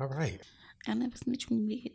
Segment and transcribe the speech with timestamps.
[0.00, 0.40] All right.
[0.86, 1.90] I never snitch on you.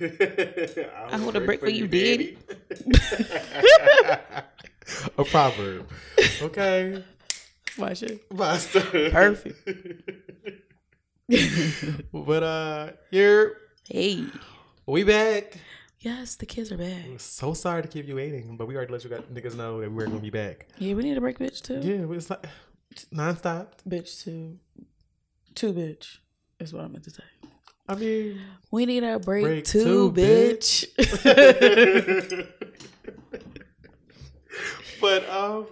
[0.00, 2.38] I hold a brick for you, daddy.
[5.18, 5.88] a proverb.
[6.42, 7.04] Okay.
[7.78, 8.20] Watch it.
[8.34, 8.80] Basta.
[9.12, 10.10] Perfect.
[12.12, 13.56] but uh here
[13.88, 14.24] Hey.
[14.86, 15.58] we back.
[16.00, 17.04] Yes, the kids are back.
[17.18, 19.90] So sorry to keep you waiting, but we already let you guys, niggas know that
[19.90, 20.68] we're gonna be back.
[20.78, 21.80] Yeah, we need a break, bitch, too.
[21.82, 22.44] Yeah, it was like
[23.12, 23.68] nonstop.
[23.88, 24.58] Bitch, too.
[25.54, 26.18] Two, bitch,
[26.64, 27.22] is what I meant to say.
[27.86, 28.40] I mean,
[28.70, 30.86] We need a break, Break too, too, bitch.
[35.00, 35.66] but um,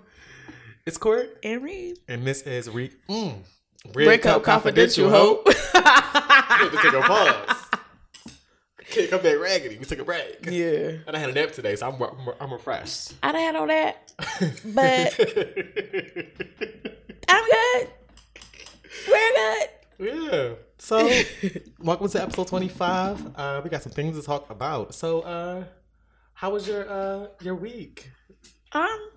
[0.87, 1.99] it's Court, and Reed.
[2.09, 2.91] and this is Re.
[3.09, 3.39] Mm,
[3.93, 5.49] Break up confidential, hope.
[6.63, 7.57] To take a pause.
[8.91, 9.79] Can't come back raggedy.
[9.79, 10.45] We took a break.
[10.49, 10.99] yeah.
[11.07, 13.15] And I had a nap today, so I'm I'm, I'm refreshed.
[13.23, 14.13] I done had all that,
[14.66, 15.19] but
[17.29, 17.88] I'm good.
[19.09, 19.69] We're good.
[20.02, 20.55] Yeah.
[20.79, 21.09] So,
[21.79, 23.37] welcome to episode 25.
[23.37, 24.95] Uh, we got some things to talk about.
[24.95, 25.65] So, uh,
[26.35, 28.10] how was your uh your week?
[28.73, 29.10] Um,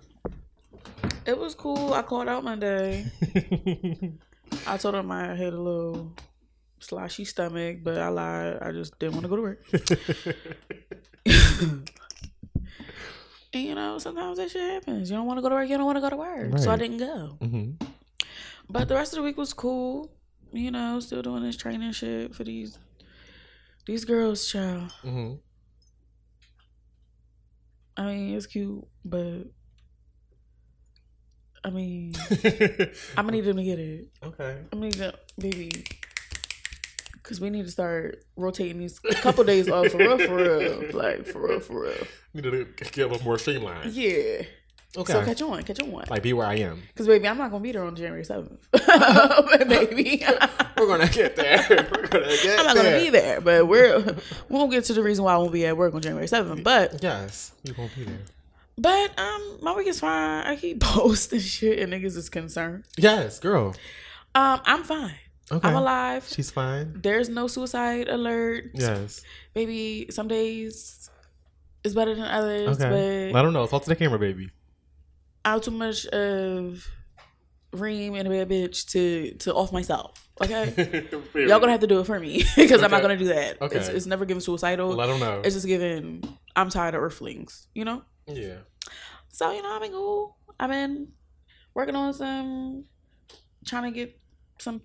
[1.24, 1.92] it was cool.
[1.92, 3.10] I called out Monday.
[4.66, 6.12] I told him I had a little
[6.78, 8.58] sloshy stomach, but I lied.
[8.62, 9.64] I just didn't want to go to work.
[13.52, 15.10] and you know, sometimes that shit happens.
[15.10, 15.68] You don't want to go to work.
[15.68, 16.58] You don't want to go to work.
[16.58, 17.38] So I didn't go.
[17.40, 17.70] hmm
[18.70, 20.12] But the rest of the week was cool.
[20.52, 22.78] You know, still doing this training shit for these
[23.86, 24.90] these girls, child.
[25.02, 25.34] hmm
[27.98, 29.44] I mean, it's cute, but
[31.64, 32.14] I mean,
[33.16, 34.08] I'm gonna need them to get it.
[34.22, 34.58] okay.
[34.72, 35.70] i'm gonna the- baby,
[37.14, 40.84] because we need to start rotating these a couple days off for real, for real,
[40.92, 42.06] like for real, for real.
[42.34, 43.92] Need to get a little more streamlined.
[43.92, 44.42] Yeah.
[44.96, 45.12] Okay.
[45.12, 46.04] So catch on, catch on.
[46.08, 46.82] like be where I am.
[46.88, 48.66] Because baby, I'm not gonna be there on January seventh,
[49.68, 50.24] baby.
[50.78, 51.64] We're gonna get there.
[51.70, 52.58] We're gonna get there.
[52.58, 52.84] I'm not there.
[52.92, 54.14] gonna be there, but we're we
[54.48, 56.64] won't get to the reason why I won't be at work on January seventh.
[56.64, 58.18] But Yes, you won't be there.
[58.78, 60.46] but um, my week is fine.
[60.46, 62.84] I keep posting shit, and niggas is concerned.
[62.96, 63.74] Yes, girl.
[64.34, 65.14] Um, I'm fine.
[65.50, 65.66] Okay.
[65.68, 66.26] I'm alive.
[66.30, 67.00] She's fine.
[67.02, 68.70] There's no suicide alert.
[68.74, 69.22] Yes.
[69.54, 71.08] Baby, some days
[71.84, 73.30] is better than others, Okay.
[73.32, 73.66] but I don't know.
[73.66, 74.50] Talk to the camera, baby.
[75.46, 76.86] I'm too much of
[77.72, 80.28] ream and a bad bitch to to off myself.
[80.42, 83.62] Okay, y'all gonna have to do it for me because I'm not gonna do that.
[83.62, 83.78] Okay.
[83.78, 84.88] It's, it's never given suicidal.
[84.90, 85.40] Let them know.
[85.44, 86.22] It's just giving.
[86.54, 87.68] I'm tired of earthlings.
[87.74, 88.02] You know.
[88.26, 88.56] Yeah.
[89.28, 90.36] So you know, I've been cool.
[90.58, 91.08] I've been
[91.74, 92.84] working on some,
[93.64, 94.18] trying to get
[94.58, 94.80] some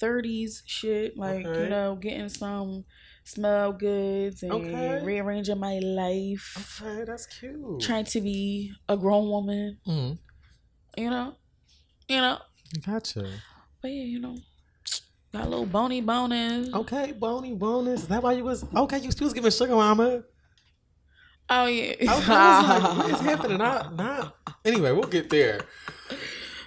[0.00, 1.62] 30s shit, like Okay.
[1.64, 2.84] you know, getting some
[3.24, 5.02] smell goods and Okay.
[5.04, 6.80] rearranging my life.
[6.82, 7.80] Okay, that's cute.
[7.80, 10.18] Trying to be a grown woman, Mm,
[10.96, 11.34] you know,
[12.08, 12.38] you know.
[12.84, 13.24] gotcha.
[13.82, 14.36] But yeah, you know,
[15.32, 16.72] got a little bony bonus.
[16.74, 18.02] Okay, bony bonus.
[18.02, 18.98] Is that why you was okay?
[18.98, 20.22] You still was giving sugar mama.
[21.52, 21.94] Oh yeah.
[22.08, 23.58] I was, I was like, what is happening?
[23.58, 24.36] Not, not.
[24.64, 25.60] Anyway, we'll get there.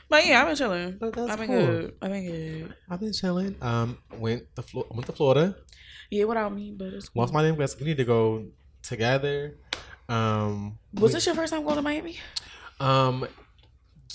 [0.10, 0.98] but yeah, I've been chilling.
[1.00, 1.66] But that's I've been cool.
[1.66, 1.94] good.
[2.02, 2.76] I've been good.
[2.90, 3.56] I've been chilling.
[3.62, 5.56] Um, went to Flo- went to Florida.
[6.10, 7.22] Yeah, without me, but it's cool.
[7.22, 8.46] Lost my name because we need to go
[8.82, 9.58] together.
[10.10, 12.18] Um, Was we- this your first time going to Miami?
[12.80, 13.28] Um,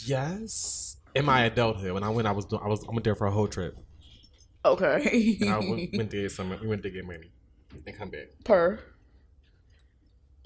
[0.04, 0.97] yes.
[1.15, 3.31] In my adulthood, when I went, I was I was I went there for a
[3.31, 3.77] whole trip.
[4.65, 5.38] Okay.
[5.41, 6.50] And I went, went to get some.
[6.60, 7.32] We went to get money
[7.87, 8.27] and come back.
[8.44, 8.78] Per.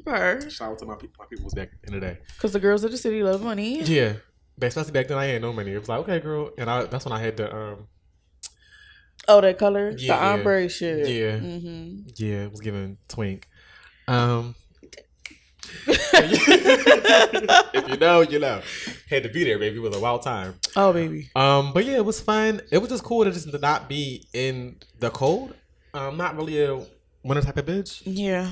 [0.05, 0.49] Per.
[0.51, 1.15] Shout out to my people.
[1.19, 2.19] My people was back in the day.
[2.37, 3.83] Because the girls of the city love money.
[3.83, 4.15] Yeah,
[4.59, 5.73] but especially back then, I had no money.
[5.73, 7.89] It was like, okay, girl, and I that's when I had the um
[9.29, 9.95] Oh, that color?
[9.97, 11.09] Yeah, the ombre shit.
[11.09, 11.39] yeah.
[11.39, 12.09] Mm-hmm.
[12.17, 13.49] yeah, it was giving twink.
[14.09, 14.55] Um,
[15.87, 18.61] if you know, you know.
[19.09, 19.77] Had to be there, baby.
[19.77, 20.55] It was a wild time.
[20.77, 21.31] Oh, baby.
[21.35, 22.61] Um, but yeah, it was fun.
[22.71, 25.55] It was just cool to just not be in the cold.
[25.95, 26.85] Um, not really a
[27.23, 28.03] winter type of bitch.
[28.05, 28.51] Yeah.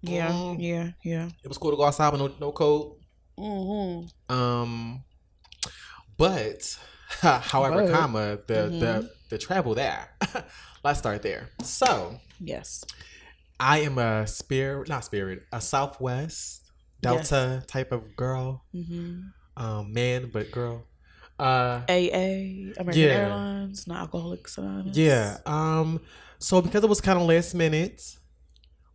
[0.00, 0.30] Yeah.
[0.30, 0.56] Mm.
[0.60, 0.90] Yeah.
[1.04, 1.28] Yeah.
[1.42, 2.98] It was cool to go outside with no no cold.
[3.38, 4.34] Mm-hmm.
[4.34, 5.04] Um,
[6.16, 6.78] but
[7.20, 8.80] however, But- comma the Mhm.
[8.80, 10.10] the the travel there.
[10.84, 11.50] Let's start there.
[11.62, 12.84] So Yes.
[13.60, 16.62] I am a spirit, not spirit, a Southwest
[17.00, 19.62] Delta type of girl, Mm-hmm.
[19.62, 20.84] um, man, but girl.
[21.38, 23.06] Uh, AA, American Yeah.
[23.28, 24.96] Airlines, not Alcoholics Anonymous.
[24.96, 25.38] yeah.
[25.46, 26.00] Um,
[26.38, 28.02] so because it was kind of last minute,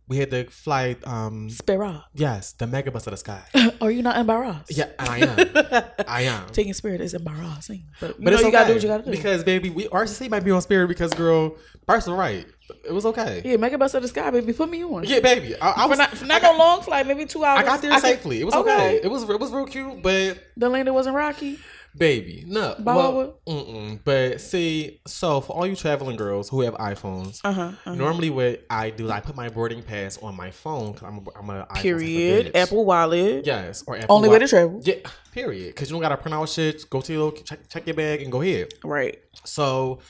[0.08, 0.96] we had to fly.
[1.04, 2.00] Um, Spirit.
[2.14, 3.42] yes, the mega bus of the sky.
[3.80, 4.76] Are you not embarrassed?
[4.76, 5.84] Yeah, and I am.
[6.06, 6.46] I am.
[6.52, 7.84] Taking Spirit is embarrassing.
[8.00, 9.10] But you But know you okay gotta do what you gotta do.
[9.10, 11.56] because baby, we RCC might be on spirit because girl,
[11.88, 12.46] was right.
[12.84, 13.42] It was okay.
[13.44, 14.52] yeah, mega bus of the sky, baby.
[14.54, 15.04] Put me on.
[15.04, 15.54] Yeah, baby.
[15.60, 17.60] I, I For was not, for I not got, no long flight, maybe two hours.
[17.60, 18.40] I got there can- safely.
[18.40, 19.00] It was okay.
[19.02, 21.58] It was it was real cute, but The landing wasn't rocky.
[21.96, 22.44] Baby.
[22.46, 23.98] No, well, mm-mm.
[24.04, 27.62] But see, so for all you traveling girls who have iPhones, Uh huh.
[27.62, 27.94] Uh-huh.
[27.94, 31.38] normally what I do, I put my boarding pass on my phone because I'm a,
[31.38, 32.56] I'm a iPhone type of Period.
[32.56, 33.46] Apple Wallet.
[33.46, 34.80] Yes, or Apple Only way to travel.
[34.82, 34.96] Yeah,
[35.32, 35.68] period.
[35.74, 36.88] Because you don't gotta print out shit.
[36.90, 38.74] Go to your little check, check your bag and go ahead.
[38.82, 39.20] Right.
[39.44, 40.00] So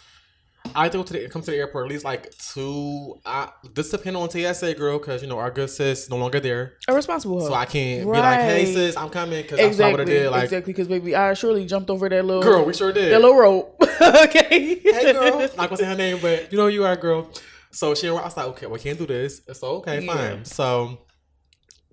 [0.75, 3.20] I go to the come to the airport at least like two.
[3.25, 6.75] I, this depend on TSA girl because you know our good sis no longer there,
[6.88, 9.99] A responsible so I can't be like, "Hey sis, I'm coming," because what I exactly.
[10.00, 10.31] have did.
[10.31, 10.72] Like, exactly.
[10.72, 13.12] Because baby, I surely jumped over that little girl, we sure did.
[13.12, 13.76] that little rope.
[14.25, 14.76] okay.
[14.81, 17.31] hey girl, not gonna say her name, but you know you are, girl.
[17.70, 19.43] So she, I was like, okay, we can't do this.
[19.52, 20.14] So okay, Yeah.
[20.14, 20.44] fine.
[20.44, 20.99] So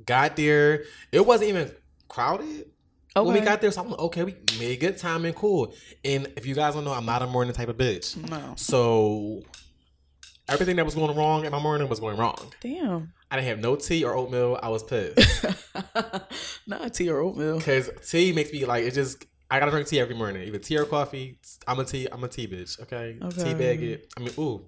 [0.06, 0.86] got there.
[1.12, 1.72] It wasn't even
[2.08, 2.71] crowded.
[3.16, 3.26] Okay.
[3.26, 5.74] When we got there, so I'm like, okay, we made good time and cool.
[6.06, 8.16] And if you guys don't know, I'm not a morning type of bitch.
[8.30, 8.54] no.
[8.56, 9.42] So
[10.48, 12.52] everything that was going wrong in my morning was going wrong.
[12.62, 13.12] Damn.
[13.30, 14.60] I didn't have no tea or oatmeal.
[14.64, 15.46] I was pissed
[16.68, 17.58] Not tea or oatmeal.
[17.58, 18.94] because tea makes me like it.
[18.94, 21.38] Just I gotta drink tea every morning, either tea or coffee.
[21.68, 22.08] I'm a tea.
[22.12, 22.80] I'm a tea bitch.
[22.82, 23.44] Okay, Okay.
[23.44, 24.14] tea bag it.
[24.18, 24.66] I mean, ooh.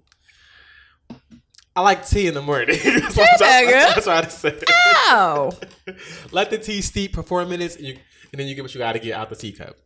[1.75, 2.77] I like tea in the morning.
[2.83, 3.71] That's what I'm Tea trying- bagger?
[3.71, 4.73] that's what I'm trying to say.
[5.07, 5.51] Ow.
[6.31, 7.97] Let the tea steep for four minutes, and, you,
[8.33, 9.77] and then you get what you got to get out the teacup.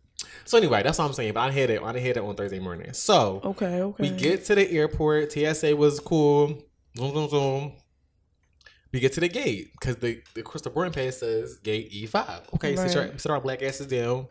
[0.46, 1.34] So anyway, that's what I'm saying.
[1.34, 1.82] But I had it.
[1.84, 2.92] I had it on Thursday morning.
[2.94, 3.82] So Okay.
[3.82, 4.10] Okay.
[4.10, 5.32] we get to the airport.
[5.34, 6.64] TSA was cool.
[6.98, 7.74] Zoom, zoom, zoom.
[8.94, 12.54] We get to the gate because the the crystal boarding pass says gate E5.
[12.56, 13.12] Okay, sit, Right.
[13.12, 14.28] our, sit our black asses down.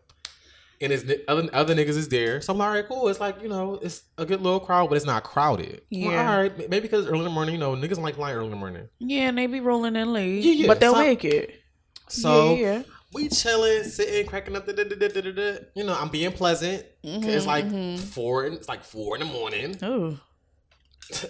[0.81, 2.41] And ni- other other niggas is there.
[2.41, 3.09] So I'm like, all right, cool.
[3.09, 5.73] It's like, you know, it's a good little crowd, but it's not crowded.
[5.73, 6.31] Like, Yeah.
[6.33, 6.57] all right.
[6.71, 8.57] Maybe because early in the morning, you know, niggas don't like flying early in the
[8.59, 8.89] morning.
[8.99, 10.43] Yeah, and they be rolling in late.
[10.43, 10.67] Yeah, yeah.
[10.67, 11.61] But they'll So- make it.
[12.09, 12.83] So yeah, yeah.
[13.17, 14.67] We chilling, sitting, cracking up.
[14.67, 15.59] Da, da, da, da, da, da, da.
[15.75, 16.85] You know, I'm being pleasant.
[17.03, 17.99] 'cause it's like mhm.
[17.99, 18.45] four.
[18.47, 19.77] It's like four in the morning.
[19.83, 20.19] Oh.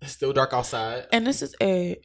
[0.00, 1.06] it's still dark outside.
[1.12, 1.96] And this is a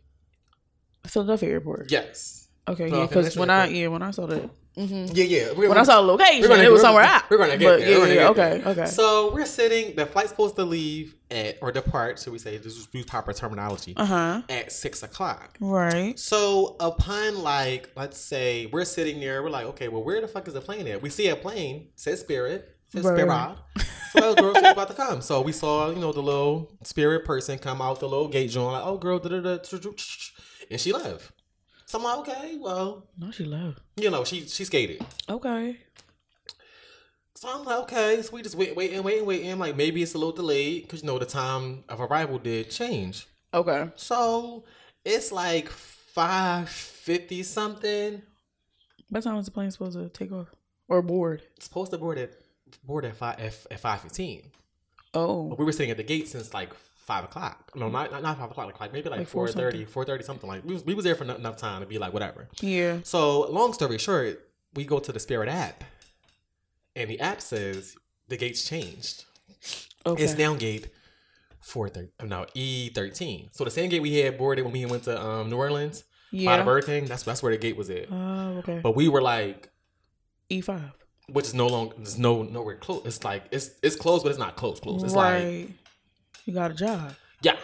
[1.06, 1.92] Philadelphia airport.
[1.92, 2.48] Yes.
[2.68, 5.52] Okay, yeah, because when I yeah when I saw that, hmm Yeah, yeah.
[5.56, 7.30] We're, when I saw the location, gonna- it was somewhere out.
[7.30, 8.68] we're gonna get but there, Yeah, yeah, get okay, there.
[8.68, 8.86] okay.
[8.86, 9.96] So we're sitting.
[9.96, 12.20] The flight's supposed to leave at or depart.
[12.20, 14.42] Should we say this is use proper terminology Uh huh.
[14.50, 15.58] at six o'clock.
[15.60, 16.18] Right.
[16.20, 20.48] So upon like, let's say we're sitting there, we're like, okay, well, where the fuck
[20.48, 21.02] is the plane at?
[21.02, 23.18] We see a plane, says Spirit, says Right.
[23.20, 23.56] Spirit.
[24.14, 25.22] So girl, she's about to come.
[25.22, 28.74] So we saw, you know, the little Spirit person come out the little gate joint,
[28.74, 29.58] like, oh, girl, da da da,
[30.72, 31.32] and she left.
[31.90, 33.80] So I'm like, okay, well, No, she left.
[33.98, 35.04] you know, she she skated.
[35.28, 35.78] Okay.
[37.34, 39.58] So I'm like, okay, so we just wait, waiting, waiting, waiting.
[39.58, 43.26] Like maybe it's a little delayed because you know the time of arrival did change.
[43.54, 43.90] Okay.
[43.96, 44.66] So
[45.04, 48.22] it's like five fifty something.
[49.10, 50.50] What time was the plane supposed to take off
[50.88, 51.42] or board?
[51.56, 52.34] It's supposed to board at
[52.84, 54.44] board at five at, at five fifteen.
[55.16, 56.72] Oh, But we were sitting at the gate since like
[57.12, 57.72] five o'clock.
[57.76, 58.80] No, not not, not five o'clock.
[58.80, 60.48] Like, maybe like, Like four 4.30, 4.30 something.
[60.54, 62.48] Like we was, we was there for enough time to be like whatever.
[62.62, 63.00] yeah.
[63.04, 64.34] So long story short,
[64.76, 65.84] we go to the Spirit app,
[66.96, 67.96] and the app says
[68.28, 69.26] the gates changed.
[70.06, 70.24] Okay.
[70.24, 70.88] It's now gate
[71.60, 72.10] four thirty.
[72.24, 73.50] No, E thirteen.
[73.52, 76.38] So the same gate we had boarded when we went to um, New Orleans by
[76.38, 76.64] the yeah.
[76.64, 77.06] Burger King.
[77.06, 78.06] That's that's where the gate was at.
[78.12, 78.80] Oh, okay.
[78.82, 79.70] But we were like,
[80.50, 80.92] E five.
[81.28, 83.02] which is no longer, there's no nowhere close.
[83.06, 84.80] It's like it's it's close, but it's not close.
[84.80, 85.04] Close.
[85.04, 85.70] It's like
[86.50, 86.54] right.
[86.54, 87.14] you got a job.
[87.42, 87.58] yeah.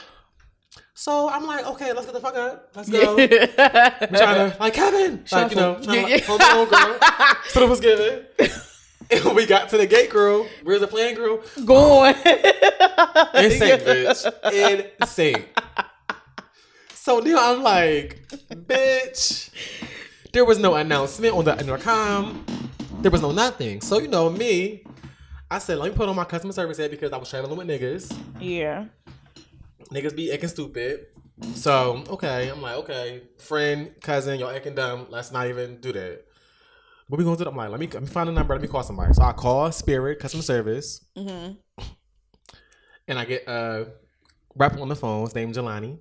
[0.97, 2.69] So I'm like, okay, let's get the fuck up.
[2.73, 3.15] Let's go.
[3.17, 5.83] We're trying to like Kevin, like you know, Shuffle.
[5.83, 6.99] trying Yeah, to like, home alone girl.
[7.49, 8.25] So it was given.
[9.11, 11.41] And we got to the gate, girl, where's the plane, girl?
[11.65, 12.15] Going.
[13.35, 14.95] Insane, bitch.
[15.01, 15.43] Insane.
[16.93, 19.49] So now I'm like, bitch.
[20.31, 22.45] There was no announcement on the intercom.
[23.01, 23.81] There was no nothing.
[23.81, 24.84] So you know me,
[25.55, 27.65] I said, let me put on my customer service hat because I was traveling with
[27.65, 28.13] niggas.
[28.41, 28.87] Yeah.
[29.89, 31.05] Niggas be acting stupid.
[31.53, 35.07] So okay, I'm like, okay, friend, cousin, y'all acting dumb.
[35.09, 36.25] Let's not even do that.
[37.07, 37.45] What we gonna do?
[37.45, 38.53] I'm like, let me let me find a number.
[38.53, 39.13] Let me call somebody.
[39.13, 41.51] So I call Spirit customer service, hmm
[43.07, 43.87] and I get a
[44.57, 45.23] rep on the phone.
[45.23, 45.99] His name Jelani.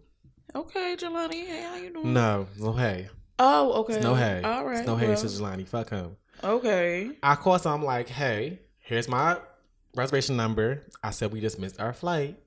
[0.52, 1.46] Okay, Jelani.
[1.46, 2.12] Hey, how you doing?
[2.12, 3.08] No, no hey,
[3.38, 4.00] Oh, okay.
[4.00, 4.78] no hey, All right.
[4.78, 5.68] It's no hey well, to Jelani.
[5.68, 6.16] Fuck him.
[6.42, 7.12] Okay.
[7.22, 9.38] I call, so I'm like, hey, here's my
[9.96, 10.82] reservation number.
[11.02, 12.38] I said we just missed our flight.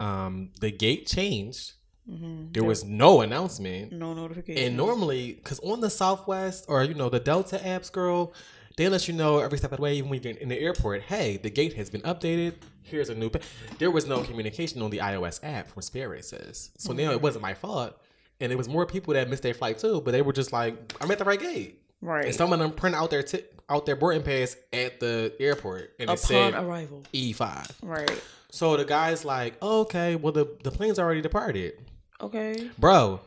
[0.00, 1.72] Um, the gate changed.
[2.08, 3.92] hmm There was no announcement.
[3.92, 4.62] no notification.
[4.64, 8.32] And normally, because on the Southwest or you know the Delta apps, girl,
[8.76, 11.02] they let you know every step of the way, even when you're in the airport.
[11.02, 12.54] Hey, the gate has been updated.
[12.82, 13.30] Here's a new.
[13.30, 13.38] Pa-.
[13.78, 16.70] There was no communication on the iOS app from Spirit says.
[16.78, 17.96] So now it wasn't my fault,
[18.40, 20.00] and it was more people that missed their flight too.
[20.00, 22.24] But they were just like, I'm at the right gate, right.
[22.24, 25.92] and some of them print out their t- out their boarding pass at the airport,
[25.98, 27.04] and it said arrival.
[27.14, 27.70] E5.
[27.82, 28.22] Right.
[28.50, 31.74] So the guy's like, oh, okay, well the the plane's already departed.
[32.20, 32.70] Okay.
[32.78, 33.20] Bro,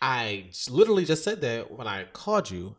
[0.00, 2.76] I literally just said that when I called you,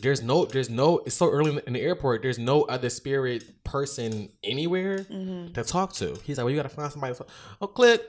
[0.00, 0.98] there's no, there's no.
[1.06, 2.22] It's so early in the airport.
[2.22, 5.52] There's no other spirit person anywhere Mm-hmm.
[5.54, 6.18] to talk to.
[6.24, 7.14] He's like, well, you gotta find somebody.
[7.14, 7.28] To talk.
[7.60, 8.02] Oh, click.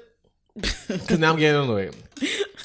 [0.87, 1.95] Because now I'm getting annoyed.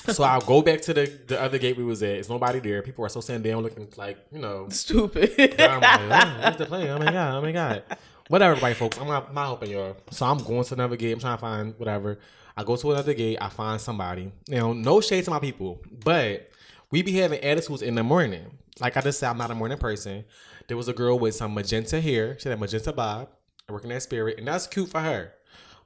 [0.08, 2.16] So I'll go back to the the other gate we was at.
[2.16, 2.82] It's nobody there.
[2.82, 4.68] People are so sitting down, looking like you know.
[4.68, 5.34] Stupid.
[5.61, 6.90] I'm like, oh, what's the play?
[6.90, 7.34] Oh my god!
[7.34, 7.82] Oh my god!
[8.28, 8.99] Whatever, white folks.
[8.99, 9.96] I'm not, not helping y'all.
[10.11, 11.12] So I'm going to another gate.
[11.12, 12.18] I'm trying to find whatever.
[12.56, 13.38] I go to another gate.
[13.40, 14.32] I find somebody.
[14.49, 16.49] Now, no shade to my people, but
[16.90, 18.58] we be having attitudes in the morning.
[18.80, 20.25] Like I just said, I'm not a morning person.
[20.68, 22.38] There was a girl with some magenta hair.
[22.38, 23.28] She had a magenta bob,
[23.68, 25.32] working at Spirit, and that's cute for her.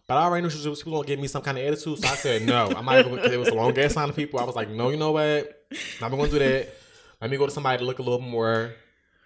[0.09, 1.99] But I already knew she was, she was gonna give me some kind of attitude,
[1.99, 2.73] so I said no.
[2.75, 4.41] I'm not even because it was a long ass line of people.
[4.41, 5.67] I was like, no, you know what?
[5.71, 6.75] I'm not gonna do that.
[7.21, 8.75] Let me go to somebody to look a little more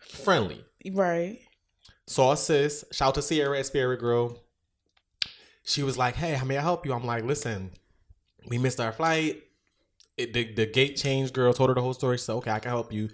[0.00, 0.64] friendly.
[0.92, 1.38] right.
[2.08, 2.84] Saw a sis.
[2.90, 4.36] Shout out to Sierra at Spirit Girl.
[5.64, 7.70] She was like, "Hey, how may I help you?" I'm like, "Listen,
[8.48, 9.44] we missed our flight.
[10.16, 12.16] It, the the gate changed." Girl told her the whole story.
[12.18, 13.08] She said, "Okay, I can help you.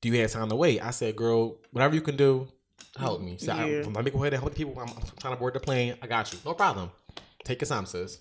[0.00, 2.48] Do you have time to wait?" I said, "Girl, whatever you can do,
[2.96, 3.84] help me." Said, Yeah.
[3.92, 4.80] "Let me go ahead and help the people.
[4.80, 5.96] I'm, I'm trying to board the plane.
[6.00, 6.38] I got you.
[6.46, 6.90] No problem.
[7.44, 8.20] Take your time, sis."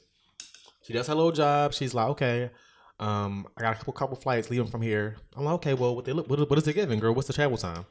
[0.84, 1.74] She does her little job.
[1.74, 2.52] She's like, "Okay."
[3.00, 5.16] Um, I got a couple couple flights leaving from here.
[5.38, 7.14] I'm like, okay, well, what they look, what, what is it giving, girl?
[7.14, 7.86] What's the travel time?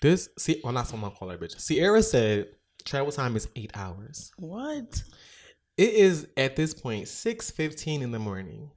[0.00, 1.60] This, see, well, not someone call her bitch.
[1.60, 2.48] Sierra said
[2.86, 4.32] travel time is eight hours.
[4.38, 5.02] What?
[5.76, 8.70] It is at this point six fifteen in the morning.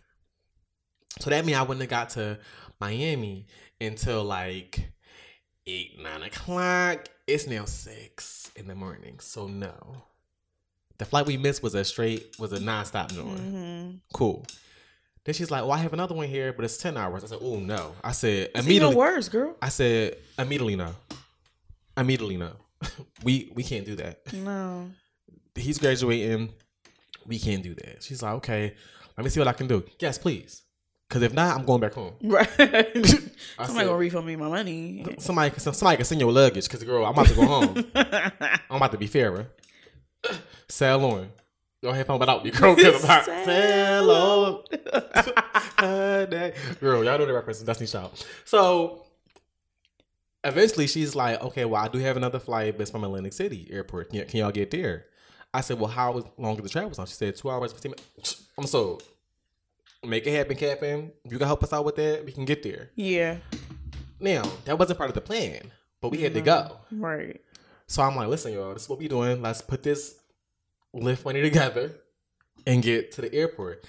[1.22, 2.40] So that means I wouldn't have got to
[2.82, 3.48] Miami
[3.80, 4.92] until like
[5.66, 7.08] eight nine o'clock.
[7.26, 9.20] It's now six in the morning.
[9.20, 10.04] So no,
[11.00, 13.40] the flight we missed was a straight was a nonstop joint.
[13.40, 13.90] Mm-hmm.
[14.14, 14.46] Cool.
[15.26, 17.40] Then she's like, "Well, I have another one here, but it's ten hours." I said,
[17.42, 18.96] "Oh no!" I said It's even immediately.
[18.96, 19.56] worse, girl.
[19.62, 20.94] I said immediately no.
[21.98, 22.52] Immediately no.
[23.24, 24.32] we we can't do that.
[24.34, 24.90] No.
[25.56, 26.54] He's graduating.
[27.26, 28.02] We can't do that.
[28.04, 28.74] She's like, okay,
[29.18, 29.84] let me see what I can do.
[30.00, 30.64] Yes, please.
[31.08, 32.14] Because if not, I'm going back home.
[32.24, 32.48] Right.
[32.56, 33.24] Somebody
[33.58, 35.06] said, gonna refund me my money.
[35.18, 36.66] somebody, can- somebody can send your luggage.
[36.66, 37.84] Because girl, I'm about to go home.
[38.70, 39.48] I'm about to be fairer.
[40.70, 41.30] Sail on.
[41.82, 42.76] Go ahead, pump it out, you girl.
[42.76, 44.64] Because I'm about Sail sail on.
[46.80, 47.62] girl, y'all know the reference.
[47.62, 48.26] Destiny Child.
[48.44, 49.06] So
[50.44, 53.68] eventually she's like, okay, well, I do have another flight, but it's from Atlantic City
[53.72, 54.10] Airport.
[54.10, 55.06] Can, can y'all get there?
[55.54, 57.06] I said, well, how long is the travel time?
[57.08, 58.44] She said, two hours, 15 minutes.
[58.58, 59.04] I'm sold.
[60.06, 61.12] Make it happen, Captain.
[61.26, 62.90] If you can help us out with that, we can get there.
[62.96, 63.38] yeah.
[64.22, 65.72] Now, that wasn't part of the plan,
[66.02, 66.76] but we had to go.
[66.94, 67.06] Mm-hmm.
[67.06, 67.42] Right.
[67.88, 69.42] So I'm like, listen, y'all, this is what we doing.
[69.42, 70.19] Let's put this
[70.94, 71.96] lift money together
[72.66, 73.84] and get to the airport.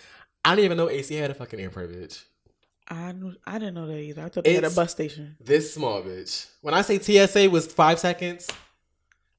[0.45, 2.25] I didn't even know AC had a fucking airport, bitch.
[2.89, 4.23] I knew, I didn't know that either.
[4.23, 5.37] I thought they had a bus station.
[5.41, 6.49] This small bitch.
[6.61, 8.49] When I say TSA was five seconds,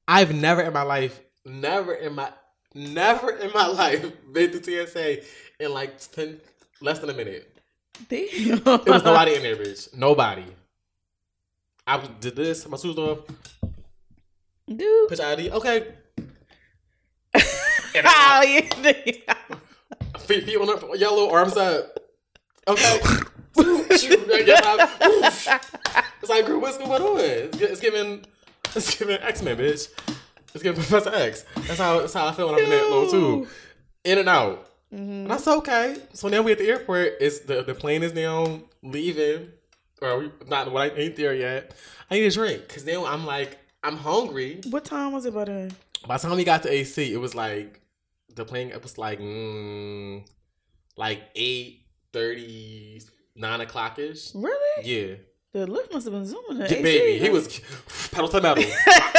[0.08, 2.30] I've never in my life, never in my,
[2.74, 5.22] never in my life been to TSA
[5.60, 6.40] in like 10,
[6.80, 7.48] less than a minute.
[8.08, 8.26] Damn.
[8.28, 9.94] It was nobody in there, bitch.
[9.96, 10.46] Nobody.
[11.86, 13.20] I did this, my shoes off,
[14.66, 15.08] Dude.
[15.08, 15.50] put your ID.
[15.50, 15.88] Okay.
[17.94, 18.64] And Oh, I'm
[19.28, 19.36] out.
[20.22, 21.98] feet, feet on up, yellow, arms up.
[22.68, 23.00] Okay.
[23.56, 24.08] it's
[26.28, 27.18] like, girl, what's going on?
[27.20, 28.24] It's, giving,
[28.74, 29.88] it's giving X Men, bitch.
[30.54, 31.44] It's giving Professor X.
[31.66, 33.46] That's how, that's how I feel when I'm in that low too.
[34.04, 34.68] In and out.
[34.92, 35.28] Mhm.
[35.28, 35.96] That's okay.
[36.12, 37.14] So now we at the airport.
[37.20, 39.48] It's the the plane is now leaving,
[40.02, 40.70] or we not.
[40.70, 41.72] Well, I ain't there yet.
[42.10, 44.60] I need a drink because now I'm like I'm hungry.
[44.68, 45.72] What time was it by then?
[46.06, 47.80] By the time we got to AC, it was like
[48.34, 48.70] the plane.
[48.70, 50.26] It was like mm,
[50.96, 53.00] like eight thirty,
[53.36, 54.34] nine o'clock ish.
[54.34, 54.84] Really?
[54.84, 55.14] Yeah,
[55.52, 56.60] The lift must have been zooming.
[56.62, 57.60] Yeah, baby, he was
[58.10, 58.64] pedal to metal.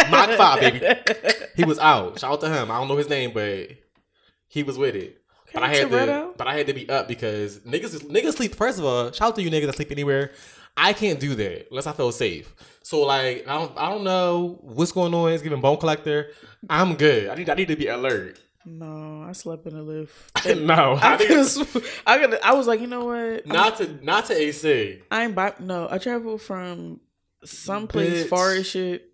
[0.10, 0.86] Mach five, baby.
[1.56, 2.20] He was out.
[2.20, 2.72] Shout out to him.
[2.72, 3.70] I don't know his name, but
[4.48, 5.22] he was with it.
[5.54, 8.56] But I had to, but I had to be up because niggas, niggas sleep.
[8.56, 10.32] First of all, shout out to you niggas that sleep anywhere.
[10.76, 12.56] I can't do that unless I feel safe.
[12.82, 15.32] So like, I don't, I don't know what's going on.
[15.32, 16.32] It's giving bone collector.
[16.68, 17.30] I'm good.
[17.30, 18.40] I need, I need to be alert.
[18.66, 20.46] No, I slept in the lift.
[20.58, 21.48] no, I I could.
[22.08, 22.40] I could.
[22.42, 23.46] I was like, you know what?
[23.46, 25.02] not to, not to AC.
[25.12, 25.54] I ain't by.
[25.60, 27.02] No, I traveled from
[27.44, 28.30] someplace Bitch.
[28.30, 29.10] far as shit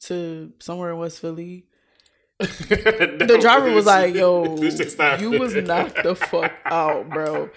[0.00, 1.64] to somewhere in West Philly.
[2.38, 4.56] the The driver was like, "Yo,
[5.18, 7.48] you was knocked the fuck out, bro."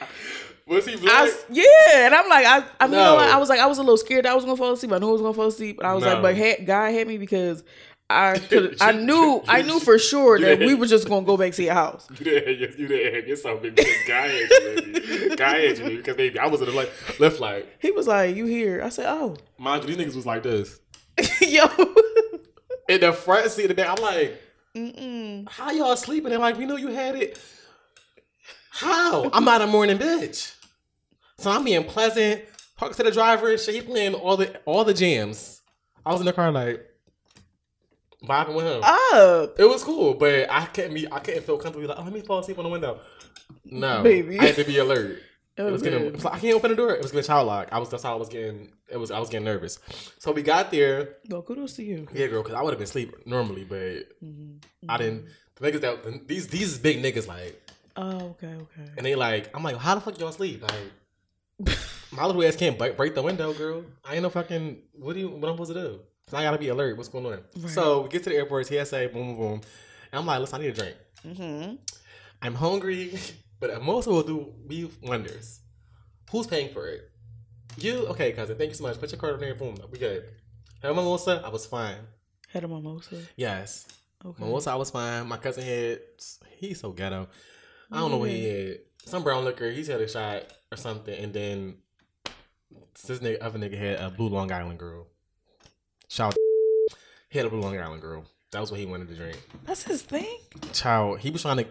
[0.66, 1.28] Was he I black?
[1.30, 3.16] s- yeah, and I'm like, I, I mean, you know?
[3.18, 4.92] I was like, I was a little scared that I was gonna fall asleep.
[4.92, 6.14] I knew I was gonna fall asleep, but I was No.
[6.16, 7.64] like, but had, God had me because
[8.10, 11.54] I could, I knew, I knew for sure that we were just gonna go back
[11.54, 12.08] to your house.
[12.18, 13.84] You didn't have, you didn't have yourself, baby.
[14.08, 15.36] Guy had you, baby.
[15.36, 15.98] Guy had you, baby.
[15.98, 18.90] Because, baby, I was in the left, left like, He was like, "You here?" I
[18.90, 20.80] said, "Oh, mind you, these niggas was like this.
[21.42, 21.66] yo."
[22.88, 24.42] In the front seat of the back, I'm like,
[24.74, 25.50] Mm-mm.
[25.50, 26.30] how y'all sleeping?
[26.30, 27.38] They're like, we knew you had it.
[28.70, 29.30] How?
[29.34, 30.56] I'm not a morning bitch.
[31.38, 32.44] So I'm being pleasant,
[32.80, 33.76] talking to the driver and shit.
[33.76, 35.62] He playing all the all the jams.
[36.06, 36.87] I was in the car like
[38.28, 38.82] vibing with him.
[38.84, 39.60] Up.
[39.60, 41.12] It was cool, but I couldn't be.
[41.12, 41.88] I couldn't feel comfortable.
[41.88, 43.00] Like, oh, let me fall asleep on the window.
[43.66, 44.40] No, Baby.
[44.40, 45.22] I had to be alert.
[45.58, 46.00] It It was getting.
[46.00, 46.08] good.
[46.10, 46.92] It was like, I can't open the door.
[46.92, 47.70] It was getting child lock.
[47.72, 47.90] I was.
[47.90, 48.72] That's how I was getting.
[48.90, 49.10] It was.
[49.12, 49.80] I was getting nervous.
[50.20, 51.16] So we got there.
[51.30, 52.08] Well, kudos to you.
[52.14, 54.62] Yeah, girl, because I would have been asleep normally, but Mhm.
[54.88, 55.26] I didn't.
[55.56, 57.60] The niggas that these these big niggas like,
[57.96, 58.92] Oh, okay, okay.
[58.98, 59.50] and they like.
[59.56, 60.62] I'm like, how the fuck y'all sleep?
[60.62, 61.76] Like,
[62.12, 63.84] my little ass can't break, break the window, girl.
[64.06, 64.78] I ain't no fucking.
[64.94, 65.30] What do you?
[65.30, 66.00] What I'm supposed to do?
[66.34, 66.98] I gotta be alert.
[66.98, 67.40] What's going on?
[67.58, 67.70] Right.
[67.70, 68.68] So we get to the airport.
[68.68, 69.10] TSA.
[69.14, 69.62] Boom, boom, boom.
[70.12, 70.96] And I'm like, listen, I need a drink.
[71.26, 71.76] Mm-hmm.
[72.42, 73.18] I'm hungry,
[73.60, 75.62] but a mimosa will do we wonders.
[76.32, 77.10] Who's paying for it?
[77.78, 78.08] You?
[78.08, 78.58] Okay, cousin.
[78.58, 79.00] Thank you so much.
[79.00, 79.56] Put your card on there.
[79.56, 79.78] Boom.
[79.92, 80.26] We good.
[80.82, 81.42] Had a mimosa.
[81.46, 82.00] I was fine.
[82.50, 83.22] Had a mimosa.
[83.36, 83.88] Yes.
[84.26, 84.44] Okay.
[84.44, 85.28] Mimosa, I was fine.
[85.28, 86.00] My cousin had.
[86.58, 87.28] He's so ghetto.
[87.92, 88.80] I don't know what he had.
[89.06, 89.72] Some brown liquor.
[89.72, 91.78] He's had a shot or something, and then
[93.06, 95.08] this nigga, other nigga had a blue Long Island girl.
[96.08, 96.34] Shout.
[96.34, 96.98] out
[97.30, 98.24] He had a blue Long Island girl.
[98.52, 99.38] That was what he wanted to drink.
[99.66, 100.38] That's his thing.
[100.74, 101.66] Child, he was trying to.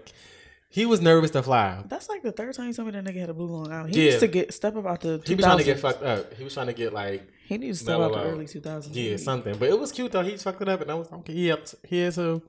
[0.69, 1.83] He was nervous to fly.
[1.89, 3.95] That's like the third time you told me that nigga had a blue Long Island.
[3.95, 4.11] He Yeah.
[4.11, 5.19] needs to get step up out the.
[5.21, 5.29] 2000s.
[5.29, 6.35] He was trying to get fucked up.
[6.35, 8.91] He was trying to get like He needs to step out the early 2000s.
[8.93, 10.23] yeah something, but it was cute though.
[10.23, 11.33] He fucked it up, and I was okay.
[11.33, 12.43] He had, he had to.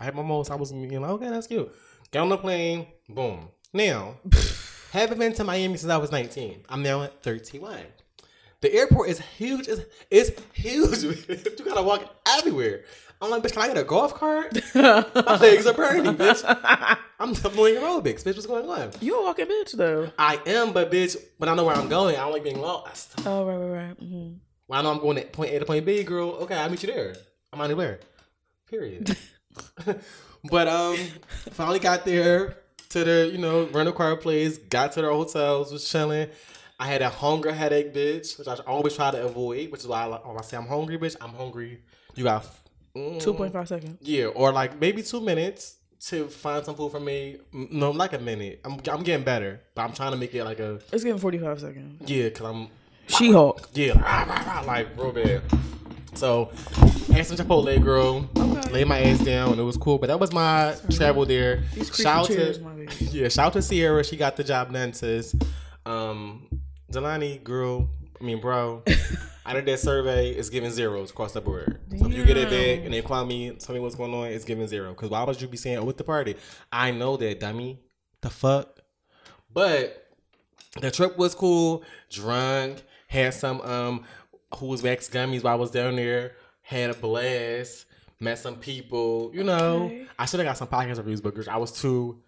[0.00, 0.50] I had my most.
[0.50, 1.70] I was you know okay, that's cute.
[2.10, 2.86] Get on the plane.
[3.08, 3.48] Boom.
[3.72, 4.14] Now,
[4.92, 6.64] haven't been to Miami since I was nineteen.
[6.70, 7.78] I'm now at thirty one.
[8.64, 9.68] The airport is huge.
[9.68, 11.02] It's, it's huge.
[11.28, 12.84] you gotta walk everywhere.
[13.20, 14.58] I'm like, bitch, can I get a golf cart?
[14.74, 16.42] My legs are burning, bitch.
[17.20, 18.36] I'm doing aerobics, bitch.
[18.36, 18.92] What's going on?
[19.02, 20.10] You're a walking bitch though.
[20.18, 23.20] I am, but bitch, when I know where I'm going, I don't like being lost.
[23.26, 24.00] Oh right, right, right.
[24.00, 24.36] Mm-hmm.
[24.66, 26.82] When I know I'm going to point A to point B, girl, okay, I'll meet
[26.82, 27.16] you there.
[27.52, 28.00] I'm anywhere.
[28.70, 29.14] Period.
[30.50, 30.96] but um
[31.50, 32.56] finally got there
[32.88, 36.30] to the, you know, rental car place, got to the hotels, was chilling.
[36.78, 40.04] I had a hunger headache, bitch, which I always try to avoid, which is why
[40.04, 41.80] I, when I say I'm hungry, bitch, I'm hungry.
[42.16, 42.46] You got
[42.96, 43.98] mm, Two point five seconds.
[44.00, 45.76] Yeah, or like maybe two minutes
[46.06, 47.38] to find some food for me.
[47.52, 48.60] No, like a minute.
[48.64, 51.38] I'm I'm getting better, but I'm trying to make it like a It's getting forty
[51.38, 52.08] five seconds.
[52.10, 52.68] yeah, cause I'm
[53.06, 53.68] She Hulk.
[53.74, 55.42] yeah, like, rah, rah, rah, like real bad.
[56.14, 56.52] So,
[57.12, 58.28] had some Chipotle, girl.
[58.36, 58.70] Okay.
[58.70, 59.98] Laid my ass down, and it was cool.
[59.98, 61.64] But that was my travel there.
[61.92, 64.04] Shout to my yeah, shout to Sierra.
[64.04, 65.34] She got the job done, sis.
[65.84, 66.46] Um,
[66.94, 67.88] Jelani, girl.
[68.20, 68.84] I mean, bro.
[69.46, 71.80] out of that survey, it's giving zeros across the board.
[71.98, 74.26] So if you get it back and they call me, tell me what's going on,
[74.26, 74.90] it's giving zero.
[74.90, 76.36] Because why would you be saying, oh, it's the party?
[76.72, 77.80] I know that, dummy.
[78.20, 78.78] The fuck?
[79.52, 80.08] But
[80.80, 81.82] the trip was cool.
[82.10, 82.82] Drunk.
[83.08, 84.04] Had some um
[84.56, 86.36] who was wax gummies while I was down there.
[86.62, 87.86] Had a blast.
[88.20, 89.32] Met some people.
[89.34, 89.86] You know.
[89.86, 90.06] Okay.
[90.16, 92.22] I should have got some podcast reviews, but I was too.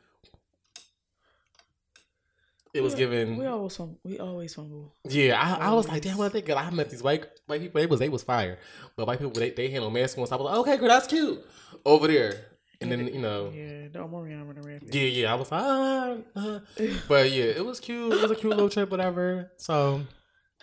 [2.77, 3.37] It was given.
[3.37, 3.99] We always fumble.
[4.05, 4.93] We always fumble.
[5.09, 6.51] Yeah, I, I was like, damn, what I think.
[6.51, 7.81] I met these white white people.
[7.81, 8.59] They was they was fire,
[8.97, 10.31] but white people they they handle masks once.
[10.33, 11.45] I was like, okay, girl, that's cute
[11.85, 12.35] over there.
[12.81, 14.83] And then you know, Yeah, don't worry, I'm gonna rap.
[14.93, 16.61] yeah, yeah, I was like, ah, ah.
[17.09, 18.13] but yeah, it was cute.
[18.13, 19.51] It was a cute little trip, whatever.
[19.57, 20.03] So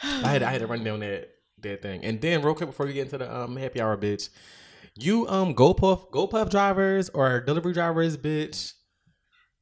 [0.04, 1.30] I had I had to run down that
[1.64, 2.06] that thing.
[2.06, 4.30] And then real quick before we get into the um happy hour, bitch,
[4.96, 8.74] you um GoPuff go puff drivers or delivery drivers, bitch,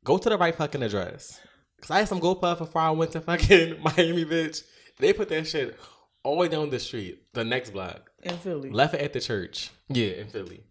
[0.03, 1.39] go to the right fucking address.
[1.81, 4.63] Cause I had some GoPuff before I went to fucking Miami, bitch.
[4.99, 5.77] They put that shit
[6.23, 8.11] all the way down the street, the next block.
[8.21, 8.69] In Philly.
[8.69, 9.71] Left it at the church.
[9.89, 10.63] Yeah, in Philly.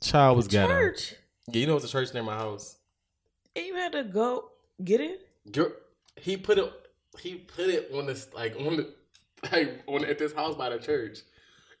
[0.00, 0.72] Child was ghetto.
[0.72, 1.14] Church.
[1.48, 2.76] Yeah, you know it's a church near my house.
[3.54, 4.50] And you had to go
[4.82, 5.28] get it?
[5.52, 5.72] Girl,
[6.16, 6.72] he put it.
[7.18, 8.94] He put it on this like on the
[9.52, 11.18] like on at this house by the church.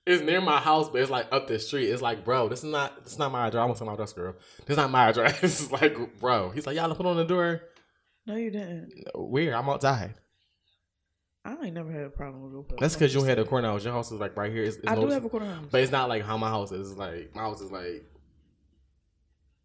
[0.06, 1.88] It's near my house, but it's like up the street.
[1.88, 3.62] It's like, bro, this is not this is not my address.
[3.62, 4.34] I want to my address, girl.
[4.66, 5.42] This is not my address.
[5.42, 6.50] it's like, bro.
[6.50, 7.62] He's like, y'all put on the door.
[8.30, 8.92] No, you didn't.
[9.14, 9.56] Where?
[9.56, 10.14] I'm outside.
[11.44, 12.78] I ain't never had a problem with GoPro.
[12.78, 13.82] That's because you had a corner house.
[13.84, 14.62] Your house is like right here.
[14.62, 15.66] It's, it's I do notice- have a quarter house.
[15.70, 16.90] but it's not like how my house is.
[16.90, 18.04] It's like my house is like,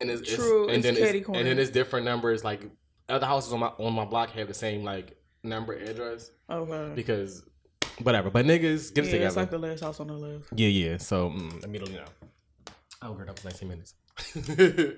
[0.01, 1.39] and it's it's- True, and it's then it's, corner.
[1.39, 2.43] and then it's different numbers.
[2.43, 2.63] Like
[3.07, 6.31] other houses on my on my block have the same like number address.
[6.49, 6.93] okay.
[6.95, 7.43] because
[8.01, 8.29] whatever.
[8.31, 9.27] But niggas, get it together.
[9.27, 10.47] it's like the last house on the left.
[10.55, 10.97] yeah, yeah.
[10.97, 12.05] So mm, immediately now.
[13.01, 13.93] Oh, girl, that was 19 minutes.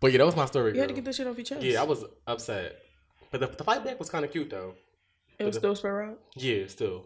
[0.00, 0.72] but yeah, that was my story.
[0.74, 1.62] You had to get this shit off your chest.
[1.62, 2.76] yeah, I was upset.
[3.30, 4.74] But the, the fight back was kind of cute though.
[5.38, 6.18] It was still spread out.
[6.34, 7.04] Yeah, still.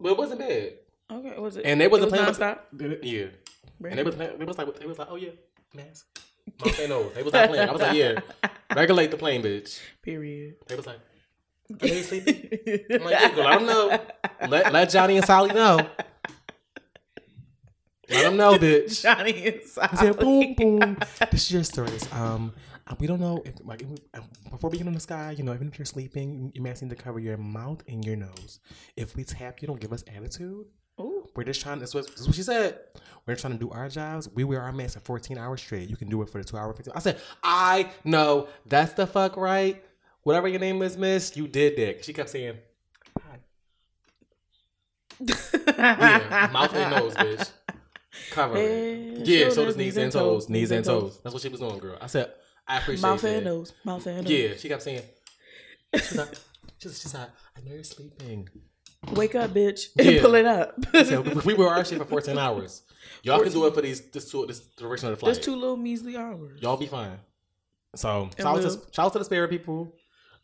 [0.00, 0.72] But it wasn't bad.
[1.10, 1.64] Okay, it was it?
[1.64, 2.98] And they wasn't it playing was with- nonstop.
[3.02, 3.26] Yeah.
[3.90, 5.30] And they was they was like they was like, oh yeah,
[5.74, 6.06] mask.
[6.88, 7.08] No.
[7.10, 7.68] They was not playing.
[7.68, 8.20] I was like, yeah,
[8.76, 9.80] regulate the plane, bitch.
[10.02, 10.56] Period.
[10.66, 10.98] They was like,
[11.70, 12.50] are they sleeping?
[12.90, 13.98] I'm like, let them know.
[14.48, 15.78] Let let Johnny and Sally know.
[18.12, 19.02] Let them know, bitch.
[19.02, 19.98] Johnny I inside.
[19.98, 20.96] said, boom, boom.
[21.30, 22.10] This is your stories.
[22.12, 22.52] Um,
[22.86, 24.20] Uh, We don't know if, like, uh,
[24.50, 26.90] before we get in the sky, you know, even if you're sleeping, you may need
[26.90, 28.58] to cover your mouth and your nose.
[28.96, 30.66] If we tap you, don't give us attitude.
[31.00, 31.26] Ooh.
[31.36, 31.78] We're just trying.
[31.78, 32.78] This was this what she said.
[33.24, 34.28] We're trying to do our jobs.
[34.28, 35.88] We wear our masks for 14 hours straight.
[35.88, 36.92] You can do it for the two hour 15.
[36.94, 39.82] I said, I know that's the fuck right.
[40.24, 42.04] Whatever your name is, Miss, you did that.
[42.04, 42.58] She kept saying,
[43.20, 43.38] "Hi."
[45.78, 47.50] yeah, mouth and nose, bitch.
[48.30, 48.56] Cover.
[48.56, 50.48] Head, Yeah, shoulders, shoulders, knees, and toes.
[50.48, 51.18] Knees and toes.
[51.22, 51.98] That's what she was doing, girl.
[52.00, 52.32] I said,
[52.66, 53.36] I appreciate Mouth that.
[53.36, 53.72] and nose.
[53.84, 54.30] Mouth and nose.
[54.30, 55.02] Yeah, she kept saying,
[55.94, 56.28] she's like,
[56.78, 58.48] she's, she's like, I know you're sleeping.
[59.12, 59.86] Wake up, bitch.
[59.98, 60.20] And Yeah.
[60.22, 60.74] pull it up.
[60.92, 62.82] Said, we, we were our shit for 14 hours.
[63.24, 65.34] Y'all can do it for these this two this duration of the flight.
[65.34, 66.60] There's two little measly hours.
[66.62, 67.18] Y'all be fine.
[67.96, 69.92] So shout out, to, shout out to the spirit people.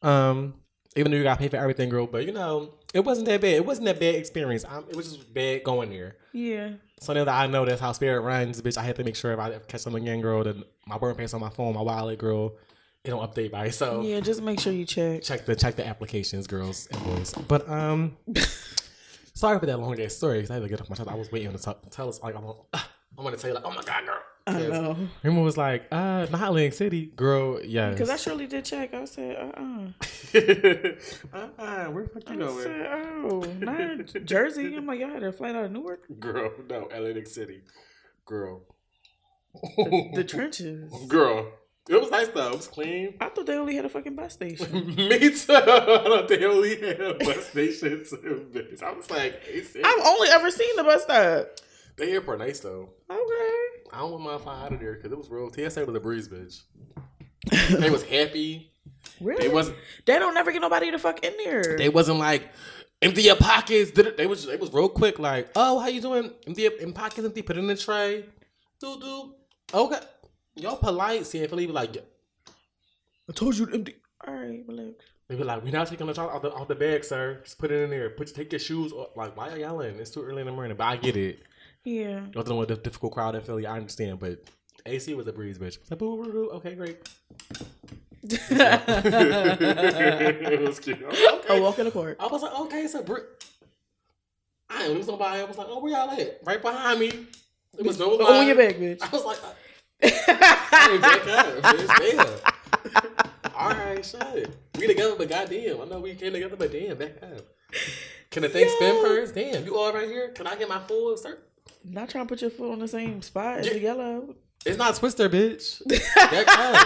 [0.02, 0.54] Um,
[0.96, 3.53] even though you got paid for everything, girl, but you know it wasn't that bad.
[3.53, 4.64] It wasn't that bad experience.
[4.68, 6.16] Um it was just bad going there.
[6.33, 6.72] Yeah.
[7.01, 9.33] So now that I know that's how spirit runs, bitch, I had to make sure
[9.33, 12.18] if I catch them again, girl, that my burn pants on my phone, my wallet,
[12.18, 12.57] girl,
[13.05, 14.05] it don't update by itself.
[14.05, 15.22] Yeah, just make sure you check.
[15.22, 17.33] Check the check the applications, girls and boys.
[17.46, 18.16] But um,
[19.35, 20.40] sorry for that long ass story.
[20.40, 21.09] Cause I had to get off my chest.
[21.09, 22.44] I was waiting to tell, tell us like I'm.
[23.16, 24.20] I'm gonna tell you like, oh my god, girl.
[24.48, 24.96] I know.
[25.22, 27.61] Remember was like, uh, not Lake City, girl.
[27.62, 27.94] Yes.
[27.94, 28.94] Because I surely did check.
[28.94, 29.88] I said, uh uh
[31.34, 34.74] uh-uh, where the fuck you I going, said, oh, not Jersey.
[34.76, 36.02] I'm like, y'all had a flight out of Newark?
[36.18, 36.52] girl?
[36.68, 37.62] No, Atlantic City,
[38.24, 38.62] girl.
[39.76, 40.92] The, the trenches.
[41.08, 41.46] girl.
[41.88, 42.48] It was nice though.
[42.48, 43.14] It was clean.
[43.18, 44.88] I thought they only had a fucking bus station.
[44.96, 45.54] Me too.
[45.54, 45.61] I
[46.04, 48.82] thought they only had a bus station too, bitch.
[48.82, 49.42] I was like.
[49.82, 51.46] I've only ever seen the bus stop.
[51.96, 52.90] the airport nice though.
[53.11, 53.58] Okay.
[53.92, 55.51] I don't want my fly out of there because it was real.
[55.51, 56.62] TSA was a breeze, bitch.
[57.81, 58.72] they was happy.
[59.20, 59.48] Really?
[59.48, 59.77] They wasn't.
[60.07, 61.77] They don't never get nobody to fuck in there.
[61.77, 62.48] They wasn't like
[63.03, 63.90] empty your pockets.
[63.90, 64.16] Did it?
[64.16, 64.46] They was.
[64.46, 65.18] They was real quick.
[65.18, 66.33] Like, oh, how you doing?
[66.46, 67.24] Empty your in pockets.
[67.24, 67.42] Empty.
[67.42, 68.24] Put it in the tray.
[68.81, 69.35] Do do.
[69.72, 70.01] Okay.
[70.57, 71.27] Y'all polite.
[71.27, 71.96] See if leave like.
[73.29, 73.96] I told you to empty.
[74.27, 75.05] All right, relax.
[75.29, 77.40] They be like, we're not taking the chalk off the, out the bag, sir.
[77.44, 78.09] Just put it in there.
[78.11, 78.92] Put take your shoes.
[78.92, 79.14] Off.
[79.14, 79.98] Like, why are y'all yelling?
[79.98, 80.77] It's too early in the morning.
[80.77, 81.42] But I get it.
[81.84, 82.20] Yeah.
[82.34, 83.66] Y'all don't want the difficult crowd in Philly.
[83.66, 84.44] I understand, but
[84.86, 85.78] AC was a breeze, bitch.
[85.90, 86.50] Like, boo, boo, boo.
[86.54, 86.98] Okay, great.
[88.30, 88.40] it
[90.60, 91.02] was cute.
[91.02, 91.58] I was like, okay.
[91.58, 92.16] A walk in the court.
[92.20, 93.24] I was like, okay, so Brit.
[94.68, 95.40] I ain't lose nobody.
[95.40, 96.40] I was like, oh, where y'all at?
[96.44, 97.10] Right behind me.
[97.74, 98.40] There was no oh, line.
[98.40, 99.02] On your back, bitch.
[99.02, 99.52] I was like, uh,
[100.02, 101.86] I ain't back up, bitch.
[101.98, 103.52] Damn.
[103.54, 104.54] All right, shit.
[104.78, 107.46] We together, but goddamn, I know we came together, but damn, back up.
[108.30, 109.34] Can the thing spin first?
[109.34, 110.28] Damn, you all right here?
[110.28, 111.38] Can I get my full cert?
[111.85, 113.72] Not trying to put your foot on the same spot as Yeah.
[113.74, 114.35] the yellow.
[114.66, 115.81] It's not Twister, bitch.
[116.16, 116.78] That color.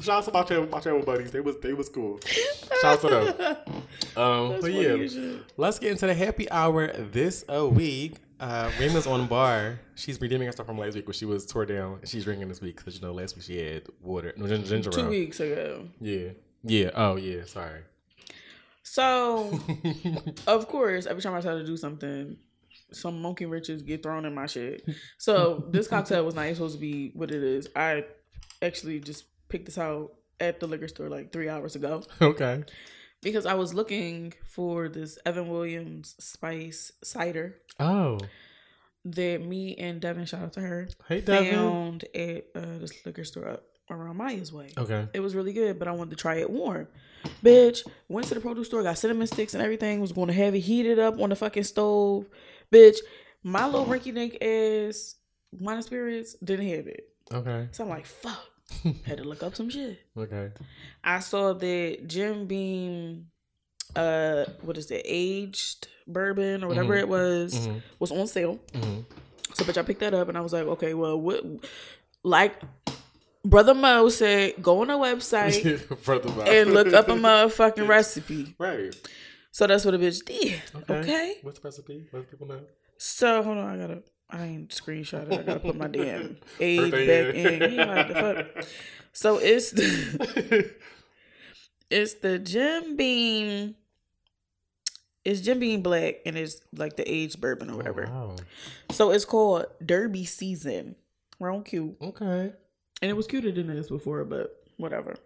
[0.00, 1.30] Shout out to my travel, my travel buddies.
[1.30, 2.18] They was they was cool.
[2.80, 3.56] Shout out to them.
[4.16, 4.96] Um, but yeah,
[5.56, 8.16] let's get into the happy hour this uh, week.
[8.40, 9.78] Uh, Raymond's on bar.
[9.94, 12.00] She's redeeming herself from last week when she was tore down.
[12.04, 15.08] She's drinking this week because you know last week she had water, no ginger, Two
[15.08, 15.88] weeks ago.
[16.00, 16.30] Yeah,
[16.64, 16.90] yeah.
[16.96, 17.44] Oh yeah.
[17.44, 17.82] Sorry.
[18.82, 19.60] So,
[20.46, 22.36] of course, every time I try to do something,
[22.92, 24.84] some monkey riches get thrown in my shit.
[25.18, 27.68] So, this cocktail was not supposed to be what it is.
[27.76, 28.04] I
[28.60, 32.64] actually just picked this out at the liquor store like three hours ago okay.
[33.22, 38.18] because I was looking for this Evan Williams spice cider Oh,
[39.04, 41.54] that me and Devin, shout out to her, hey Devin.
[41.54, 43.64] found at uh, this liquor store up
[44.00, 44.72] around Maya's way.
[44.76, 45.06] Okay.
[45.14, 46.88] It was really good, but I wanted to try it warm.
[47.44, 50.54] Bitch, went to the produce store, got cinnamon sticks and everything, was going to have
[50.54, 52.26] it heated up on the fucking stove.
[52.72, 52.96] Bitch,
[53.42, 55.16] my little rinky dink ass
[55.60, 57.08] and spirits didn't have it.
[57.32, 57.68] Okay.
[57.72, 58.40] So I'm like, fuck.
[59.04, 60.00] Had to look up some shit.
[60.16, 60.50] Okay.
[61.04, 63.26] I saw that Jim Beam,
[63.94, 67.00] uh, what is it, aged bourbon or whatever Mhm.
[67.00, 67.82] it was, Mhm.
[67.98, 68.58] was on sale.
[68.72, 69.04] Mhm.
[69.54, 71.44] So, bitch, I picked that up and I was like, okay, well, what,
[72.24, 72.54] like,
[73.44, 75.64] Brother Mo said, go on a website
[76.46, 78.54] and look up a motherfucking recipe.
[78.58, 78.94] Right.
[79.50, 80.62] So that's what a bitch did.
[80.74, 80.94] Okay.
[80.94, 81.34] Okay.
[81.42, 82.06] What's the recipe?
[82.12, 82.60] Let people know.
[82.96, 84.02] So hold on, I gotta.
[84.30, 85.40] I ain't screenshot it.
[85.40, 87.62] I gotta put my damn age back in.
[87.62, 87.76] in.
[87.76, 88.66] The fuck.
[89.12, 90.72] So it's the
[91.90, 93.74] it's the Jim Beam.
[95.24, 98.08] It's Jim Beam Black and it's like the aged bourbon or oh, whatever.
[98.08, 98.36] Oh, wow.
[98.90, 100.96] So it's called Derby Season.
[101.38, 101.96] Real cute.
[102.00, 102.52] Okay.
[103.02, 105.16] And it was cuter than this before, but whatever.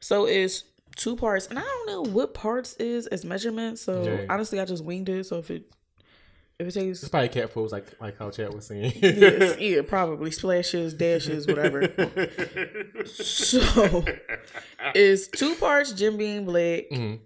[0.00, 0.64] So it's
[0.96, 3.80] two parts, and I don't know what parts is as measurements.
[3.82, 4.26] So Yeah.
[4.28, 5.24] honestly, I just winged it.
[5.26, 5.62] So if it
[6.58, 8.92] if it takes It's probably cat foods like like how Chad was saying.
[8.96, 11.88] yes, yeah, probably splashes, dashes, whatever.
[13.06, 14.04] So
[14.94, 17.20] it's two parts Jim Beam Black, Mhm.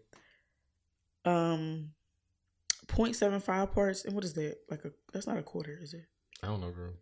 [1.24, 1.90] um,
[2.86, 4.58] 0.75 parts, and what is that?
[4.70, 6.04] Like a that's not a quarter, is it?
[6.42, 6.92] I don't know, girl.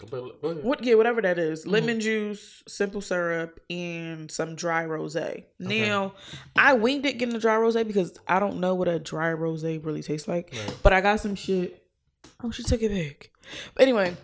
[0.00, 1.60] What yeah, whatever that is.
[1.62, 1.70] Mm-hmm.
[1.70, 5.16] Lemon juice, simple syrup, and some dry rose.
[5.58, 6.14] Now,
[6.56, 9.62] I winged it getting the dry rose because I don't know what a dry rose
[9.62, 10.54] really tastes like.
[10.54, 10.76] Right.
[10.82, 11.84] But I got some shit.
[12.42, 13.30] Oh, she took it back.
[13.74, 14.16] But anyway,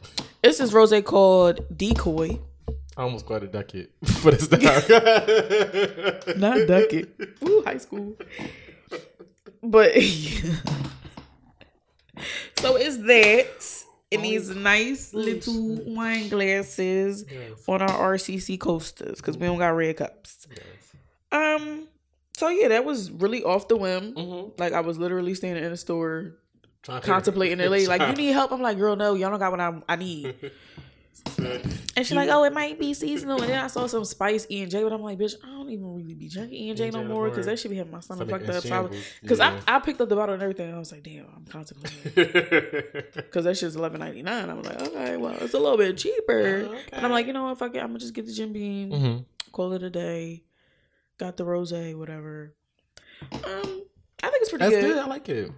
[0.42, 2.40] this is rose called Decoy.
[2.96, 4.58] I almost got to duck it for this now.
[6.36, 7.14] Not duck it.
[7.44, 8.16] Ooh, high school.
[9.62, 9.92] But
[12.56, 17.62] so it's that in these nice little wine glasses Yes.
[17.68, 20.46] on our RCC coasters because we don't got red cups.
[20.50, 20.62] Yes.
[21.60, 21.88] Um.
[22.36, 24.14] So yeah, that was really off the whim.
[24.14, 24.50] Mm-hmm.
[24.58, 26.36] Like I was literally standing in the store
[26.82, 27.70] Trying to- contemplating it.
[27.88, 28.52] Like, you need help?
[28.52, 30.34] I'm like, girl, no, y'all don't got what I, I need.
[31.96, 33.40] And she's like, oh, it might be seasonal.
[33.42, 35.68] And then I saw some spice E and J, but I'm like, bitch, I don't
[35.70, 38.00] even really be drinking E and J no more because that should be having my
[38.00, 38.62] stomach fucked up.
[38.62, 39.26] So I.
[39.26, 39.60] Cause Yeah.
[39.66, 40.66] I, I picked up the bottle and everything.
[40.68, 42.12] And I was like, damn, I'm contemplating.
[43.32, 44.48] Cause that shit's eleven ninety nine.
[44.48, 46.68] I was like, okay, well, it's a little bit cheaper.
[46.70, 48.52] Oh, And I'm like, you know what, fuck it, I'm gonna just get the Jim
[48.52, 49.24] Beam, Mhm.
[49.52, 50.44] call it a day.
[51.18, 52.54] Got the rose, whatever.
[53.32, 53.40] Um,
[54.22, 54.94] I think it's pretty That's good.
[54.94, 54.98] good.
[54.98, 55.50] I like it.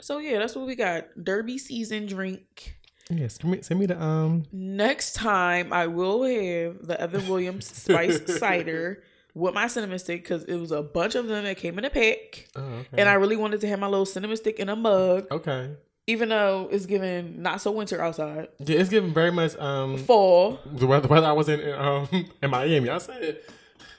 [0.00, 1.04] So yeah, that's what we got.
[1.22, 2.77] Derby season drink.
[3.10, 3.36] Yes.
[3.40, 4.44] Send me, send me the um.
[4.52, 9.02] Next time, I will have the Evan Williams spice cider
[9.34, 11.90] with my cinnamon stick because it was a bunch of them that came in a
[11.90, 12.86] pack, Oh, okay.
[12.98, 15.70] and I really wanted to have my little cinnamon stick in a mug, okay.
[16.08, 18.48] even though it's giving not so winter outside.
[18.58, 21.06] Yeah, it's giving very much um Fall, the weather.
[21.08, 22.08] Weather I was in um
[22.42, 22.88] in Miami.
[22.90, 23.38] I said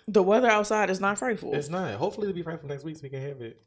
[0.08, 1.54] the weather outside is not frightful.
[1.56, 1.94] it's not.
[1.96, 3.62] Hopefully it'll be right for next week so we can have it.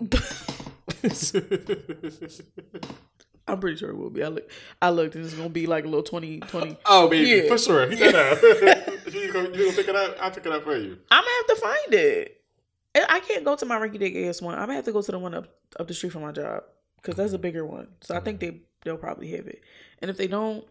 [3.52, 4.22] I'm pretty sure it will be.
[4.22, 6.76] I look, I looked, and it's gonna be like a little 20, 20.
[6.86, 7.48] oh baby, Yeah.
[7.48, 7.86] for sure.
[7.90, 9.02] He said that.
[9.12, 10.16] you gonna, pick it up?
[10.20, 10.98] I'll pick it up for you.
[11.10, 12.36] I'm gonna have to find it.
[12.94, 14.54] I can't go to my Rinky Dick AS one.
[14.54, 16.64] I'm gonna have to go to the one up up the street from my job
[16.96, 17.42] because that's a mm-hmm.
[17.42, 17.88] bigger one.
[18.00, 19.62] So I think they they'll probably have it.
[20.00, 20.64] And if they don't,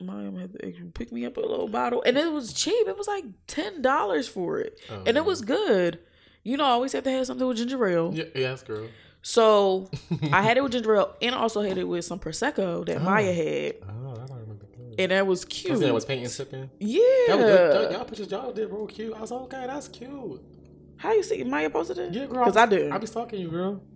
[0.00, 2.02] mom have to pick me up a little bottle.
[2.04, 2.86] And it was cheap.
[2.86, 5.24] It was like ten dollars for it, Oh, and it oh.
[5.24, 6.00] was good.
[6.42, 8.12] You know, I always have to have something with ginger ale.
[8.14, 8.88] Yeah, yes, girl.
[9.28, 9.90] So
[10.32, 13.00] I had it with ginger ale, and also had it with some prosecco that Oh.
[13.00, 14.66] Maya had, Oh, I don't remember.
[14.66, 15.00] That.
[15.00, 15.82] and that was cute.
[15.82, 16.70] it was painting sipping.
[16.78, 17.00] yeah.
[17.26, 17.92] That was good.
[17.92, 19.12] Y'all pictures y'all did real cute.
[19.16, 20.40] I was like, okay, that's cute.
[20.98, 22.14] How you see Maya posted it?
[22.14, 22.44] Yeah, girl.
[22.44, 22.92] Because I did.
[22.92, 23.82] I be stalking you, girl.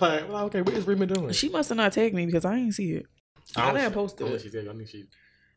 [0.00, 1.32] Like, well, okay, what is Rima doing?
[1.32, 3.06] She must have not tagged me because I didn't see it.
[3.56, 4.40] I didn't post Oh, it.
[4.42, 4.68] she did.
[4.68, 5.04] I knew she.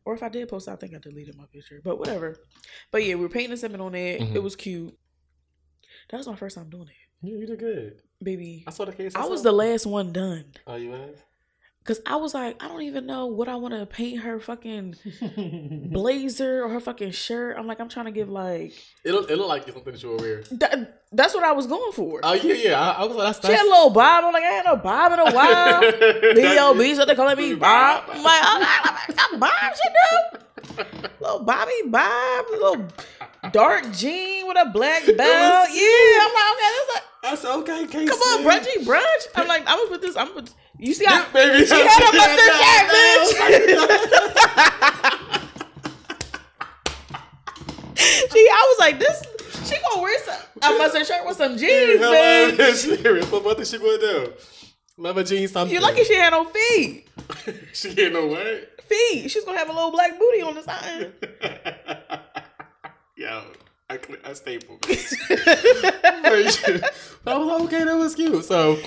[0.04, 1.80] Or if I did post it, I think I deleted my picture.
[1.84, 2.36] But whatever.
[2.92, 4.20] But yeah, we were painting something on it.
[4.20, 4.34] Mhm.
[4.36, 4.96] It was cute.
[6.10, 6.94] That was my first time doing it.
[7.26, 8.00] Yeah, you did good.
[8.22, 8.64] Baby.
[8.66, 9.12] I saw the case.
[9.14, 10.44] I was the last one done.
[10.66, 11.16] Oh, you was.
[11.84, 14.94] Cause I was like, I don't even know what I want to paint her fucking
[15.92, 17.56] blazer or her fucking shirt.
[17.58, 18.72] I'm like, I'm trying to give like
[19.04, 20.44] It looked, it looked like something that you were wearing.
[20.52, 22.20] that, that's what I was going for.
[22.22, 22.80] Oh yeah, yeah.
[22.90, 24.24] I, I was like, that's she had a little bob.
[24.24, 25.80] I'm like, I ain't no bob in a while.
[26.34, 26.94] B.O.B.
[26.94, 28.04] So they calling me Bob.
[28.08, 29.92] I'm like, oh, got Bob shit
[30.78, 31.08] do.
[31.20, 32.88] Little Bobby Bob, little
[33.52, 35.16] dark jean with a black belt.
[35.18, 37.86] Yeah, I'm like, okay, this like, That's okay.
[37.86, 38.06] Casey.
[38.06, 39.26] come on, brunchy brunch.
[39.34, 40.16] I'm like, I'm gonna put this.
[40.16, 40.46] I'm gonna.
[40.78, 41.66] You see how Yeah, baby.
[41.66, 44.40] she had a mustard shirt, bitch.
[48.32, 49.22] she, I was like, this.
[49.68, 53.30] She gonna wear some a mustard shirt with some jeans, bitch.
[53.32, 54.32] What, what did she gonna do?
[54.98, 55.74] Leather jeans, something.
[55.74, 57.08] You lucky she had no feet.
[57.72, 58.64] she ain't no way.
[58.82, 59.30] Feet.
[59.30, 61.12] She's gonna have a little black booty on the side.
[63.24, 63.42] Yo,
[63.88, 64.78] I, cl- I staple.
[64.84, 66.62] I was
[67.24, 68.44] like, okay, that was cute.
[68.44, 68.78] So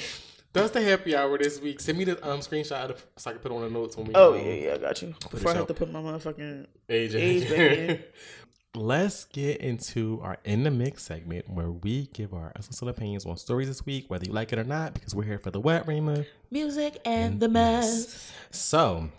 [0.53, 1.79] that's the happy hour this week.
[1.79, 4.13] Send me the um screenshot of, so I can put on the notes when we.
[4.13, 5.15] Oh um, yeah, yeah, I got you.
[5.31, 7.15] Before I have to put my motherfucking age.
[7.15, 8.03] Age back in.
[8.75, 13.37] Let's get into our in the mix segment where we give our essential opinions on
[13.37, 15.87] stories this week, whether you like it or not, because we're here for the wet,
[15.87, 16.25] Rima.
[16.51, 18.31] music and the mess.
[18.51, 19.09] So,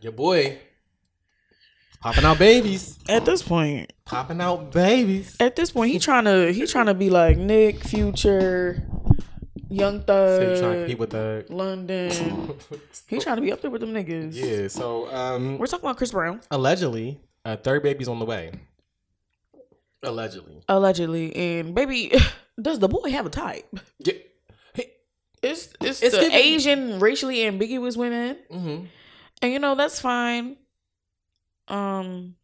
[0.00, 0.58] your boy
[2.00, 5.36] popping out babies, At this point, popping out babies.
[5.40, 8.82] at this point, he trying to he trying to be like Nick, Future,
[9.70, 11.44] Young So you trying to Thug, compete with the.
[11.50, 12.54] London.
[13.08, 14.34] He trying to be up there with them niggas.
[14.34, 14.68] yeah.
[14.68, 18.52] So, um, We're talking about Chris Brown, allegedly, a third baby's on the way.
[20.02, 20.62] Allegedly.
[20.68, 22.12] allegedly, and baby,
[22.60, 23.66] does the boy have a type?
[23.98, 24.12] Yeah.
[24.74, 24.92] Hey.
[25.42, 28.36] It's it's, It's the giving- Asian racially ambiguous women.
[28.52, 28.84] Mm-hmm.
[29.42, 30.56] And you know, that's fine.
[31.68, 32.36] Um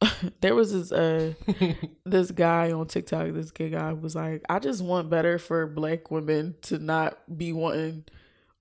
[0.40, 1.34] there was this uh
[2.04, 6.10] this guy on TikTok, this gay guy was like, I just want better for black
[6.10, 8.04] women to not be wanting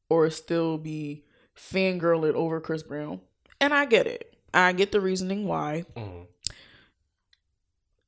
[0.10, 3.22] or still be fangirling over Chris Brown.
[3.60, 4.36] And I get it.
[4.54, 5.86] I get the reasoning why.
[5.96, 6.24] mm-hmm.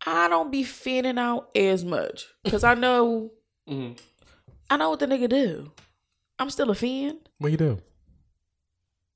[0.06, 2.28] I don't be fanning out as much.
[2.48, 3.32] Cause I know
[3.70, 3.94] Mm-hmm.
[4.70, 5.72] I know what the nigga do.
[6.40, 7.20] I'm still a fan.
[7.40, 7.80] What you do?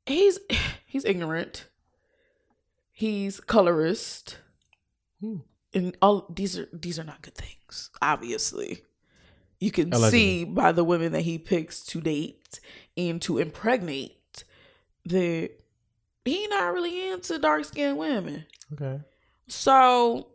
[0.05, 0.39] he's
[0.85, 1.67] he's ignorant.
[3.01, 4.37] He's colorist.
[5.21, 5.37] Hmm.
[5.73, 8.83] And all these are these are not good things, obviously.
[9.59, 10.19] You can Allegedly.
[10.19, 12.59] see by the women that he picks to date
[12.95, 14.43] and to impregnate
[15.07, 15.49] that
[16.25, 18.45] he not really into dark skinned women.
[18.73, 19.01] Okay.
[19.47, 20.27] So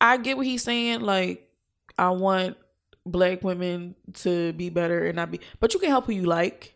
[0.00, 1.02] I get what he's saying.
[1.02, 1.50] Like,
[1.98, 2.56] I want
[3.04, 6.74] black women to be better and not be but you can help who you like.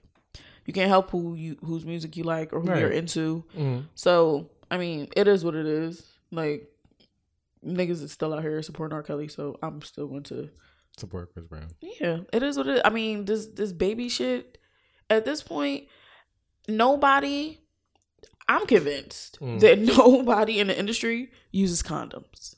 [0.66, 3.42] You can't help who you whose music you like or who you're into.
[3.56, 3.86] Mm.
[3.94, 6.02] So I mean, it is what it is.
[6.30, 6.68] Like
[7.64, 9.02] niggas is still out here supporting R.
[9.02, 10.48] Kelly, so I'm still going to
[10.98, 11.68] Support Chris Brown.
[11.80, 12.82] Yeah, it is what it is.
[12.84, 14.58] I mean, this this baby shit
[15.08, 15.84] at this point,
[16.68, 17.58] nobody
[18.48, 19.60] I'm convinced Mm.
[19.60, 22.56] that nobody in the industry uses condoms.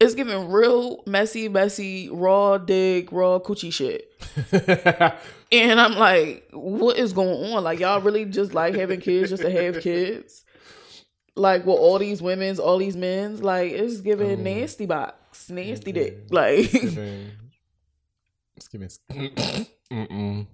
[0.00, 4.10] It's giving real messy, messy, raw dig, raw coochie shit.
[5.52, 7.62] And I'm like, what is going on?
[7.62, 10.44] Like, y'all really just like having kids just to have kids?
[11.34, 15.90] Like, with all these women's, all these men's, like, it's giving Um, nasty box, nasty
[15.90, 15.94] mhm.
[15.94, 16.18] dick.
[16.30, 17.30] Like, giving,
[18.56, 18.88] it's giving.
[19.90, 20.46] Mm-mm.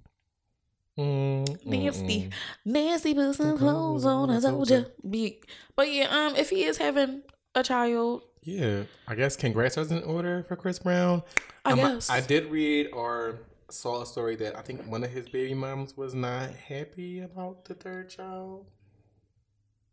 [0.96, 2.22] Mm, Nasty.
[2.22, 2.32] mm-mm.
[2.64, 4.82] nasty, put some clothes on, I told ya.
[5.08, 5.46] Big.
[5.76, 7.22] But yeah, um, if he is having
[7.54, 11.22] a child, Yeah, I guess congrats are in order for Chris Brown.
[11.64, 12.10] I Um, guess.
[12.10, 13.38] I did read or
[13.70, 17.64] saw a story that I think one of his baby moms was not happy about
[17.66, 18.66] the third child.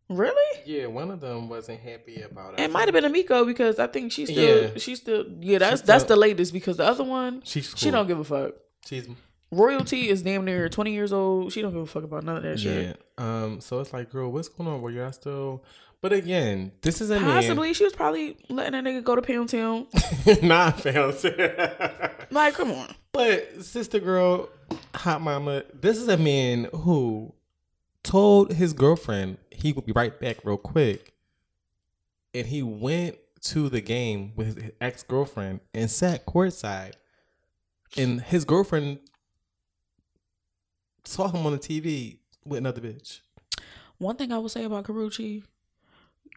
[0.10, 0.60] Really?
[0.66, 2.60] Yeah, one of them wasn't happy about it.
[2.60, 4.70] It might have been Ammika because I think she's still, Yeah.
[4.78, 5.58] she's still, yeah.
[5.58, 8.54] That's She's that's the latest because the other one, She's she don't give a fuck.
[8.86, 9.08] She's
[9.52, 11.52] Royalty is damn near twenty years old.
[11.54, 12.98] She don't give a fuck about none of that shit.
[13.18, 13.44] yeah.
[13.44, 13.62] Um.
[13.62, 14.82] So it's like, girl, what's going on?
[14.82, 15.64] Were y'all still?
[16.02, 19.50] But again, this is a Possibly, she was probably letting that nigga go to Pound
[19.50, 19.88] Town.
[20.26, 20.38] man.
[20.44, 21.16] Not found.
[22.30, 22.94] Like, come on.
[23.12, 24.50] But sister girl,
[24.94, 27.34] hot mama, this is a man who
[28.06, 31.14] told his girlfriend he would be right back real quick.
[32.34, 36.94] And he went to the game with his ex girlfriend and sat courtside.
[37.98, 39.00] And his girlfriend
[41.04, 43.22] saw him on the TV with another bitch.
[43.98, 45.44] One thing I will say about Karrueche,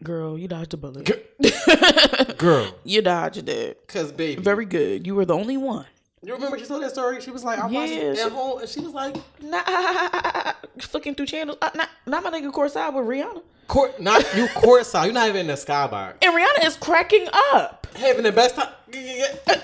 [0.03, 1.25] girl, you dodged a bullet.
[2.37, 3.85] Girl, you dodged it.
[3.87, 5.05] cause baby, Very good.
[5.05, 5.85] You were the only one.
[6.23, 7.21] You remember she told that story?
[7.21, 10.53] She was like, I watched it Yeah, at she- home, and she was like, Nah,
[10.81, 11.57] flicking through channels.
[11.61, 13.41] Uh, not, not my nigga courtside with Rihanna.
[13.67, 15.05] court, not you courtside.
[15.05, 16.15] You're not even in the skybox.
[16.21, 17.87] And Rihanna is cracking up.
[17.95, 18.69] having the best time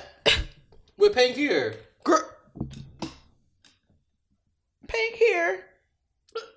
[0.98, 1.76] with Pink hair.
[2.04, 2.22] Girl,
[4.88, 5.66] Pink hair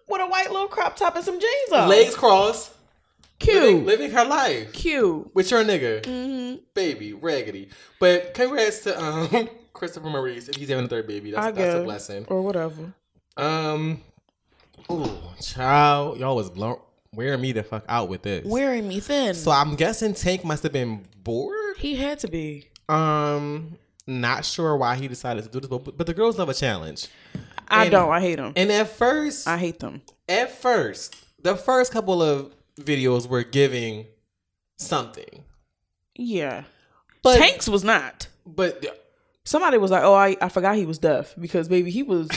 [0.08, 1.88] with a white little crop top and some jeans on.
[1.88, 2.72] legs crossed,
[3.38, 3.84] Cute.
[3.84, 5.34] living her life Cute.
[5.34, 7.68] with your nigga, hmm baby, raggedy.
[7.98, 11.30] But congrats to um Christopher Maurice if he's having a third baby.
[11.32, 12.24] That's, that's a blessing.
[12.28, 12.92] Or whatever.
[13.36, 14.02] Um,
[14.88, 16.78] oh, child, y'all was blown
[17.14, 18.44] wearing me the fuck out with this.
[18.44, 19.34] Wearing me thin.
[19.34, 21.76] So I'm guessing Tank must have been bored.
[21.78, 22.68] he had to be.
[22.88, 23.76] Um,
[24.06, 27.06] not sure why he decided to do this, but, but the girls love a challenge.
[27.68, 28.10] I And- don't.
[28.10, 28.52] I hate them.
[28.56, 30.02] And at first, I hate them.
[30.28, 34.06] at first, the first couple of videos were giving
[34.76, 35.44] something,
[36.16, 36.64] Yeah.
[37.22, 38.28] but Tanks was not.
[38.46, 38.84] but
[39.48, 42.28] Somebody was like, "Oh, I, I forgot he was deaf because baby, he was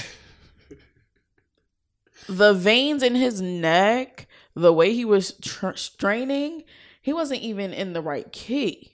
[2.30, 6.64] the veins in his neck, the way he was tr- straining,
[7.02, 8.88] he wasn't even in the right key."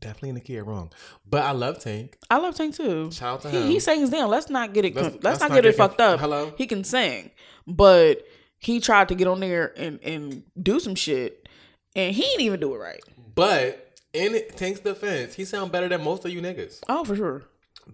[0.00, 0.92] definitely in the key wrong.
[1.28, 2.16] But I love Tank.
[2.30, 3.10] I love Tank too.
[3.10, 3.66] Shout out to He, him.
[3.66, 4.30] he sings down.
[4.30, 4.94] Let's not get it.
[4.94, 6.20] Let's- Let's, let's not, not get it get fucked up.
[6.20, 6.52] Hello?
[6.56, 7.32] He can sing,
[7.66, 8.24] but
[8.58, 11.48] he tried to get on there and and do some shit,
[11.96, 13.00] and he didn't even do it right.
[13.34, 17.42] But in Tank's defense, he sound better than most of you niggas Oh, for sure.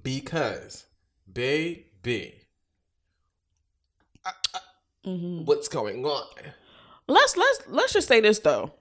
[0.02, 0.86] because
[1.32, 2.34] baby,
[5.04, 6.26] hmm what's going on?
[7.08, 8.72] Let's let's let's just say this though.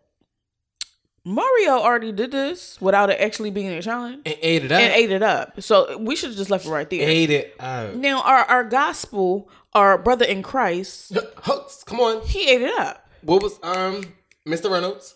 [1.26, 4.82] Mario already did this without it actually being a challenge And ate it up.
[4.82, 5.62] and ate it up.
[5.62, 7.08] So we should have just left it right there.
[7.08, 7.96] ate it up.
[7.96, 12.26] Now our our gospel, our brother in Christ, Hooks, come on.
[12.26, 13.10] he ate it up.
[13.22, 14.04] What was um
[14.46, 14.70] Mr.
[14.70, 15.16] Reynolds?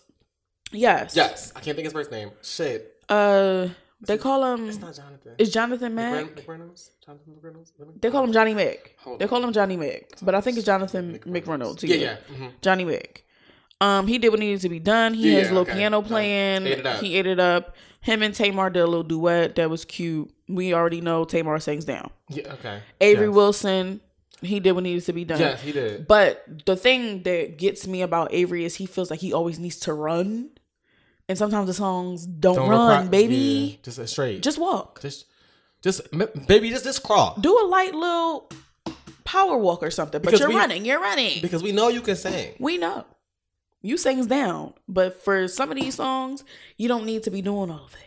[0.72, 1.16] Yes.
[1.16, 2.30] Yes, I can't think his first name.
[2.42, 3.68] Shit, Uh,
[4.00, 4.68] they call him.
[4.68, 5.34] it's not Jonathan.
[5.38, 5.94] Is Jonathan?
[5.94, 6.26] Mack?
[6.36, 6.90] McReynolds?
[7.04, 8.00] Jonathan McReynolds?
[8.00, 8.94] They call him Johnny Mac.
[8.98, 9.28] Hold They on.
[9.28, 11.82] call him Johnny Mac, but I think it's Jonathan McReynolds.
[11.88, 12.16] Yeah, yeah.
[12.32, 12.52] mhm.
[12.62, 13.24] Johnny Mac.
[13.80, 15.14] Um, he did what needed to be done.
[15.14, 15.74] He Yeah, has a little okay.
[15.78, 16.66] piano playing.
[16.66, 16.86] ate.
[16.96, 17.76] He ate it up.
[18.00, 20.30] Him and Tamar did a little duet that was cute.
[20.48, 22.10] We already know Tamar sings down.
[22.28, 22.80] Yeah, okay.
[23.00, 23.34] Avery yes.
[23.34, 24.00] Wilson,
[24.42, 25.38] he did what needed to be done.
[25.40, 26.06] Yes, he did.
[26.06, 29.78] But the thing that gets me about Avery is he feels like he always needs
[29.80, 30.50] to run.
[31.28, 33.78] And sometimes the songs don't, Don't run, require- baby.
[33.84, 34.42] yeah, just straight.
[34.42, 35.00] Just walk.
[35.02, 35.26] just,
[35.82, 36.00] just,
[36.46, 37.36] baby, just, just crawl.
[37.38, 38.48] Do a light little
[39.24, 40.22] power walk or something.
[40.22, 40.84] But you're we- running.
[40.86, 41.40] You're running.
[41.42, 42.54] Because we know you can sing.
[42.58, 43.04] we know.
[43.82, 44.72] You sings down.
[44.88, 46.44] But for some of these songs,
[46.78, 47.98] you don't need to be doing all of that.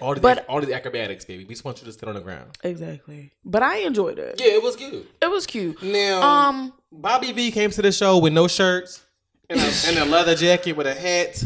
[0.00, 1.44] All the But- all the acrobatics, baby.
[1.44, 2.50] We just want you to sit on the ground.
[2.64, 3.30] Exactly.
[3.44, 4.40] But I enjoyed it.
[4.40, 5.08] Yeah, it was cute.
[5.22, 5.80] It was cute.
[5.84, 9.02] Now, Um, Bobby V came to the show with no shirts
[9.48, 11.44] and a, and a leather jacket with a hat.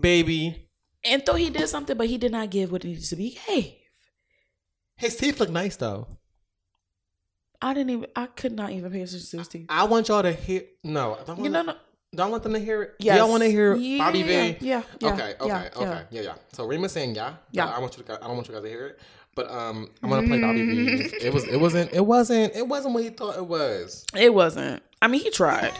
[0.00, 0.68] Baby,
[1.04, 3.38] and though he did something, but he did not give what it needed to be
[3.46, 3.72] gave.
[4.96, 6.06] his teeth look nice though.
[7.62, 8.06] I didn't even.
[8.16, 9.66] I could not even pay attention to his teeth.
[9.68, 10.62] I want y'all to hear.
[10.82, 11.40] No, I don't want.
[11.42, 11.74] You know, no,
[12.14, 12.94] Don't want them to hear it.
[12.98, 13.18] Yes.
[13.18, 14.32] Y'all want to hear Yeah, Bobby V?
[14.32, 16.02] yeah, yeah, okay, okay, yeah, okay, yeah.
[16.10, 16.34] yeah, yeah.
[16.52, 17.34] So Reema's saying yeah.
[17.52, 17.66] Yeah.
[17.66, 18.08] I, I want you to.
[18.08, 19.00] guys- I don't want you guys to hear it.
[19.34, 21.16] But um, I'm gonna play Bobby V.
[21.22, 21.44] It was.
[21.44, 21.92] It wasn't.
[21.92, 22.54] It wasn't.
[22.56, 24.04] It wasn't what he thought it was.
[24.16, 24.82] it wasn't.
[25.02, 25.72] I mean, he tried.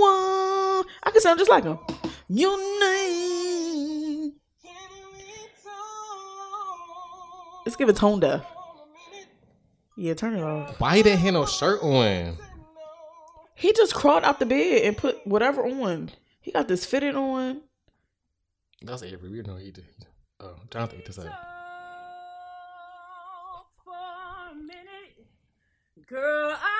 [0.00, 1.78] Whoa, I can sound just like him.
[2.28, 4.32] Your name.
[7.64, 8.46] Let's give it tone deaf.
[9.96, 10.80] Yeah, turn it off.
[10.80, 12.36] Why he didn't have no shirt on?
[13.54, 16.10] He just crawled out the bed and put whatever on.
[16.40, 17.62] He got this fitted on.
[18.80, 19.28] That's Avery.
[19.28, 20.06] We know he did.
[20.40, 21.28] Oh, Jonathan to say.
[26.06, 26.77] Girl, I want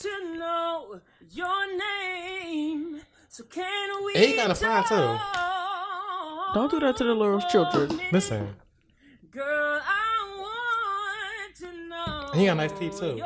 [0.00, 3.00] to know your name.
[3.28, 4.12] So can we?
[4.14, 5.18] He kinda fine, too.
[6.54, 8.00] Don't do that to the little children.
[8.12, 8.54] Listen,
[9.30, 12.30] Girl, I want to know.
[12.34, 13.20] He got nice teeth, too.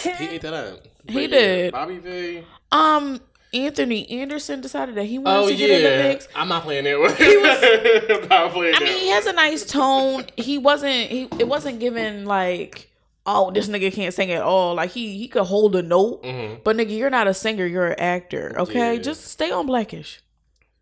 [0.00, 0.80] He ate that up.
[1.08, 1.72] He yeah, did.
[1.72, 2.44] Bobby V.
[2.70, 3.20] Um,
[3.52, 6.28] Anthony Anderson decided that he wanted Oh to get in the mix.
[6.34, 7.10] I'm not playing that one.
[8.22, 8.84] I'm not playing I that.
[8.84, 10.26] mean, he has a nice tone.
[10.36, 11.10] He wasn't.
[11.10, 12.90] He it wasn't given like,
[13.28, 14.74] oh, this nigga can't sing at all.
[14.74, 16.64] Like he he could hold a note, Mhm.
[16.64, 17.66] but nigga, you're not a singer.
[17.66, 18.54] You're an actor.
[18.58, 19.00] Okay, Yeah.
[19.02, 20.20] just stay on Blackish,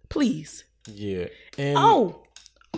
[0.09, 0.64] please.
[0.86, 1.26] Yeah.
[1.59, 2.22] And Oh,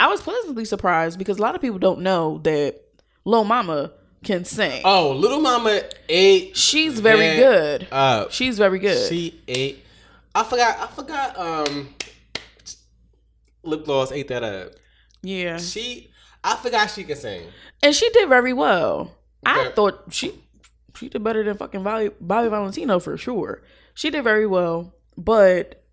[0.00, 2.80] I was pleasantly surprised because a lot of people don't know that
[3.24, 3.92] Lil Mama
[4.24, 4.80] can sing.
[4.84, 7.86] oh, little mama ate She's very good.
[7.92, 8.32] up.
[8.32, 9.08] She's very good.
[9.08, 9.84] She ate.
[10.34, 10.78] I forgot.
[10.80, 11.38] I forgot.
[11.38, 11.94] Um,
[13.62, 14.72] lip gloss ate that up.
[15.22, 16.10] yeah, She.
[16.42, 17.42] I forgot she could sing.
[17.82, 19.12] and she did very well.
[19.44, 20.32] I thought she
[20.96, 23.62] she did better than fucking Bobby, Bobby Valentino for sure.
[23.94, 25.84] She did very well, but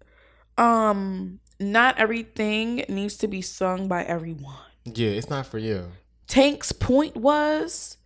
[0.58, 4.56] um, not everything needs to be sung by everyone.
[4.86, 5.92] Yeah, it's not for you.
[6.28, 7.98] Tank's point was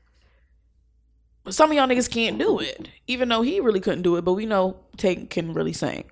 [1.49, 4.23] some of y'all niggas can't do it, even though he really couldn't do it.
[4.23, 6.05] But we know Tank can really sing.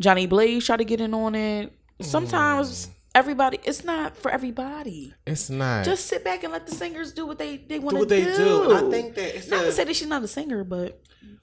[0.00, 1.72] Johnny Blaze tried to get in on it.
[2.00, 5.14] Sometimes everybody, it's not for everybody.
[5.26, 5.84] It's not.
[5.84, 8.08] Just sit back and let the singers do what they they want do to what
[8.08, 8.70] they do.
[8.70, 11.00] And I think that it's not a, to say that she's not a singer, but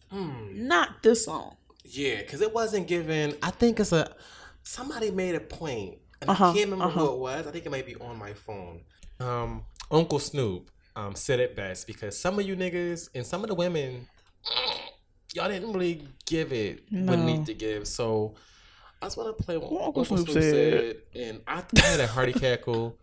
[0.09, 0.67] Hmm.
[0.67, 1.55] not this song.
[1.85, 3.35] Yeah, because it wasn't given.
[3.41, 4.13] I think it's a
[4.63, 6.99] somebody made a point, and Uh-huh, I can't remember uh-huh.
[6.99, 7.47] who it was.
[7.47, 8.81] I think it might be on my phone.
[9.19, 13.47] Um, Uncle Snoop um said it best because some of you niggas and some of
[13.47, 14.07] the women,
[15.33, 17.87] y'all didn't really give it what it need to give.
[17.87, 18.35] So
[19.01, 20.97] I just want to play what What Uncle, Uncle Snoop, Snoop said.
[21.13, 21.21] said.
[21.23, 22.97] and I I had a hearty cackle.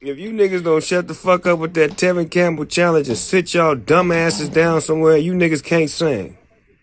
[0.00, 3.52] If you niggas don't shut the fuck up with that Tevin Campbell challenge and sit
[3.52, 6.38] y'all dumb asses down somewhere, you niggas can't sing.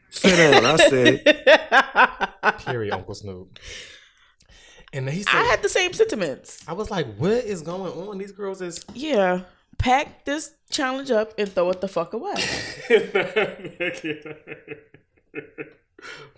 [0.09, 2.59] Sit down, I said it.
[2.65, 3.57] Period, Uncle Snoop.
[4.93, 6.63] And he said, I I, had the same sentiments.
[6.67, 8.17] I was like, what is going on?
[8.17, 9.41] These girls is Yeah,
[9.77, 12.35] pack this challenge up and throw it the fuck away.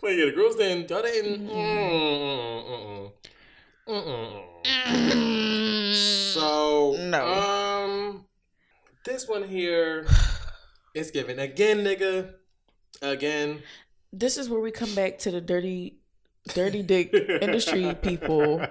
[0.01, 0.55] Yeah, the girls.
[0.57, 3.11] Y'all mm,
[3.87, 4.43] mm, mm.
[6.33, 7.27] So No.
[7.27, 8.25] Um,
[9.05, 10.07] this one here
[10.93, 12.33] is given again, nigga.
[13.01, 13.61] Again.
[14.11, 15.99] this is where we come back to the dirty,
[16.53, 18.61] dirty dick industry people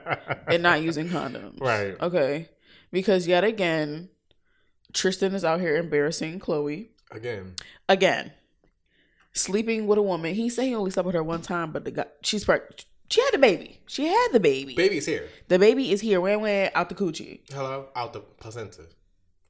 [0.47, 1.59] and not using condoms.
[1.61, 1.97] Right.
[2.01, 2.49] Okay.
[2.91, 4.11] Because yet again,
[4.93, 6.89] Tristan is out here embarrassing Khloé.
[7.11, 7.55] Again.
[7.89, 8.33] Again.
[9.39, 10.35] Sleeping with a woman.
[10.35, 12.85] He said he only slept with her one time, but the guy she's pregnant.
[13.11, 13.81] She had the baby.
[13.87, 14.75] She had the baby.
[14.75, 15.29] Baby's here.
[15.49, 16.21] The baby is here.
[16.21, 17.41] Wham wham out the coochie.
[17.51, 17.87] Hello.
[17.97, 18.83] Out the placenta.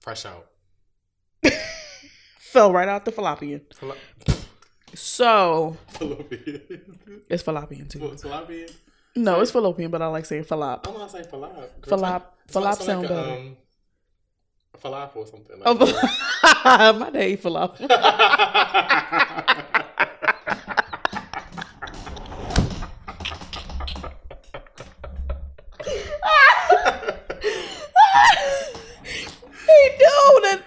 [0.00, 0.46] Fresh out.
[2.38, 3.62] Fell right out the fallopian.
[4.94, 6.62] So Fallopian.
[7.28, 7.98] it's fallopian too.
[8.16, 8.68] Fallopian.
[9.16, 10.86] No, it's fallopian, but I like saying fallop.
[10.86, 11.70] I'm gonna say fallop.
[11.82, 12.22] Fallop.
[12.50, 13.32] falaf sound like better.
[13.32, 13.56] Um,
[14.82, 15.58] falafel or something.
[15.60, 17.88] Like Oh, my day falafel.
[25.88, 25.94] he
[30.42, 30.62] that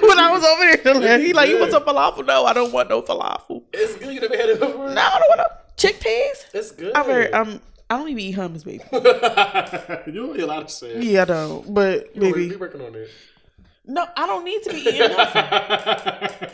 [0.00, 1.18] when I was over there.
[1.18, 2.26] He like, you want some falafel?
[2.26, 3.62] No, I don't want no falafel.
[3.72, 4.14] it's good.
[4.14, 4.90] You never had it before.
[4.90, 6.54] No, I don't want no chickpeas.
[6.54, 6.92] It's good.
[6.94, 7.60] I'm very, I'm
[7.92, 8.82] I don't even eat hummus, baby.
[10.10, 11.02] you don't eat a lot of shit.
[11.02, 11.74] Yeah, I don't.
[11.74, 13.10] But We baby, working on it.
[13.84, 15.42] no, I don't need to be eating nothing.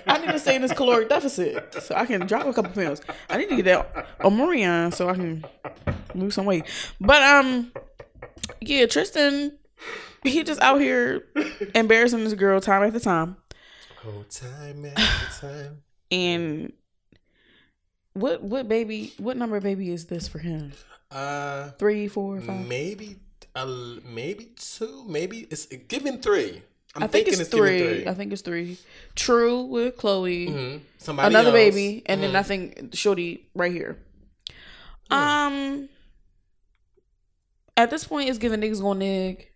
[0.09, 3.03] I need to stay in this caloric deficit so I can drop a couple pounds.
[3.31, 5.45] I need to get that Omarion so I can
[6.13, 6.65] lose some weight.
[7.01, 7.71] But um,
[8.61, 9.57] yeah, Tristan,
[10.25, 11.25] he just out here
[11.73, 13.37] embarrassing this girl time after time.
[14.05, 15.83] Oh, time after time.
[16.11, 16.73] And
[18.15, 19.13] what what baby?
[19.19, 20.73] What number baby is this for him?
[21.11, 22.67] Uh, Three, four, five.
[22.67, 23.17] maybe,
[23.55, 23.67] uh,
[24.05, 25.05] maybe two.
[25.09, 26.63] Maybe it's given three.
[26.95, 28.07] I'm I think thinking it's given three.
[28.07, 28.77] I think it's three.
[29.15, 30.49] True with Khloé.
[30.49, 30.81] Mhm.
[30.99, 31.55] Somebody another else.
[31.75, 32.37] baby, and then Mhm.
[32.37, 33.97] I think Shorty right here.
[35.11, 35.89] Um,
[37.77, 39.49] at this point, it's giving niggas going nig.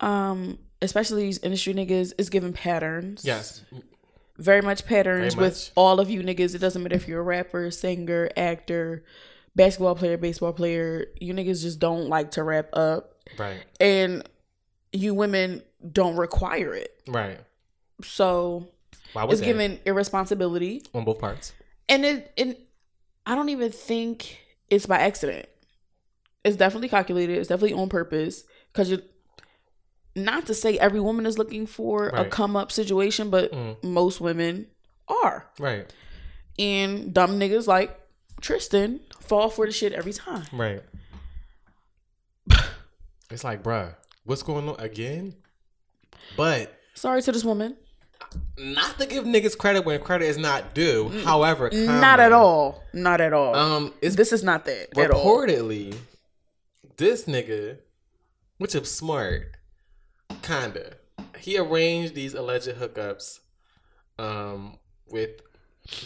[0.00, 3.22] Um, especially these industry niggas, it's giving patterns.
[3.24, 3.62] Yes.
[4.36, 6.56] very much patterns Very with all of you niggas.
[6.56, 9.04] It doesn't matter if you're a rapper, singer, actor,
[9.56, 11.06] basketball player, baseball player.
[11.20, 13.62] You niggas just don't like to wrap up, Right.
[13.80, 14.28] and
[14.92, 16.92] you women don't require it.
[17.08, 17.38] Right.
[18.02, 18.68] So
[19.12, 19.52] Why was it's that?
[19.52, 20.82] given irresponsibility.
[20.94, 21.52] on both parts?
[21.88, 22.56] and it, and
[23.26, 24.38] i don't even think
[24.70, 25.46] it's by accident
[26.44, 29.02] it's definitely calculated it's definitely on purpose because you
[30.16, 33.82] not to say every woman is looking for a come up situation but Mm.
[33.84, 34.66] most women
[35.08, 35.92] are Right.
[36.58, 38.00] and dumb niggas like
[38.40, 40.82] tristan fall for the shit every time Right.
[43.30, 45.34] it's like, bruh, what's going on again?
[46.36, 47.76] But sorry to this woman
[48.58, 51.08] not to give niggas credit when credit is not due.
[51.24, 55.96] However, not at all not at all Um, this is not that at all reportedly
[56.96, 57.78] this nigga,
[58.58, 59.56] which is smart,
[60.42, 60.96] kinda.
[61.38, 63.40] He arranged these alleged hookups,
[64.18, 65.40] um, with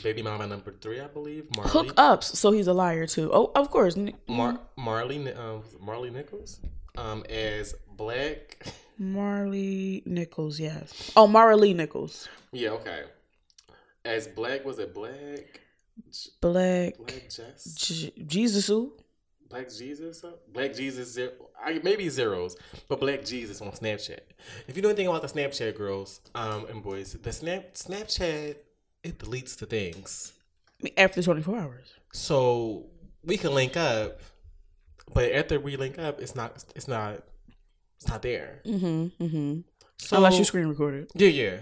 [0.03, 1.91] baby mama number three, I believe, Maralee.
[1.93, 6.61] hookups so he's a liar too oh of course Mar- Marley, Ni- um, Maralee Nichols,
[6.97, 8.67] um, as black.
[9.01, 13.03] maralee nichols yes oh maralee nichols yeah, okay.
[14.05, 15.61] As black was it black?
[16.11, 18.95] J- black Black Jess, J- Jesus who?
[19.51, 20.23] Black Jesus,
[20.53, 22.57] Black Jesus, zero, I, maybe zeros,
[22.89, 24.21] but Black Jesus on Snapchat.
[24.67, 28.57] If you know anything about the Snapchat girls, um, and boys, the Snap Snapchat
[29.03, 30.33] it deletes the things,
[30.97, 31.89] After 24 hours.
[32.13, 32.87] so
[33.25, 34.21] we can link up,
[35.13, 37.23] but after we link up, it's not, it's not,
[37.97, 38.61] it's not there.
[38.67, 39.25] Mm-hmm.
[39.25, 39.61] Mm-hmm.
[39.99, 41.11] So Unless you screen recorded.
[41.15, 41.57] Yeah, yeah.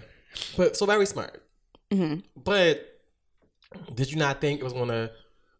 [0.56, 1.42] But so very smart.
[1.90, 2.20] Mm-hmm.
[2.42, 2.86] But
[3.94, 5.10] did you not think it was gonna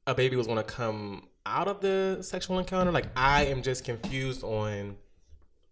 [0.06, 2.92] a baby was gonna come out of the sexual encounter?
[2.92, 4.96] Like I am just confused on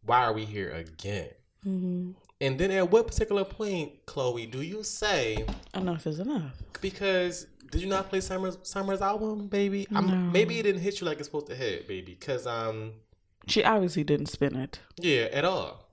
[0.03, 1.29] why are we here again?
[1.67, 2.11] Mm-hmm.
[2.41, 6.63] And then at what particular point, Khloé, do you say Enough is enough.
[6.81, 9.87] because did you not play Summer's Summer's album, baby?
[9.91, 10.01] No.
[10.03, 12.15] Maybe it didn't hit you like it's supposed to hit, baby.
[12.17, 12.93] Cause um
[13.47, 14.81] She obviously didn't spin it.
[14.97, 15.89] yeah, at all.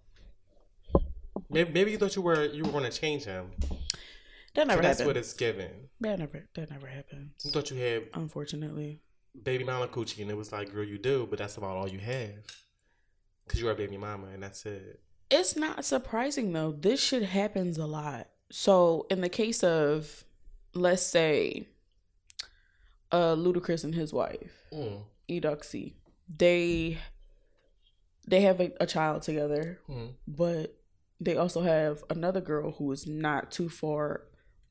[1.50, 3.52] Maybe, maybe you thought you were you were gonna change him.
[4.56, 5.00] That never happened.
[5.00, 5.72] That's what it's given.
[6.02, 7.32] that never that never happened.
[7.44, 9.00] You thought you had Unfortunately.
[9.44, 12.00] baby mama coochie, and it was like, girl, you do, but that's about all you
[12.00, 12.32] have.
[13.48, 15.00] Cause you are a baby mama, and that's it.
[15.32, 16.72] It's not surprising though.
[16.74, 18.28] This shit happens a lot.
[18.52, 20.26] So in the case of
[20.74, 21.68] let's say
[23.12, 25.04] uh Ludacris and his wife, Mm.
[26.38, 26.98] They
[28.28, 29.80] they have a, a child together.
[29.90, 30.14] Mm.
[30.28, 30.78] but
[31.20, 34.24] they also have another girl who is not too far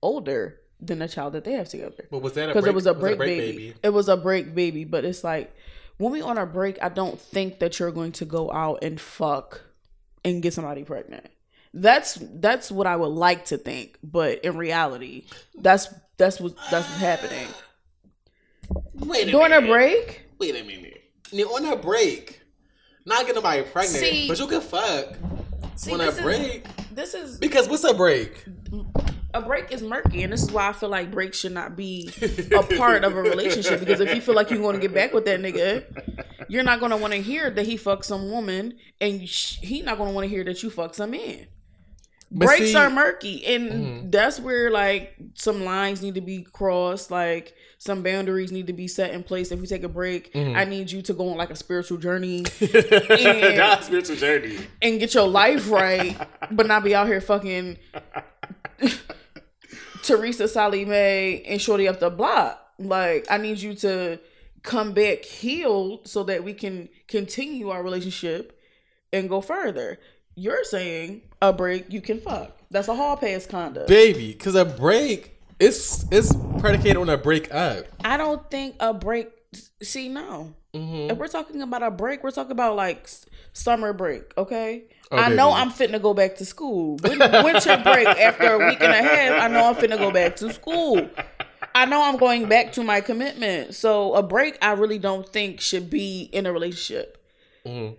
[0.03, 2.09] older than the child that they have together.
[2.11, 3.53] But was that Because it was a break, baby.
[3.53, 3.75] baby?
[3.83, 5.55] It was a break baby, but it's like
[5.99, 9.01] when we on a break, I don't think that you're going to go out and
[9.01, 9.61] fuck
[10.25, 11.27] and get somebody pregnant.
[11.73, 16.89] That's that's what I would like to think, but in reality, that's that's what that's
[16.89, 17.47] what's happening.
[18.95, 19.73] Wait a During a minute.
[19.73, 21.03] break, Wait a minute.
[21.33, 22.41] You're on a break.
[23.07, 25.15] Not get nobody pregnant, See- but you can fuck
[25.77, 26.65] see, on a this is- break.
[26.95, 28.45] this is Because what's a break?
[29.33, 32.11] A break is murky, and this is why I feel like breaks should not be
[32.57, 33.81] a part of a relationship.
[33.81, 35.85] Because if you feel like you want to get back with that nigga,
[36.49, 40.13] you're not gonna want to hear that he fucked some woman, and he not gonna
[40.13, 41.47] want to hear that you fuck some man.
[42.33, 44.13] But Breaks see- are murky, and Mhm.
[44.13, 48.87] that's where like some lines need to be crossed, like some boundaries need to be
[48.87, 49.51] set in place.
[49.51, 50.55] If we take a break, Mhm.
[50.57, 54.59] I need you to go on like a spiritual journey That's spiritual journey.
[54.81, 56.17] and get your life right,
[56.53, 57.79] but not be out here fucking
[60.03, 62.59] Teresa Sally, Salime and Shorty up the block.
[62.79, 64.19] Like, I need you to
[64.63, 68.59] come back healed so that we can continue our relationship
[69.13, 69.99] and go further.
[70.35, 72.57] You're saying a break, you can fuck.
[72.71, 73.89] That's a hall pass conduct.
[73.89, 77.87] Baby, because a break, it's it's predicated on a break up.
[78.05, 79.31] I don't think a break
[79.83, 80.55] see, no.
[80.75, 81.11] Mm-hmm.
[81.11, 83.09] If we're talking about a break, we're talking about like
[83.53, 84.85] summer break, okay?
[85.13, 85.51] Oh, I know.
[85.53, 86.97] I'm fitting to go back to school.
[87.03, 90.37] Winter break after a week and a half, I know I'm fitting to go back
[90.37, 91.09] to school.
[91.75, 93.75] I know I'm going back to my commitment.
[93.75, 97.19] So a break, I really don't think should be in a relationship
[97.67, 97.97] Mhm.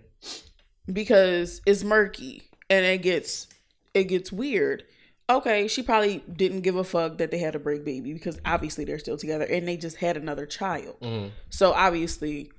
[0.90, 3.46] because it's murky and it gets
[3.94, 4.84] it gets weird.
[5.30, 8.84] Okay, she probably didn't give a fuck that they had a break baby because obviously
[8.84, 10.96] they're still together and they just had another child.
[11.00, 11.30] Mhm.
[11.50, 12.50] So obviously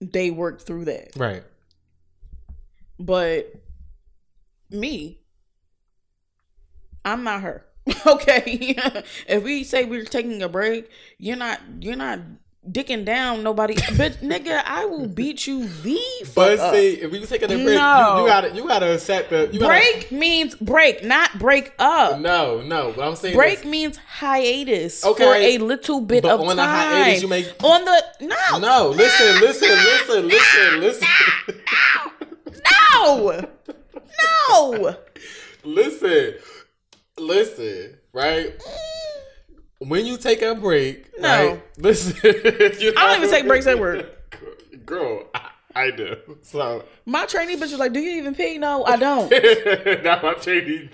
[0.00, 1.16] they worked through that.
[1.16, 1.42] Right.
[2.98, 3.52] But
[4.70, 5.20] me,
[7.04, 7.64] I'm not her.
[8.06, 8.42] okay.
[9.28, 12.18] if we say we're taking a break, you're not you're not
[12.68, 13.74] dicking down nobody.
[13.96, 16.74] But nigga, I will beat you the fuck But up.
[16.74, 18.20] see, if you taking a break, you, No.
[18.20, 22.20] you gotta you gotta set the you gotta, break means break, not break up.
[22.20, 22.88] No, no.
[22.90, 26.46] What I'm saying Break is, means hiatus Okay, for a little bit but of on
[26.48, 26.56] time.
[26.56, 28.88] the hiatus you make- on the no no.
[28.90, 31.08] Listen, listen, listen, listen, listen,
[32.94, 33.48] no
[34.50, 34.96] no.
[35.64, 36.34] listen,
[37.18, 37.98] listen.
[38.12, 38.60] Right.
[39.80, 41.28] When you take a break, No.
[41.28, 41.62] right?
[41.78, 42.16] Listen,
[42.80, 44.34] you I don't even take breaks at work.
[44.84, 46.16] Girl, I, I do.
[46.42, 49.30] So My trainee bitch was like, "Do you even pee?" No, I don't.
[50.02, 50.90] now I'm changing.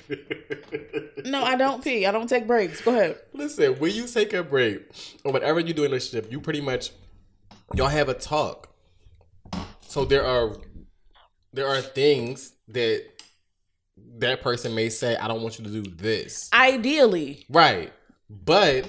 [1.25, 2.05] No, I don't pee.
[2.05, 2.83] I don't take breaks.
[2.83, 3.17] Go ahead.
[3.33, 4.83] Listen, when you take a break
[5.25, 6.91] or whatever you do in a relationship, you pretty much
[7.75, 8.69] y'all have a talk.
[9.89, 10.53] So there are
[11.55, 13.05] there are things that
[14.19, 16.51] that person may say, I don't want you to do this.
[16.53, 17.93] Ideally, Right.
[18.29, 18.89] But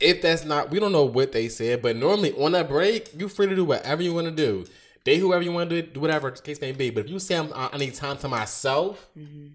[0.00, 3.28] if that's not we don't know what they said, but normally on a break, you're
[3.28, 4.64] free to do whatever you want to do.
[5.04, 6.90] Date whoever you want to do, do whatever the case may be.
[6.90, 9.48] But if you say I'm, I need time to myself, mm-hmm.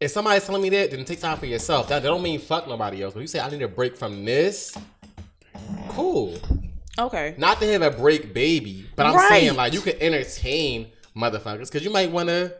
[0.00, 1.88] if somebody's telling me that, then take time for yourself.
[1.88, 3.14] That, that don't mean fuck nobody else.
[3.14, 4.76] But you say I need a break from this,
[5.90, 6.38] cool.
[6.98, 7.34] okay.
[7.38, 8.86] Not to have a break, baby.
[8.94, 9.28] But I'm Right.
[9.28, 10.88] saying like you can entertain
[11.18, 12.54] motherfuckers because you might want to.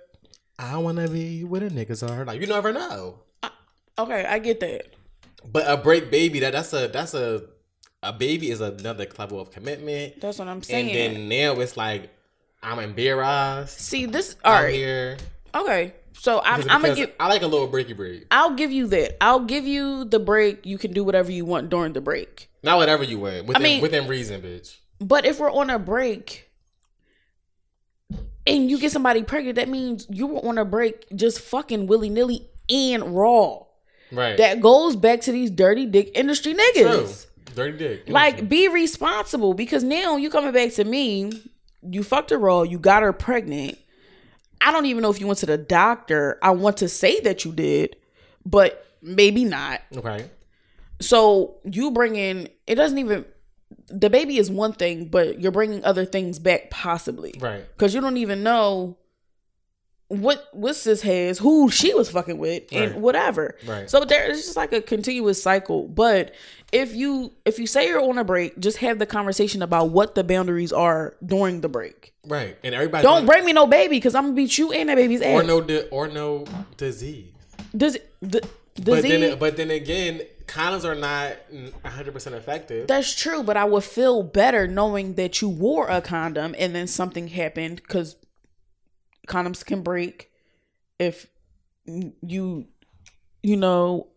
[0.58, 2.24] I want to be where the niggas are.
[2.24, 3.20] Like you never know.
[3.98, 4.86] Okay, I get that.
[5.50, 7.44] But a break baby, that that's a that's a
[8.02, 10.20] a baby is another level of commitment.
[10.20, 10.90] That's what I'm saying.
[10.90, 12.10] And then now it's like
[12.62, 13.80] I'm embarrassed.
[13.80, 14.74] See, this all right.
[14.74, 15.16] here.
[15.54, 17.12] Okay, so I'm, Because I'm gonna give.
[17.18, 18.26] I like a little breaky break.
[18.30, 19.22] I'll give you that.
[19.22, 20.66] I'll give you the break.
[20.66, 22.50] You can do whatever you want during the break.
[22.62, 23.46] Not whatever you want.
[23.46, 24.76] Within, mean- within reason, bitch.
[25.00, 26.47] But if we're on a break
[28.48, 32.08] and you get somebody pregnant, that means you were on a break just fucking willy
[32.08, 33.64] nilly and raw.
[34.10, 34.36] Right.
[34.38, 36.74] That goes back to these dirty dick industry niggas.
[36.74, 37.54] True.
[37.54, 38.08] Dirty dick.
[38.08, 41.32] Like, be responsible because now you coming back to me.
[41.82, 42.62] You fucked her raw.
[42.62, 43.78] You got her pregnant.
[44.60, 46.38] I don't even know if you went to the doctor.
[46.42, 47.96] I want to say that you did,
[48.44, 49.80] but maybe not.
[49.96, 50.28] Okay.
[51.00, 52.48] So you bring in.
[52.66, 53.24] It doesn't even.
[53.90, 57.64] The baby is one thing, but you're bringing other things back possibly Right.
[57.76, 58.96] because you don't even know
[60.08, 63.00] what what sis has, who she was fucking with, and Right.
[63.00, 63.56] whatever.
[63.66, 63.90] Right.
[63.90, 65.86] So there it's just like a continuous cycle.
[65.86, 66.32] But
[66.72, 70.14] if you if you say you're on a break, just have the conversation about what
[70.14, 72.14] the boundaries are during the break.
[72.26, 72.56] Right.
[72.64, 75.20] And everybody Don't bring me no baby because I'm gonna beat you and that baby's
[75.20, 75.34] ass.
[75.34, 76.46] or no di- or no
[76.78, 77.26] disease.
[77.76, 78.40] Does the
[78.76, 79.10] But disease?
[79.20, 82.86] then but then again, condoms are not 100% effective.
[82.86, 86.86] That's true, but I would feel better knowing that you wore a condom and then
[86.86, 88.16] something happened because
[89.28, 90.30] condoms can break
[90.98, 91.30] if
[91.86, 92.66] you,
[93.42, 94.08] you know,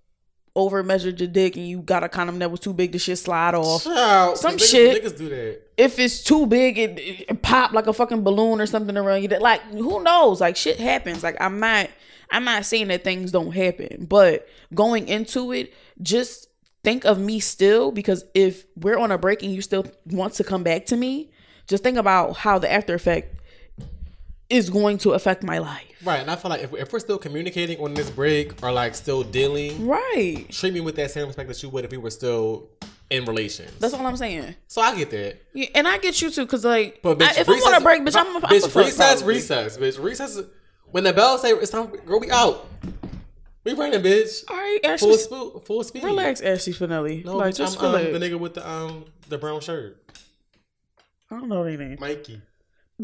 [0.56, 3.18] over measured your dick and you got a condom that was too big to shit
[3.18, 3.84] slide off.
[3.84, 5.04] Child, Some niggas, shit.
[5.04, 5.62] Niggas do that.
[5.78, 9.22] If it's too big, it, it, it pop like a fucking balloon or something around
[9.22, 9.30] you.
[9.30, 10.42] That like who knows?
[10.42, 11.24] Like shit happens.
[11.24, 11.90] Like I'm not,
[12.32, 16.48] I'm not saying that things don't happen, but going into it, just
[16.84, 20.44] think of me still because if we're on a break and you still want to
[20.44, 21.32] come back to me,
[21.68, 23.38] just think about how the after effect
[24.50, 25.86] is going to affect my life.
[26.04, 26.20] Right.
[26.20, 29.24] And I feel like if, if we're still communicating on this break or like still
[29.24, 30.46] dealing, Right.
[30.50, 32.70] treat me with that same respect that you would if we were still
[33.10, 33.72] in relations.
[33.80, 34.56] That's all I'm saying.
[34.68, 35.38] so I get that.
[35.54, 37.82] Yeah, and I get you too, cause like, But bitch, I, if I'm on a
[37.82, 39.36] break, bitch, I'm, I'm bitch, a recess, probably.
[39.36, 40.42] recess, bitch, recess.
[40.92, 42.68] When the bell say it's time, girl, we out.
[43.64, 44.44] We running, bitch.
[44.50, 46.04] All right, Full Ashley, speed, full speed.
[46.04, 47.24] relax, Ashley Finelli.
[47.24, 50.02] No, like, just I'm um, the nigga with the um the brown shirt,
[51.30, 51.98] I don't know their name.
[52.00, 52.42] Mikey.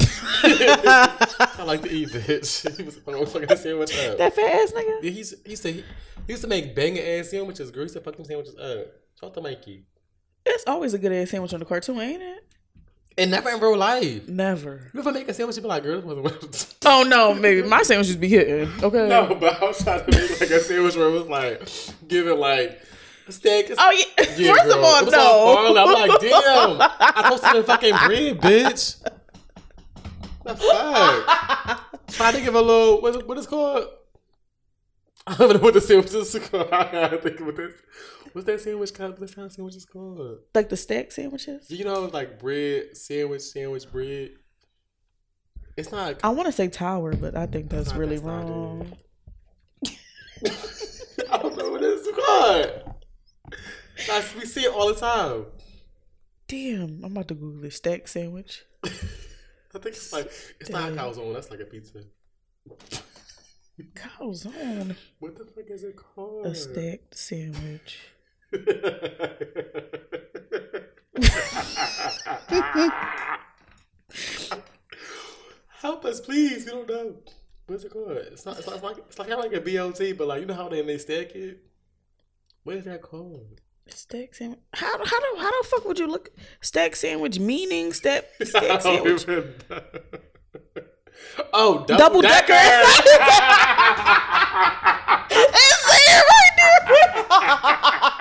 [0.00, 2.76] I like to eat, bitch.
[2.76, 4.18] He was fucking sandwich up.
[4.18, 5.02] That fat ass nigga.
[5.02, 5.84] Yeah, he's he used to he,
[6.26, 7.70] he used to make banging ass sandwiches.
[7.70, 8.86] Girl, he used to fuck them sandwiches up.
[9.20, 9.84] Talk to Mikey.
[10.44, 12.44] It's always a good ass sandwich on the cartoon, ain't it?
[13.18, 14.28] And never in real life.
[14.28, 14.90] Never.
[14.94, 17.82] You ever make a sandwich, you be like, girl, this wasn't Oh no, maybe my
[17.82, 18.70] sandwiches be hitting.
[18.82, 19.08] Okay.
[19.08, 21.68] No, but I was trying to make like a sandwich where it was like
[22.08, 22.80] giving like
[23.28, 24.24] Steak Oh yeah.
[24.36, 24.78] Yeah, First girl.
[24.78, 25.76] of all, it no.
[25.76, 26.80] I'm like, damn.
[26.80, 29.02] I toasted the fucking bread, bitch.
[30.44, 32.06] The fuck?
[32.08, 33.02] Trying to give a little.
[33.02, 33.88] What is, what is it called?
[35.26, 36.68] I don't know what the sandwich is called.
[36.72, 37.74] I gotta think what this.
[38.32, 39.18] What's that sandwich called?
[39.20, 40.38] What kind of sandwich is called?
[40.54, 41.70] like the stack sandwiches.
[41.70, 44.30] You know, like bread, sandwich, sandwich, bread.
[45.76, 46.16] It's not.
[46.24, 48.96] I want to say tower, but I think that's not- really that's wrong.
[51.30, 52.94] I don't know what it's called.
[54.08, 55.46] Like, we see it all the time.
[56.46, 57.72] Damn, I'm about to Google it.
[57.72, 58.64] Stack sandwich.
[58.84, 58.88] I
[59.80, 61.34] think it's like it's not a calzone.
[61.34, 62.04] That's like a pizza.
[63.94, 64.96] Calzone.
[65.18, 66.46] What the fuck is it called?
[66.46, 67.98] A stacked sandwich.
[75.80, 76.64] Help us, please.
[76.64, 77.16] We don't know.
[77.66, 78.12] What's it called?
[78.12, 78.58] It's not.
[78.58, 78.96] It's not like.
[78.98, 81.34] It's like kind of like a BLT, but like you know how they they stack
[81.34, 81.62] it.
[82.64, 83.60] What is that called?
[83.88, 84.60] Stack sandwich.
[84.74, 86.30] How how do how the fuck would you look
[86.60, 89.26] stack sandwich meaning stack stack sandwich?
[91.52, 92.54] Oh, double, Double decker.
[95.30, 98.17] It's it right there.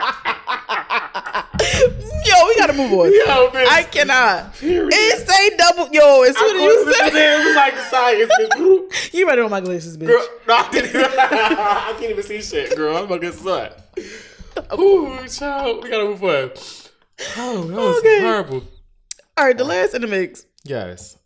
[2.68, 3.13] Gotta move on.
[3.13, 3.65] Yo, bitch.
[3.65, 4.53] I cannot.
[4.55, 4.89] Period.
[4.93, 5.88] It say double.
[5.93, 8.32] Yo, as soon as you said it was like science.
[8.38, 9.13] bitch.
[9.13, 10.07] you ready on my glasses, bitch.
[10.07, 12.97] Girl, no, I, didn't even, I can't even see shit, girl.
[12.97, 13.72] I'm a good son.
[14.80, 16.51] Ooh, child, we gotta move on.
[17.38, 18.20] Oh, that was Okay.
[18.22, 18.63] horrible.
[19.38, 20.45] All right, the last in the mix.
[20.65, 21.18] Yes.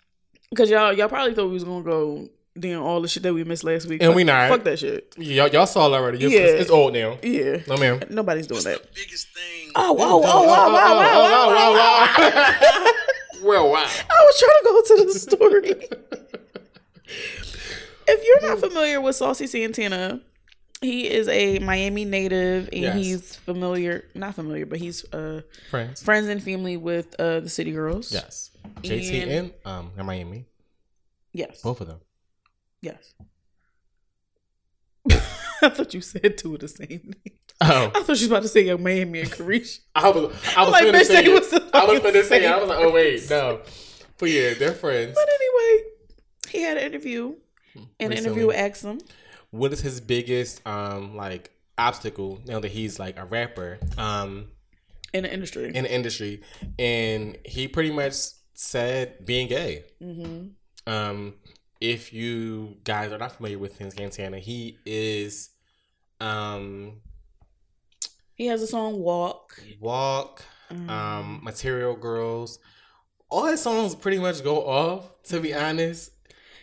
[0.55, 2.29] Cause y'all y'all probably thought we was gonna go
[2.59, 4.01] doing all the shit that we missed last week.
[4.01, 4.49] And Fuck- we not.
[4.49, 5.13] Fuck that shit.
[5.17, 6.23] Y'all, y'all saw it already.
[6.23, 6.39] It's, Yeah.
[6.41, 7.17] it's, it's old now.
[7.23, 7.61] Yeah.
[7.67, 8.01] No, ma'am.
[8.09, 8.93] Nobody's doing that.
[8.93, 12.91] biggest thing Oh, wow, wow, wow, wow, wow, wow, wow, wow.
[13.43, 13.77] Well, wow.
[13.87, 15.87] I was trying to go to the story.
[18.07, 20.21] if you're not familiar with Saucy Santana,
[20.81, 22.95] he is a Miami native and Yes.
[22.95, 26.01] he's familiar, not familiar, but he's uh, Friends.
[26.03, 28.11] friends and family with uh, the City Girls.
[28.11, 28.51] Yes.
[28.81, 30.45] JT And- and um in Miami.
[31.33, 31.61] Yes.
[31.61, 31.99] Both of them.
[32.81, 33.13] Yes.
[35.63, 37.33] I thought you said two of the same thing.
[37.61, 37.91] Oh.
[37.93, 39.79] I thought she was about to say Yung Miami and Caresha.
[39.95, 41.33] I was, I was Like, finna bitch, say it.
[41.33, 42.51] was the I was fucking finna say it.
[42.51, 43.61] I was like, oh wait, no.
[44.17, 45.13] But yeah, they're friends.
[45.15, 45.83] But anyway,
[46.49, 47.35] he had an interview.
[47.99, 48.99] And the interviewer asked him,
[49.51, 54.47] What is his biggest um like obstacle now that he's like a rapper um
[55.13, 55.71] in the industry.
[55.73, 56.41] in the industry?
[56.79, 58.15] And he pretty much
[58.55, 59.83] said being gay.
[60.01, 60.47] mm-hmm.
[60.91, 61.35] Um,
[61.81, 65.49] if you guys are not familiar with him, Santana, he is
[66.19, 67.01] um
[68.35, 70.89] He has a song "Walk." walk, Mm.
[70.89, 72.57] um, material girls.
[73.29, 75.03] All his songs pretty much go off.
[75.23, 76.11] To be honest,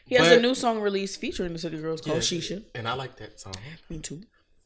[0.07, 2.95] He has a new song released featuring the City Girls called Yeah, "Shisha." and I
[2.95, 3.55] like that song.
[3.91, 4.23] Me too.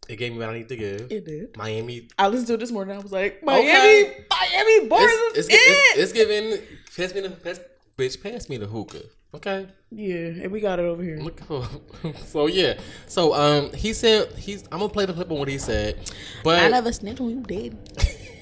[0.09, 1.11] It gave me what I need to give.
[1.12, 1.57] It did.
[1.57, 2.09] Miami.
[2.18, 2.96] I listened to it this morning.
[2.96, 4.24] I was like, Miami, Okay.
[4.30, 5.55] Miami bars It's, it's, it.
[5.55, 6.61] it's, it's giving.
[6.96, 7.61] Pass me the pass,
[7.96, 8.20] bitch.
[8.22, 9.05] Pass me the hookah.
[9.35, 9.66] Okay.
[9.91, 11.16] yeah, and we got it over here.
[11.18, 11.41] Look
[12.26, 12.78] so yeah.
[13.07, 14.62] So um, he said he's.
[14.70, 16.11] I'm gonna play the clip on what he said,
[16.45, 17.72] but I never snitched on you, daddy.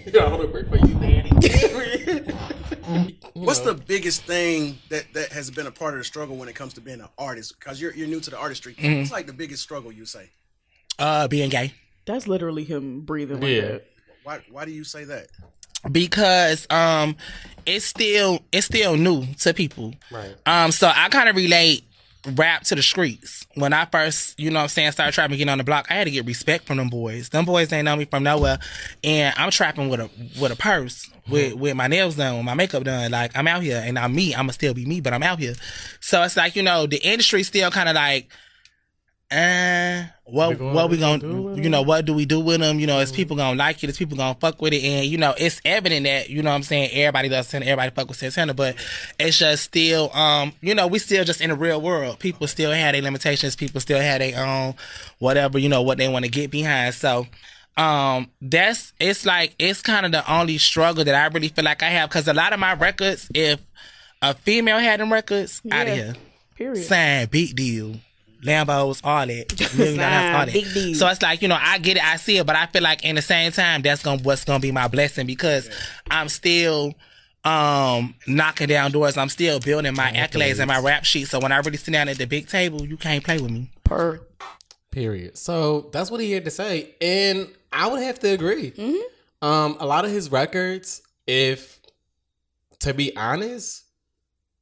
[0.07, 1.31] Yeah, I'm gonna break for you, daddy.
[3.35, 6.55] What's the biggest thing that that has been a part of the struggle when it
[6.55, 7.55] comes to being an artist?
[7.61, 8.75] Because you're you're new to the artistry.
[8.79, 10.31] It's like the biggest struggle you say.
[10.99, 11.73] Uh, being gay.
[12.07, 13.61] That's literally him breathing like Yeah.
[13.61, 13.87] that.
[14.25, 15.29] Why why do you say that?
[15.91, 17.17] Because um
[17.67, 19.95] it's still it's still new to people.
[20.11, 20.35] Right.
[20.47, 21.85] Um so I kind of relate
[22.35, 23.47] rap to the streets.
[23.55, 25.95] When I first, you know what I'm saying, started trapping get on the block, I
[25.95, 27.31] had to get respect from them boys.
[27.31, 28.59] Them boys ain't know me from nowhere.
[29.03, 30.11] And I'm trapping with a
[30.41, 33.11] with a purse, with with my nails done, with my makeup done.
[33.11, 34.35] Like I'm out here and I'm me.
[34.35, 35.55] I'ma still be me, but I'm out here.
[36.01, 38.29] So it's like, you know, the industry still kind of like
[39.33, 42.41] uh, what gonna- what we we gonna gonna, do you know what do we do
[42.41, 42.81] with them?
[42.81, 43.91] You know, is people gonna like it?
[43.91, 44.83] Is people gonna fuck with it?
[44.83, 47.91] And you know, it's evident that you know what I'm saying everybody does Santa, everybody
[47.95, 48.77] fuck with Santana, but
[49.19, 52.19] it's just still um you know we still just in the real world.
[52.19, 53.55] People still had their limitations.
[53.57, 54.75] People still had their own
[55.19, 56.95] whatever you know what they want to get behind.
[56.95, 57.27] So
[57.77, 61.83] um that's it's like it's kind of the only struggle that I really feel like
[61.83, 63.61] I have because a lot of my records, if
[64.23, 66.15] a female had them records, out of here
[66.57, 66.85] Period.
[66.85, 67.95] sign, big deal.
[68.43, 70.53] Lambos, all that, million dollar all that.
[70.53, 70.95] big deal.
[70.95, 73.05] So it's like you know, I get it, I see it, but I feel like
[73.05, 75.69] in the same time, that's gonna what's gonna be my blessing because
[76.11, 76.95] I'm still
[77.45, 79.17] um knocking down doors.
[79.17, 81.29] I'm still building my accolades and my rap sheet.
[81.29, 83.71] So when I really sit down at the big table, you can't play with me.
[83.85, 84.21] Per.
[84.91, 85.39] Period.
[85.39, 88.73] So that's what he had to say, and I would have to agree.
[89.43, 91.81] Um, a lot of his records, if
[92.81, 93.85] to be honest,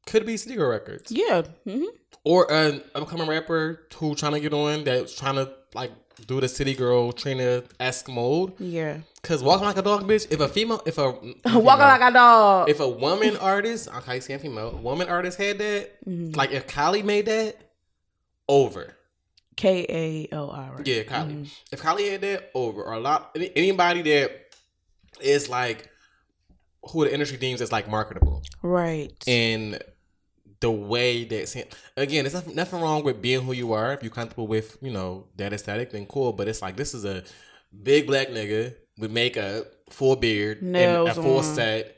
[0.07, 1.11] could be Sneaker records.
[1.11, 1.43] Yeah.
[1.65, 1.85] hmm
[2.25, 5.93] or an upcoming rapper who trying to get on that's trying to like
[6.27, 8.53] do the city girl Trina esque mode.
[8.61, 8.99] Yeah.
[9.23, 10.27] Cause walking like a dog, bitch.
[10.31, 11.11] If a female, if a
[11.47, 12.69] Walking like a dog.
[12.71, 16.33] if a woman artist, okay, saying female, woman artist had that, Mm-hmm.
[16.35, 17.57] like if Kylie made that,
[18.49, 18.97] over.
[19.57, 20.71] K A L I.
[20.71, 20.87] Right?
[20.87, 21.31] Yeah, Kylie.
[21.31, 21.43] Mm-hmm.
[21.73, 22.83] If Kylie had that, over.
[22.83, 24.31] Or a lot any, anybody that
[25.21, 25.89] is like
[26.93, 29.13] who the industry deems as like marketable Right.
[29.27, 29.83] and
[30.61, 31.65] the way that sen-
[31.97, 33.93] again, it's nothing, nothing wrong with being who you are.
[33.93, 36.33] If you're comfortable with you know that aesthetic, then cool.
[36.33, 37.23] But it's like this is a
[37.83, 41.45] big black nigga with makeup, full beard, Nails and a full on.
[41.45, 41.97] set.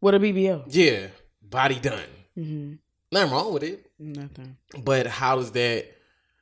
[0.00, 0.64] What a BBL.
[0.68, 1.06] Yeah,
[1.42, 2.02] body done.
[2.36, 2.74] Mm-hmm.
[3.12, 3.90] Nothing wrong with it.
[3.98, 4.56] Nothing.
[4.82, 5.86] But how does that?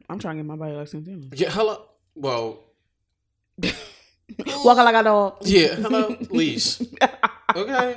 [0.09, 1.27] I'm trying to get my body like Santana.
[1.35, 1.83] Yeah, hello.
[2.15, 2.61] Well,
[4.65, 5.37] Walking like a dog.
[5.43, 6.81] yeah, hello, leash.
[7.55, 7.97] Okay.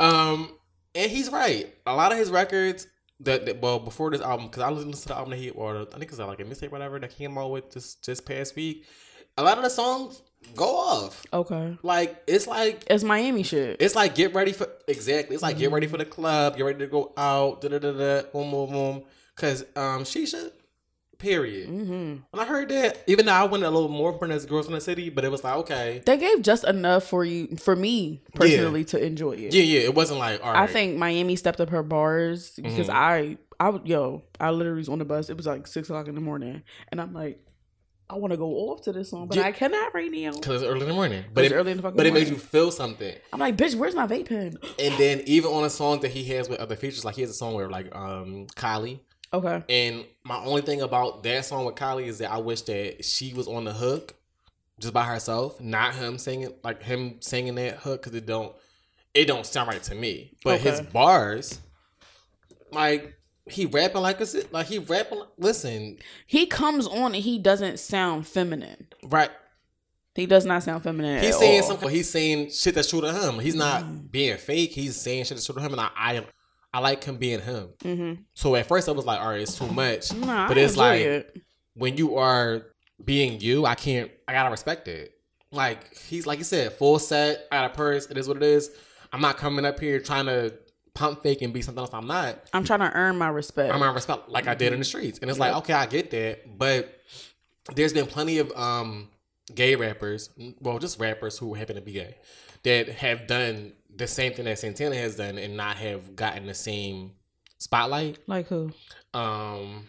[0.00, 0.50] Um,
[0.94, 1.74] and he's right.
[1.86, 2.86] A lot of his records
[3.20, 5.82] that, that well before this album, because I listened to the album that he or
[5.82, 8.84] I think it's like a mixtape, whatever that came out with this just past week.
[9.38, 10.20] A lot of the songs
[10.54, 11.24] go off.
[11.32, 11.78] Okay.
[11.82, 13.76] Like it's like It's Miami shit.
[13.80, 15.34] it's like get ready for exactly.
[15.34, 17.92] It's like get ready for the club, get ready to go out, da da da
[17.92, 19.02] da, boom boom boom.
[19.36, 20.52] Cause um, Shisha,
[21.22, 21.68] period.
[21.68, 24.66] hmm When I heard that, even though I went a little more for this Girls
[24.66, 27.74] in the City, but it was like okay, They gave just enough for you, for
[27.76, 29.54] me personally, to enjoy it.
[29.54, 29.80] yeah, yeah.
[29.80, 30.62] It wasn't like all right.
[30.62, 32.94] I think Miami stepped up her bars because Mhm.
[32.94, 35.30] I, I would, yo, I literally was on the bus.
[35.30, 37.38] It was like six o'clock in the morning, and I'm like,
[38.10, 39.44] I want to go off to this song, but Yeah.
[39.44, 40.32] I cannot right now.
[40.32, 42.12] because it's early in the morning, but It's it, early in the fucking but it
[42.12, 42.34] made morning.
[42.34, 43.14] you feel something.
[43.32, 44.54] I'm like, bitch, where's my vape pen?
[44.78, 47.30] And then even on the songs that he has with other features, like he has
[47.30, 49.00] a song where like um Kylie.
[49.34, 53.04] Okay, And my only thing about that song with Kylie is that I wish that
[53.04, 54.14] she was on the hook
[54.78, 58.54] just by herself, not him singing like him singing that hook because it don't
[59.14, 60.32] it don't sound right to me.
[60.44, 61.60] But his bars,
[62.70, 63.14] like
[63.48, 65.22] he rapping like a like he rapping.
[65.38, 68.86] Listen, he comes on and he doesn't sound feminine.
[69.04, 69.30] right?
[70.14, 71.22] He does not sound feminine.
[71.22, 71.68] He's saying all.
[71.68, 71.88] something.
[71.88, 73.38] He's saying shit that's true to him.
[73.38, 74.06] He's not Mm-hmm.
[74.10, 74.72] being fake.
[74.72, 76.26] He's saying shit that's true to him, and I I,
[76.74, 77.68] I like him being him.
[77.84, 78.22] Mm-hmm.
[78.34, 80.12] So at first I was like, all right, it's too much.
[80.14, 81.42] Nah, but I it's like it.
[81.74, 82.66] when you are
[83.04, 84.10] being you, I can't.
[84.26, 85.14] I gotta respect it.
[85.50, 88.06] Like he's like you said, full set out of purse.
[88.06, 88.70] It is what it is.
[89.12, 90.54] I'm not coming up here trying to
[90.94, 91.90] pump fake and be something else.
[91.92, 92.48] I'm not.
[92.52, 93.72] I'm trying to earn my respect.
[93.72, 95.18] I'm gonna respect like I did in the streets.
[95.18, 97.00] And it's like, okay, I get that, but
[97.74, 99.08] there's been plenty of um
[99.54, 102.16] gay rappers, well, just rappers who happen to be gay,
[102.62, 106.54] that have done the same thing that Santana has done and not have gotten the
[106.54, 107.12] same
[107.58, 108.18] spotlight.
[108.26, 108.72] like who?
[109.14, 109.86] Um,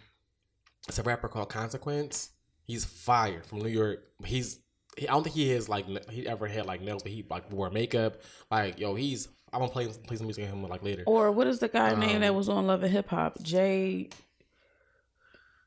[0.88, 2.30] it's a rapper called Consequence.
[2.64, 4.00] He's fire from New York.
[4.24, 4.58] He's
[4.96, 7.50] he, I don't think he has like he ever had like nails, but he like
[7.52, 8.18] wore makeup.
[8.50, 11.04] Like yo, he's I'm gonna play play some music of him like later.
[11.06, 13.40] Or what is the guy name that Um, was on Love and Hip Hop?
[13.42, 14.08] Jay.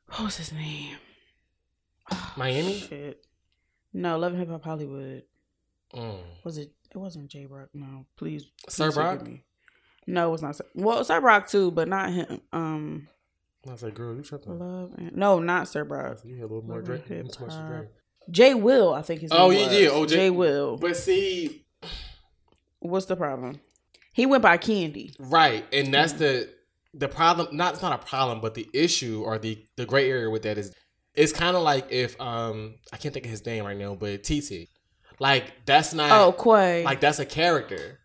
[0.08, 0.96] What was his name?
[2.36, 2.78] Miami.
[2.88, 3.24] Shit.
[3.92, 5.24] No, Love and Hip Hop Hollywood.
[5.94, 6.18] Mm.
[6.44, 6.72] Was it?
[6.94, 7.68] It wasn't Jay Brock.
[7.74, 8.44] No, please.
[8.68, 9.26] Sir please forgive Brock?
[9.26, 9.44] me.
[10.06, 10.56] No, it's not.
[10.56, 10.64] Sir.
[10.74, 12.40] Well, Sir Brock too, but not him.
[12.52, 13.08] Um,
[13.68, 14.58] I was like, girl, you tripping?
[14.58, 14.94] Love.
[14.96, 16.18] And, no, not Sir Brock.
[16.24, 17.10] You had a little more drink.
[17.10, 17.88] and too much to drink.
[18.30, 19.76] Jay Will, I think his name Oh, yeah, was.
[19.80, 20.76] yeah, oh, Jay- Jay Will.
[20.76, 21.64] But see,
[22.80, 23.60] What's the problem?
[24.12, 25.14] He went by Candy.
[25.18, 26.48] right, and that's the
[26.94, 27.56] the problem.
[27.56, 30.58] Not it's not a problem, but the issue or the the gray area with that
[30.58, 30.72] is
[31.14, 34.22] it's kind of like if um I can't think of his name right now, but
[34.24, 34.68] TT,
[35.20, 36.84] like that's not Oh, Quay.
[36.84, 37.98] like that's a character,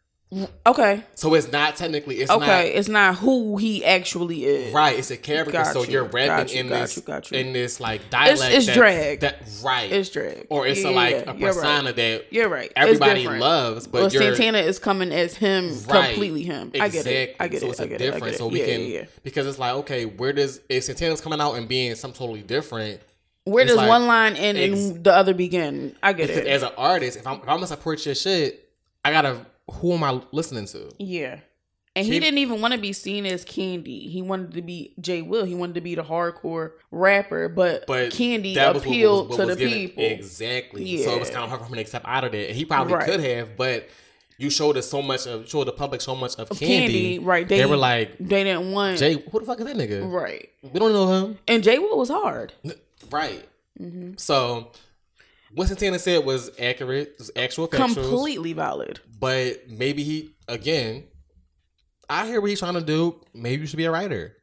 [0.66, 2.74] okay, so it's not technically it's okay.
[2.74, 4.74] it's not who he actually is.
[4.74, 4.98] right.
[4.98, 7.38] It's a character, Got so you, you're rapping you, in got this you, got you.
[7.38, 8.52] in this like dialect.
[8.54, 9.20] it's that- drag.
[9.20, 10.48] That right, It's drag.
[10.50, 11.96] or it's Yeah, a, like a persona right.
[11.96, 12.72] that You're right.
[12.76, 16.08] Everybody loves, but well, you're Santana is coming as him Right.
[16.10, 16.72] completely him.
[16.80, 17.36] I get it.
[17.40, 17.70] I get so it.
[17.70, 18.38] it's I a it.
[18.38, 19.06] So we yeah, can yeah.
[19.24, 23.02] because it's like okay, where does if Santana's coming out and being something totally different?
[23.46, 25.96] Where does like- one line end and the other begin?
[26.02, 26.48] I get it.
[26.48, 28.70] as an artist, if I'm if I'm gonna support your shit,
[29.04, 30.92] I gotta who am I listening to?
[31.00, 31.40] yeah.
[31.96, 34.08] And he Keep- didn't even want to be seen as Candy.
[34.10, 35.46] He wanted to be Jay Will.
[35.46, 39.48] He wanted to be the hardcore rapper, but, But Candy was what- appealed what was-
[39.50, 40.04] to the given- people.
[40.04, 40.98] Exactly.
[41.04, 42.48] So it was kind of hard for him to accept out of that.
[42.48, 43.06] And he probably Right.
[43.06, 43.88] could have, but
[44.40, 47.20] you showed us so much of showed the public so much of Of Candy.
[47.20, 47.48] right?
[47.48, 50.12] They, were like, they didn't want Jay, who the fuck is that nigga?
[50.12, 50.50] right.
[50.64, 51.38] We don't know him.
[51.48, 52.54] And Jay Will was hard.
[53.14, 53.48] Right.
[53.80, 54.14] Mm-hmm.
[54.18, 54.72] So
[55.54, 57.94] what Santana said was accurate, was actual factuals.
[57.94, 59.00] Completely valid.
[59.20, 61.06] But maybe he again.
[62.10, 63.22] I hear what he's trying to do.
[63.34, 64.36] Maybe you should be a writer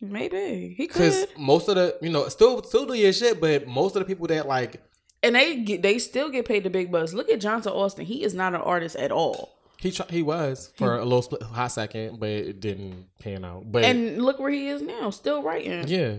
[0.00, 1.38] Maybe he because could.
[1.38, 4.26] most of the you know still still do your shit, but most of the people
[4.28, 4.82] that like
[5.22, 7.12] And they get, they still get paid the big bucks.
[7.12, 8.04] Look at Johntá Austin.
[8.04, 9.54] He is not an artist at all.
[9.78, 13.70] He try, he was for a little split, hot second, but it didn't pan out.
[13.70, 15.86] But And look where he is now, still writing.
[15.86, 16.16] yeah,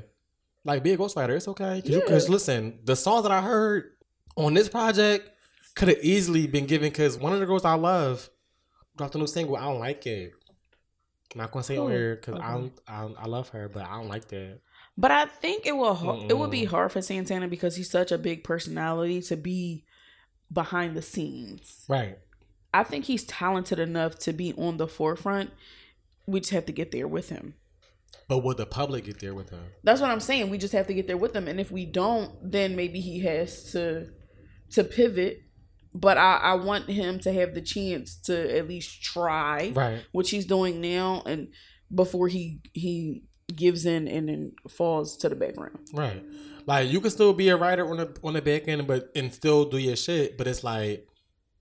[0.65, 1.81] like be a ghostwriter, it's okay.
[1.81, 2.19] Cause, you- Yeah.
[2.29, 3.91] listen, the songs that I heard
[4.35, 5.29] on this project
[5.75, 6.91] could have easily been given.
[6.91, 8.29] Cause one of the girls I love
[8.97, 9.55] dropped a new single.
[9.55, 10.33] I don't like it.
[11.33, 12.71] I'm not gonna say on hmm, here because I, okay.
[12.87, 14.59] don't, I I love her, but I don't like that.
[14.95, 18.11] But I think it will ho- it would be hard for Santana because he's such
[18.11, 19.85] a big personality to be
[20.51, 21.85] behind the scenes.
[21.89, 22.19] Right.
[22.73, 25.51] I think he's talented enough to be on the forefront.
[26.27, 27.55] We just have to get there with him.
[28.27, 29.59] But would the public get there with him?
[29.83, 30.49] That's what I'm saying.
[30.49, 31.47] We just have to get there with him.
[31.47, 34.09] And if we don't, then maybe he has to
[34.71, 35.41] to pivot.
[35.93, 40.03] But I, I want him to have the chance to at least try Right.
[40.11, 41.49] which he's doing now and
[41.93, 43.23] before he he
[43.55, 45.77] gives in and then falls to the background.
[45.93, 46.23] Right.
[46.65, 49.31] Like you can still be a writer on the on the back end, but and
[49.33, 50.37] still do your shit.
[50.37, 51.07] But it's like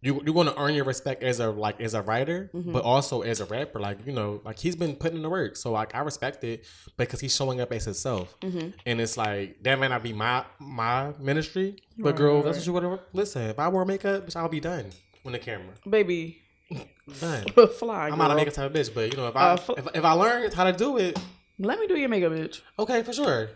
[0.03, 2.73] you you're gonna earn your respect as a like as a writer, Mhm.
[2.73, 3.79] but also as a rapper.
[3.81, 6.65] Like you know, like he's been putting in the work, so like I respect it
[6.97, 8.35] because he's showing up as himself.
[8.41, 8.69] Mm-hmm.
[8.85, 12.73] And it's like that may not be my my ministry, but girl, that's what you
[12.73, 13.43] want to listen.
[13.43, 14.87] If I wore makeup, I'll be done
[15.25, 15.75] on the camera.
[15.89, 16.39] Baby,
[17.21, 17.45] Done.
[17.79, 18.09] fly.
[18.09, 19.87] I'm not a makeup type of bitch, but you know, if I Uh, fl- if,
[19.95, 21.19] if I learn how to do it,
[21.59, 22.61] Let me do your makeup, bitch.
[22.79, 23.51] okay, for sure.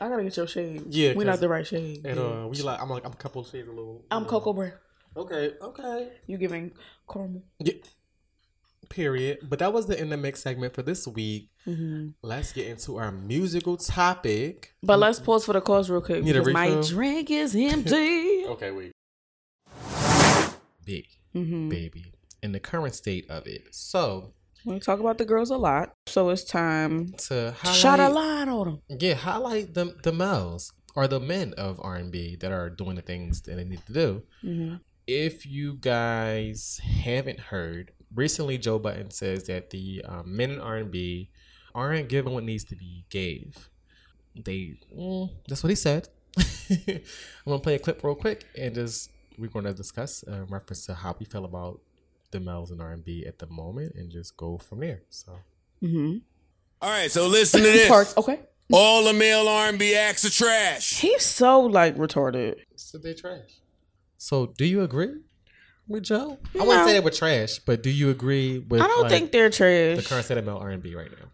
[0.00, 0.84] I gotta get your shade.
[0.88, 2.06] Yeah, we 'cause- not the right shade.
[2.06, 4.02] And uh, we like I'm like I'm a couple shades a little.
[4.10, 4.72] I'm Coco Brown.
[5.16, 6.08] Okay, okay.
[6.26, 6.72] You giving
[7.10, 7.42] caramel?
[7.58, 7.74] Yeah.
[8.88, 9.38] Period.
[9.48, 11.50] But that was the in the mix segment for this week.
[11.66, 12.08] Mm-hmm.
[12.22, 14.74] Let's get into our musical topic.
[14.82, 18.46] But let's pause for the cause real quick Need a because my drink is empty.
[18.46, 18.92] Okay, wait.
[20.84, 21.68] Big mm-hmm.
[21.68, 23.74] baby in the current state of it.
[23.74, 24.32] So
[24.64, 28.08] We talk about the girls a lot, so it's time to to highlight, shot a
[28.08, 28.98] line on them.
[28.98, 32.96] yeah, highlight the the males or the men of R and B that are doing
[32.96, 34.22] the things that they need to do.
[34.44, 34.76] Mm-hmm.
[35.12, 40.76] If you guys haven't heard, recently Joe Budden says that the um, men in R
[40.76, 41.30] and B
[41.74, 43.68] aren't given what needs to be gave.
[44.36, 46.08] They, mm, that's what he said.
[46.38, 47.00] I'm
[47.44, 51.16] gonna play a clip real quick and just we're gonna discuss uh, reference to how
[51.18, 51.80] we feel about
[52.30, 55.02] the males in R and B at the moment and just go from there.
[55.10, 55.32] So
[55.82, 56.18] Mm-hmm.
[56.82, 57.88] All right, so listen to this.
[57.88, 58.16] Parts.
[58.16, 58.40] Okay.
[58.72, 61.00] All the male R&B acts are trash.
[61.00, 62.60] He's so like retarded.
[62.76, 63.60] so they trash.
[64.20, 65.14] So do you agree
[65.88, 66.38] with Joe?
[66.54, 68.82] I wouldn't say they were trash, but do you agree with?
[68.82, 69.96] I don't like, think they're trash.
[69.96, 71.26] the current state of R and B right now.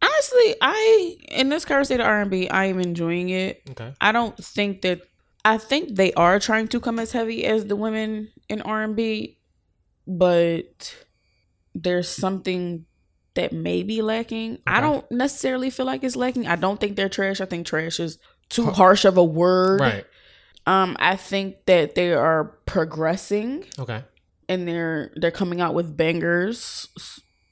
[0.00, 3.60] Honestly, I in this current state of R and B, I am enjoying it.
[3.70, 3.92] Okay.
[4.00, 5.02] I don't think that.
[5.44, 8.96] I think they are trying to come as heavy as the women in R and
[8.96, 9.36] B,
[10.06, 10.96] but
[11.74, 12.86] there's something
[13.34, 14.60] that may be lacking.
[14.66, 16.46] I don't necessarily feel like it's lacking.
[16.46, 17.42] I don't think they're trash.
[17.42, 18.18] I think trash is
[18.48, 19.80] too harsh of a word.
[19.80, 20.06] Right.
[20.66, 23.64] Um, I think that they are progressing.
[23.78, 24.02] Okay.
[24.48, 26.86] and they're they're coming out with bangers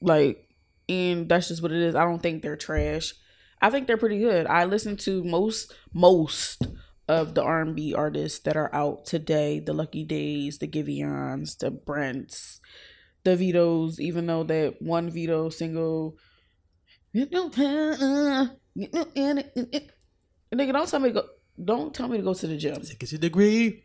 [0.01, 0.47] like
[0.89, 1.95] and that's just what it is.
[1.95, 3.13] I don't think they're trash.
[3.61, 4.45] I think they're pretty good.
[4.47, 6.67] I listen to most most
[7.07, 9.59] of the r&b artists that are out today.
[9.59, 12.59] The lucky days the giveons the brents
[13.23, 16.17] the vitos even though that one vito single
[20.53, 21.23] nigga don't tell me go
[21.63, 23.83] don't tell me to go to the gym Get your degree.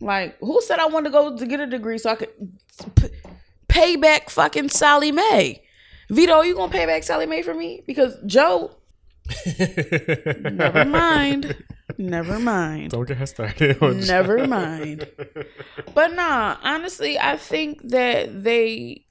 [0.00, 2.30] like, who said I wanted to go to get a degree so I could
[2.96, 3.08] p-
[3.68, 5.62] pay back fucking Sallie Mae?
[6.10, 7.82] Vito, you gonna pay back Sallie Mae for me?
[7.86, 8.70] Because Joe,
[10.42, 11.56] never mind,
[11.98, 13.80] never mind, Don't get her started.
[14.06, 15.06] never mind.
[15.94, 19.04] But nah, honestly, I think that they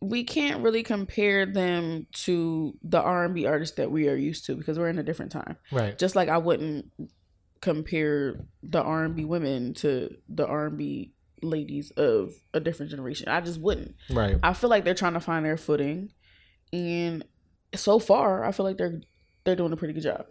[0.00, 4.44] we can't really compare them to the R and B artists that we are used
[4.46, 5.56] to because we're in a different time.
[5.72, 5.96] Right.
[5.98, 6.90] Just like I wouldn't
[7.64, 12.90] compare the R and B women to the R and B ladies of a different
[12.90, 13.28] generation.
[13.28, 13.96] I just wouldn't.
[14.10, 14.36] Right.
[14.42, 16.10] I feel like they're trying to find their footing,
[16.72, 17.24] and
[17.74, 19.00] so far, I feel like they're
[19.44, 20.26] they're doing a pretty good job.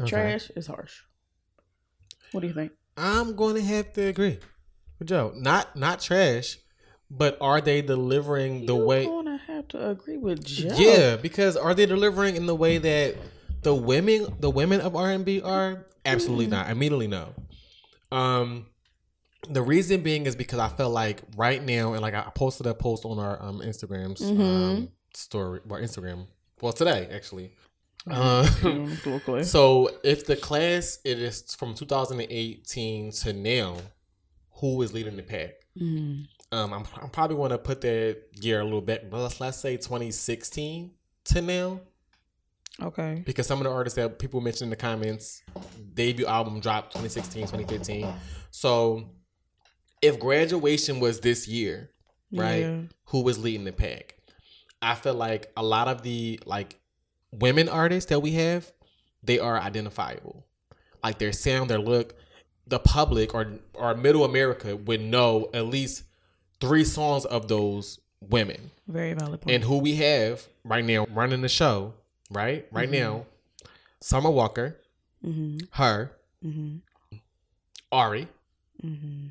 [0.00, 0.08] Okay.
[0.08, 1.00] Trash is harsh.
[2.32, 2.72] What do you think?
[2.96, 4.38] I'm going to have to agree
[4.98, 5.32] with Joe.
[5.36, 6.58] Not not trash,
[7.08, 9.06] but are they delivering the You're way?
[9.06, 10.74] gonna have to agree with Joe.
[10.76, 13.16] Yeah, because are they delivering in the way that
[13.62, 15.86] the women the women of R and B are?
[16.04, 16.68] Absolutely not.
[16.70, 17.34] Immediately no.
[18.10, 18.66] Um,
[19.48, 22.74] the reason being is because I felt like right now, and like I posted a
[22.74, 24.88] post on our um Instagrams um, Mhm.
[25.14, 26.26] story or Instagram.
[26.60, 27.52] Well, today actually.
[28.10, 33.76] Uh, Mm, so if the class it is from 2018 to now,
[34.54, 35.50] who is leading the pack?
[35.78, 36.26] Mm.
[36.50, 39.58] Um, I'm, I'm probably want to put that year a little bit, but let's, let's
[39.58, 40.90] say 2016
[41.26, 41.80] to now,
[42.80, 43.22] Okay.
[43.26, 45.42] because some of the artists that people mentioned in the comments,
[45.94, 48.12] debut album dropped 2016, 2015.
[48.50, 49.10] So
[50.00, 51.90] if graduation was this year,
[52.32, 52.64] right?
[52.64, 52.80] Yeah.
[53.06, 54.16] Who was leading the pack.
[54.80, 56.78] I feel like a lot of the like
[57.30, 58.72] women artists that we have,
[59.22, 60.44] they are identifiable.
[61.04, 62.14] Like their sound, their look,
[62.66, 66.04] the public or or middle America would know at least
[66.60, 68.70] three songs of those women.
[68.88, 69.54] Very valid point.
[69.54, 71.94] And who we have right now running the show,
[72.32, 72.66] right?
[72.70, 73.26] Right now,
[74.00, 74.78] Summer Walker,
[75.24, 75.58] mm-hmm.
[75.72, 76.12] her,
[76.44, 76.76] Mm-hmm.
[77.92, 78.28] Ari,
[78.84, 79.26] Mm-hmm.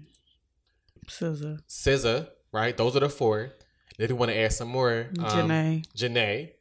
[1.08, 1.60] SZA.
[1.68, 2.76] SZA, right?
[2.78, 3.52] Those are the four.
[4.00, 5.86] If you want to add some more, um, Jhené.
[5.96, 6.52] Jhené,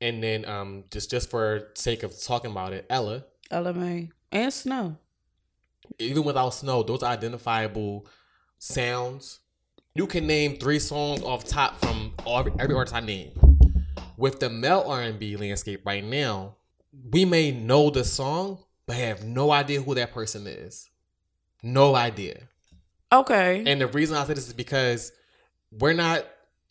[0.00, 3.24] and then um, just just for sake of talking about it, Ella.
[3.50, 4.10] LMA.
[4.32, 4.96] And Snow.
[5.98, 8.06] Even without Snow, those identifiable
[8.58, 9.40] sounds.
[9.94, 13.51] You can name three songs off top from all, every artist I name.
[14.16, 16.56] With the male R and B landscape right now,
[17.10, 20.88] we may know the song, but have no idea who that person is.
[21.62, 22.42] No idea.
[23.12, 23.62] Okay.
[23.66, 25.12] And the reason I say this is because
[25.70, 26.26] we're not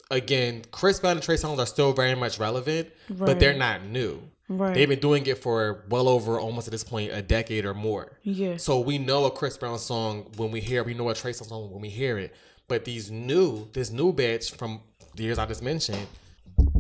[0.09, 4.22] again, Chris Brown and Trey Songz are still very much relevant, but they're not new.
[4.49, 4.74] right.
[4.74, 8.17] They've been doing it for well over almost at this point a decade or more.
[8.24, 8.57] yeah.
[8.57, 10.86] So we know a Chris Brown song when we hear, it.
[10.86, 12.36] we know a Trey Songz song when we hear it.
[12.67, 14.82] But these new, this new batch from
[15.15, 16.07] the years I just mentioned,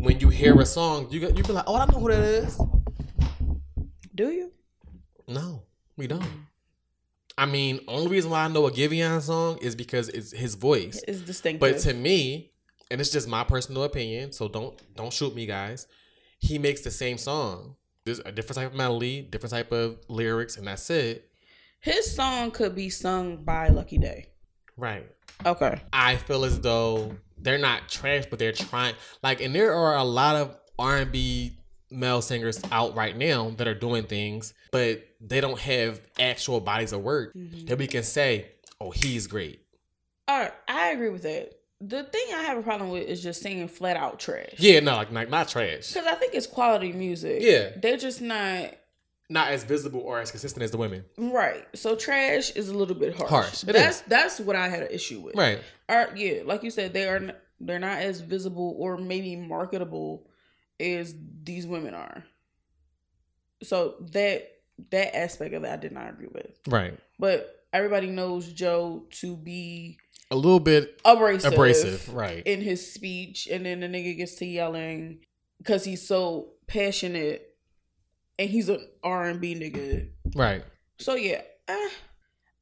[0.01, 2.59] when you hear a song, you you be like, oh, I know who that is.
[4.15, 4.51] Do you?
[5.27, 5.63] No,
[5.95, 6.25] we don't.
[7.37, 11.01] I mean, only reason why I know a Giveon song is because it's his voice.
[11.07, 11.59] It's distinctive.
[11.59, 12.51] But to me,
[12.89, 15.87] and it's just my personal opinion, so don't don't shoot me, guys.
[16.39, 17.75] He makes the same song.
[18.03, 21.29] There's a different type of melody, different type of lyrics, and that's it.
[21.79, 24.30] His song could be sung by Lucky Daye.
[24.81, 25.07] Right.
[25.45, 25.79] Okay.
[25.93, 28.95] I feel as though they're not trash, but they're trying.
[29.21, 31.57] Like, and there are a lot of R and B
[31.91, 36.93] male singers out right now that are doing things, but they don't have actual bodies
[36.93, 37.67] of work mm-hmm.
[37.67, 38.47] that we can say,
[38.79, 39.61] "Oh, he's great."
[40.27, 40.51] Right.
[40.67, 41.53] I agree with that.
[41.79, 44.55] The thing I have a problem with is just singing flat out trash.
[44.57, 47.41] Yeah, no, like, like not trash, Because I think it's quality music.
[47.41, 47.69] Yeah.
[47.75, 48.71] They're just not
[49.31, 51.05] not as visible or as consistent as the women.
[51.17, 51.65] right.
[51.73, 53.29] So trash is a little bit harsh.
[53.29, 53.61] Harsh.
[53.61, 54.03] That's is.
[54.07, 55.35] that's what I had an issue with.
[55.35, 55.59] Right.
[55.89, 60.27] Are yeah, like you said, they are they're not as visible or maybe marketable
[60.79, 62.23] as these women are.
[63.63, 64.49] So that
[64.89, 66.59] that aspect of it I did not agree with.
[66.67, 66.97] Right.
[67.19, 69.97] But everybody knows Joe to be
[70.31, 72.13] A little bit abrasive, abrasive.
[72.13, 72.43] Right.
[72.45, 75.19] in his speech, and then the nigga gets to yelling
[75.59, 77.50] because he's so passionate,
[78.41, 80.09] and he's an R and B nigga.
[80.35, 80.63] Right.
[80.97, 81.75] So yeah, uh,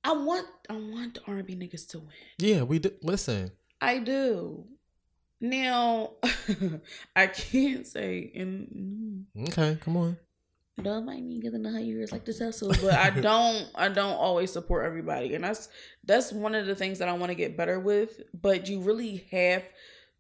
[0.03, 2.09] I want I want the R and B niggas to win.
[2.38, 2.91] Yeah, we do.
[3.01, 3.51] Listen.
[3.82, 4.65] I do.
[5.39, 6.15] Now,
[7.15, 10.17] I can't say and Okay, come on.
[10.82, 14.17] don't mind me getting the high years like the Tesla, but I don't I don't
[14.17, 15.36] always support everybody.
[15.36, 15.69] And that's
[16.03, 18.21] that's one of the things that I want to get better with.
[18.34, 19.63] But you really have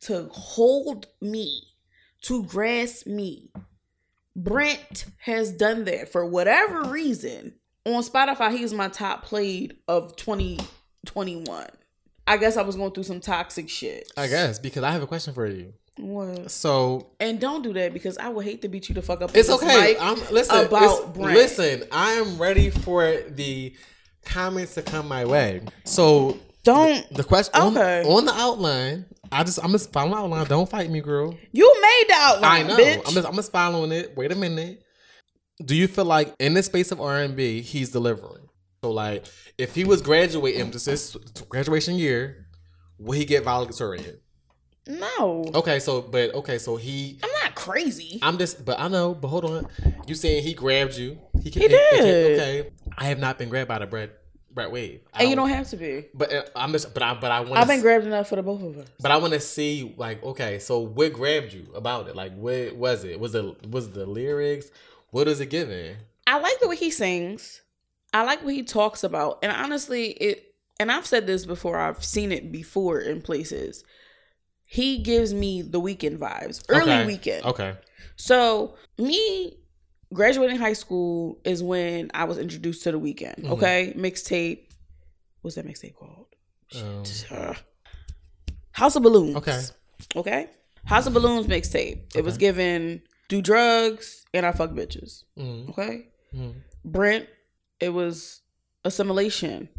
[0.03, 1.63] to hold me,
[2.21, 3.51] to grasp me.
[4.43, 7.55] Brent has done that for whatever reason.
[7.85, 11.67] On Spotify, he's my top played of 2021.
[12.27, 14.11] I guess I was going through some toxic shit.
[14.15, 15.73] I guess because I have a question for you.
[15.97, 16.51] What?
[16.51, 19.31] So And don't do that because I would hate to beat you the fuck up.
[19.33, 19.97] it's okay.
[19.99, 20.65] I'm listen.
[20.65, 21.33] about Brent.
[21.37, 23.75] listen, I am ready for the
[24.23, 25.61] comments to come my way.
[25.85, 27.13] So Don't.
[27.13, 28.03] the question on- Okay.
[28.03, 29.05] on, the outline.
[29.31, 30.45] I just I'm just following the outline.
[30.47, 31.35] Don't fight me, girl.
[31.51, 32.77] You made the outline, I know.
[32.77, 33.01] bitch.
[33.07, 34.15] I'm just I'm just following it.
[34.17, 34.81] Wait a minute.
[35.63, 38.47] Do you feel like in the space of R and B, he's delivering?
[38.83, 39.25] So like,
[39.57, 41.15] if he was graduating, this is
[41.49, 42.47] graduation year,
[42.97, 44.19] will he get valedictorian?
[44.87, 47.19] no, Okay, so but okay, so he.
[47.21, 48.19] I'm not crazy.
[48.23, 49.67] I'm just, but I know, but hold on.
[50.07, 51.19] You saying he grabbed you?
[51.43, 52.39] He, He did.
[52.39, 54.11] Okay, I have not been grabbed by the Brent
[54.53, 55.01] Brent Wave.
[55.13, 56.07] I and you don't have to be.
[56.13, 57.57] But uh, I'm just, but I, but I want.
[57.57, 58.87] I've been grabbed enough for the both of us.
[58.99, 62.15] But I want to see, like, okay, so what grabbed you about it?
[62.15, 63.19] Like, what was it?
[63.19, 64.71] Was it was the lyrics?
[65.11, 65.95] What is it giving?
[66.27, 67.61] I like the way he sings.
[68.13, 69.39] I like what he talks about.
[69.43, 73.83] And honestly, it and I've said this before, I've seen it before in places.
[74.65, 76.63] He gives me the Weeknd vibes.
[76.69, 77.17] Early Okay.
[77.17, 77.43] Weeknd.
[77.45, 77.73] Okay.
[78.15, 79.57] So me
[80.13, 83.41] graduating high school is when I was introduced to the Weeknd.
[83.43, 83.49] Mhm.
[83.51, 83.93] Okay.
[83.95, 84.65] Mixtape.
[85.41, 86.27] What's that mixtape called?
[86.75, 87.53] Um, Uh,
[88.71, 89.35] House of Balloons.
[89.37, 89.61] Okay.
[90.15, 90.47] Okay.
[90.85, 92.15] House of Balloons mixtape.
[92.15, 95.23] It was given do drugs and I fuck bitches.
[95.37, 96.07] mhm, Okay.
[96.33, 96.53] mhm.
[96.83, 97.27] Brent,
[97.79, 98.41] it was
[98.85, 99.69] assimilation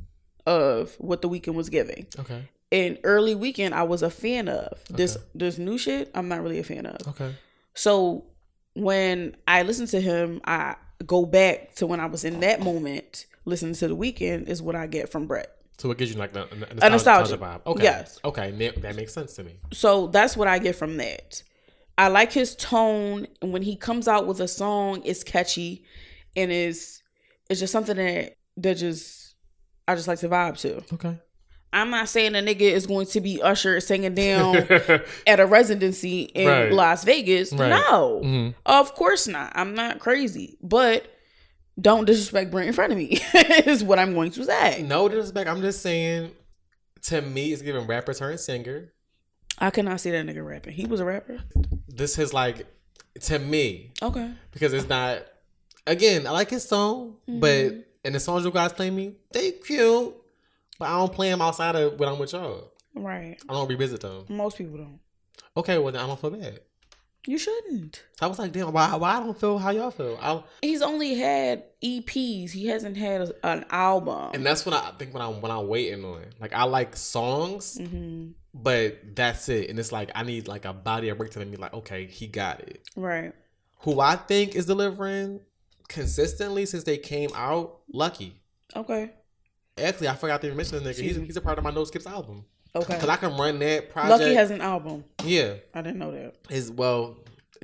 [0.46, 2.06] of what the Weeknd was giving.
[2.18, 2.48] Okay.
[2.72, 5.16] And early Weeknd, I was a fan of this.
[5.16, 5.24] Okay.
[5.34, 7.08] This new shit, I'm not really a fan of.
[7.08, 7.34] Okay.
[7.74, 8.26] So
[8.80, 10.76] when I listen to him, I
[11.06, 14.74] go back to when I was in that moment listening to the Weeknd is what
[14.74, 15.48] I get from Brent.
[15.78, 17.38] So it gives you like the, the A nostalgia.
[17.38, 17.62] vibe.
[17.66, 17.84] Okay.
[17.84, 18.18] Yes.
[18.22, 18.50] Okay,
[18.82, 19.56] that makes sense to me.
[19.72, 21.42] So that's what I get from that.
[21.96, 25.84] I like his tone, and when he comes out with a song, it's catchy,
[26.36, 27.02] and is
[27.48, 29.34] it's just something that that just
[29.88, 30.82] I just like to vibe to.
[30.94, 31.18] Okay.
[31.72, 34.56] I'm not saying a nigga is going to be Usher singing down
[35.26, 36.72] at a residency in Right.
[36.72, 37.52] Las Vegas.
[37.52, 37.68] Right.
[37.68, 38.54] No, Mhm.
[38.66, 39.52] of course not.
[39.54, 41.06] I'm not crazy, but
[41.80, 43.20] don't disrespect Brent in front of me.
[43.34, 44.82] is what I'm going to say.
[44.82, 45.48] No disrespect.
[45.48, 46.32] I'm just saying.
[47.04, 48.92] To me, it's giving rapper turn singer.
[49.58, 50.74] I cannot see that nigga rapping.
[50.74, 51.38] He was a rapper.
[51.88, 52.66] This is like,
[53.22, 54.30] to me, Okay.
[54.52, 55.22] because it's not.
[55.86, 57.72] Again, I like his song, but
[58.04, 60.14] and the songs you guys play me, they cute,
[60.80, 62.72] but I don't play them outside of when I'm with y'all.
[62.96, 63.36] Right.
[63.48, 64.24] I don't revisit them.
[64.28, 64.98] Most people don't.
[65.56, 66.58] Okay, well then I don't feel bad.
[67.26, 68.02] You shouldn't.
[68.18, 68.96] So I was like, damn, why?
[68.96, 70.18] Why I don't feel how y'all feel?
[70.22, 72.50] I, He's only had EPs.
[72.52, 74.30] He hasn't had a- an album.
[74.32, 76.24] and that's what I think when I'm when I'm waiting on.
[76.40, 79.70] Like I like songs, hmm but that's it.
[79.70, 81.56] And it's like I need like a body of work to me.
[81.56, 82.82] Like okay, he got it.
[82.96, 83.32] Right.
[83.80, 85.40] Who I think is delivering
[85.88, 88.40] consistently since they came out, Lucky.
[88.74, 89.12] Okay.
[89.78, 91.02] Actually, I forgot to even mention this nigga.
[91.02, 92.44] He's, he's a part of my No Skips album.
[92.74, 92.98] Okay.
[93.00, 94.20] Cause I can run that project.
[94.20, 95.04] Lucky has an album.
[95.24, 95.54] yeah.
[95.74, 96.34] I didn't know that.
[96.48, 97.16] His well,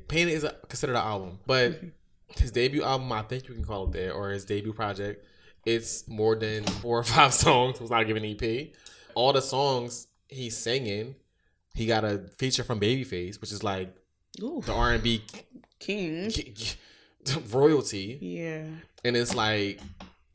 [0.07, 1.87] Painted is a, considered an album, but Mm-hmm.
[2.41, 5.25] his debut album, I think you can call it that, or his debut project,
[5.65, 7.79] it's more than four or five songs.
[7.81, 8.69] It's not giving EP.
[9.15, 11.15] All the songs he's singing,
[11.73, 13.95] he got a feature from Babyface, which is like
[14.41, 14.61] Ooh.
[14.65, 15.23] the R and B
[15.79, 16.31] King.
[17.51, 18.65] royalty, Yeah.
[19.03, 19.79] and it's like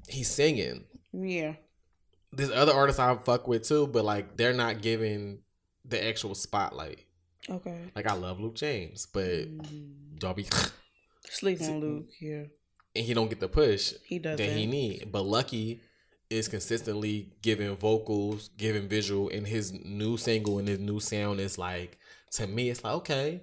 [0.08, 0.84] he's singing.
[1.12, 1.54] Yeah.
[2.32, 5.40] There's other artists I fuck with too, but like they're not giving
[5.84, 7.00] the actual spotlight.
[7.50, 7.78] Okay.
[7.94, 10.22] Like I love Luke James, but Mm.
[10.22, 10.46] y'all be
[11.28, 12.08] Sleep on Luke.
[12.20, 12.44] Yeah.
[12.94, 15.10] and he don't get the push He does that he need.
[15.10, 15.80] But Lucky
[16.30, 21.58] is consistently giving vocals, giving visual, and his new single and his new sound is
[21.58, 21.98] like
[22.32, 23.42] to me, it's like okay,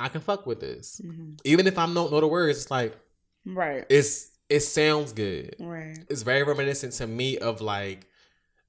[0.00, 1.00] I can fuck with this.
[1.04, 1.38] Mhm.
[1.44, 2.96] Even if I don't know the words, it's like
[3.44, 3.84] Right.
[3.88, 5.56] it's it sounds good.
[5.58, 5.96] Right.
[6.10, 8.06] It's very reminiscent to me of like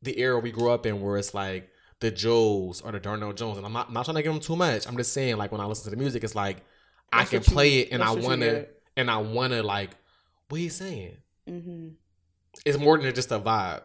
[0.02, 3.58] the era we grew up in, where it's like the Joes or the Darnell Jones,
[3.58, 4.88] and I'm not, I'm not trying to give them too much.
[4.88, 6.58] I'm just saying, like when I listen to the music, it's like
[7.12, 9.91] I can you- play it, and I that's wanna, and I wanna like
[10.49, 11.18] what he's saying.
[11.48, 11.90] hmm
[12.66, 13.84] It's more than just a vibe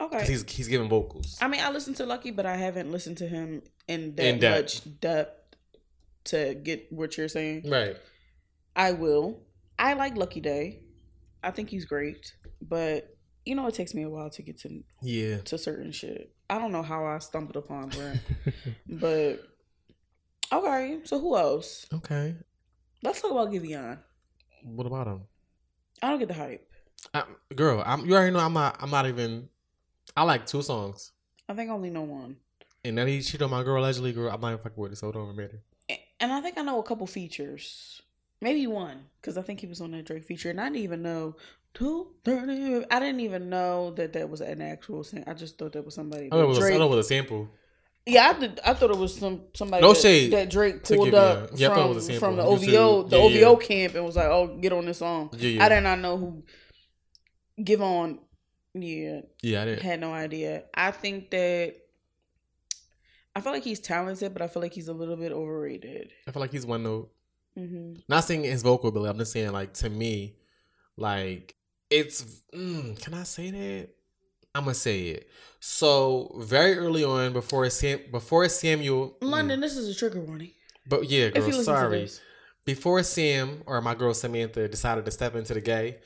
[0.00, 0.24] Okay.
[0.26, 1.38] he's he's giving vocals.
[1.40, 4.38] I mean, I listened to Lucky, but I haven't listened to him in that In
[4.40, 4.86] depth.
[4.86, 5.56] much depth
[6.24, 7.68] to get what you're saying.
[7.70, 7.96] Right.
[8.74, 9.40] I will.
[9.78, 10.80] I like Lucky Daye.
[11.42, 14.82] I think he's great, but you know, it takes me a while to get to
[15.02, 15.38] Yeah.
[15.38, 16.32] to certain shit.
[16.48, 18.20] I don't know how I stumbled upon Brent,
[18.88, 19.40] but
[20.52, 21.00] okay.
[21.04, 21.86] So who else?
[21.92, 22.36] Okay.
[23.02, 23.98] Let's talk about Giveon.
[24.64, 25.22] What about him?
[26.02, 26.68] I don't get the hype.
[27.14, 27.24] I,
[27.54, 29.48] girl, I'm you already know I'm not I'm not even.
[30.16, 31.10] I like two songs,
[31.48, 32.36] I think I only know one,
[32.84, 34.12] and then he cheated on my girl allegedly.
[34.12, 35.62] Girl, I'm not even fucking with it, so it don't even matter.
[36.20, 38.02] And I think I know a couple features,
[38.42, 41.02] maybe one, because I think he was on that Drake feature, and I didn't even
[41.02, 41.36] know.
[41.74, 42.84] Two thirty.
[42.90, 45.24] I didn't even know that that was an actual thing.
[45.26, 46.28] I just thought that was somebody.
[46.30, 47.48] I know it was, Drake- I know it was a sample.
[48.04, 51.14] Yeah, I, did, I thought it was some somebody No that, shade that Drake pulled
[51.14, 52.28] up yeah, I thought it from, was a sample.
[52.28, 53.66] from the OVO the yeah, OVO yeah.
[53.66, 56.42] camp and was like, "Oh, get on this song." I did not know who
[57.58, 58.18] Giveon.
[58.74, 59.82] Yeah, Yeah, I didn't.
[59.82, 60.64] had no idea.
[60.74, 61.74] I think that
[63.34, 66.10] I feel like he's talented, but I feel like he's a little bit overrated.
[66.26, 67.10] I feel like he's one note.
[67.56, 69.10] Hmm Not saying his vocal ability.
[69.10, 70.36] I'm just saying, like to me,
[70.96, 71.54] like
[71.90, 72.42] it's.
[72.54, 73.88] Mm, can I say that?
[74.54, 75.28] I'm gonna say it.
[75.60, 80.50] So very early on, before Sam, before Samuel, mm, London, this is a trigger warning.
[80.86, 82.10] but yeah, girl, you listen to sorry.
[82.64, 85.98] Before Sam or my girl Samantha decided to step into the gay,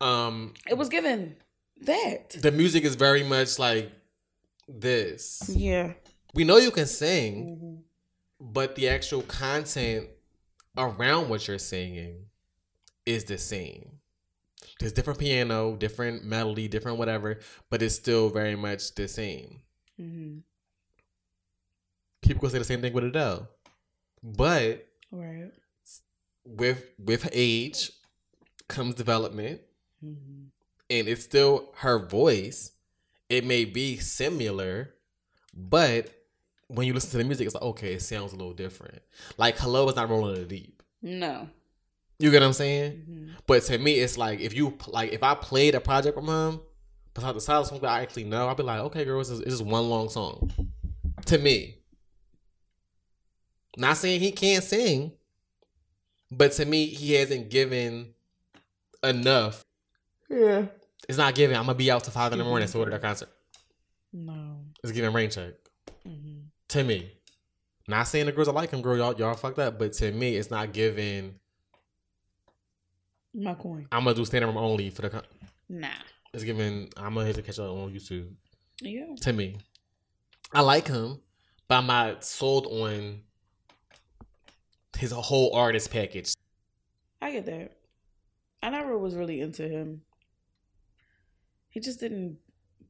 [0.00, 1.36] um, it was given
[1.82, 2.30] that.
[2.30, 3.90] the music is very much like
[4.68, 5.48] this.
[5.48, 5.94] Yeah.
[6.34, 7.74] We know you can sing, hmm
[8.44, 10.08] but the actual content
[10.76, 12.26] around what you're singing
[13.06, 13.98] is the same.
[14.78, 17.38] There's different piano, different melody, different whatever,
[17.70, 19.62] but it's still very much the same.
[19.96, 20.38] hmm
[22.22, 23.48] People gonna say the same thing with Adele,
[24.22, 25.50] but Right.
[26.46, 27.90] with with age
[28.68, 29.60] comes development,
[30.00, 30.44] hmm
[30.88, 32.72] and it's still her voice.
[33.28, 34.94] It may be similar,
[35.54, 36.21] but
[36.72, 39.00] when you listen to the music, it's like okay, it sounds a little different.
[39.36, 40.82] Like "Hello" is not rolling in the deep.
[41.02, 41.48] No.
[42.18, 42.92] You get what I'm saying?
[42.92, 46.28] hmm But to me, it's like if you like if I played a project from
[46.28, 46.60] him,
[47.14, 49.42] besides the silent songs that I actually know, I'd be like, okay, girl, it's just,
[49.42, 50.52] it's just one long song.
[51.26, 51.78] To me,
[53.76, 55.12] not saying he can't sing,
[56.30, 58.14] but to me, he hasn't given
[59.02, 59.64] enough.
[60.28, 60.66] Yeah.
[61.08, 61.56] It's not giving.
[61.56, 63.28] I'm gonna be out to five in the morning to order their concert.
[64.12, 64.60] No.
[64.82, 65.54] It's giving rain check.
[66.72, 67.12] To me.
[67.88, 70.36] Not saying the girls I like him, girl, y'all y'all fucked up, but to me,
[70.36, 71.34] it's not giving.
[73.34, 73.86] My coin.
[73.92, 75.10] I'm gonna do standing room only for the.
[75.10, 75.22] Con-
[75.68, 75.88] Nah.
[76.32, 76.88] it's giving.
[76.96, 78.30] I'm gonna hit the catch up on YouTube.
[78.80, 79.14] Yeah.
[79.20, 79.58] To me,
[80.52, 81.20] I like him,
[81.68, 83.20] but I'm not sold on
[84.96, 86.32] his whole artist package.
[87.20, 87.72] I get that.
[88.62, 90.02] I never was really into him.
[91.68, 92.38] He just didn't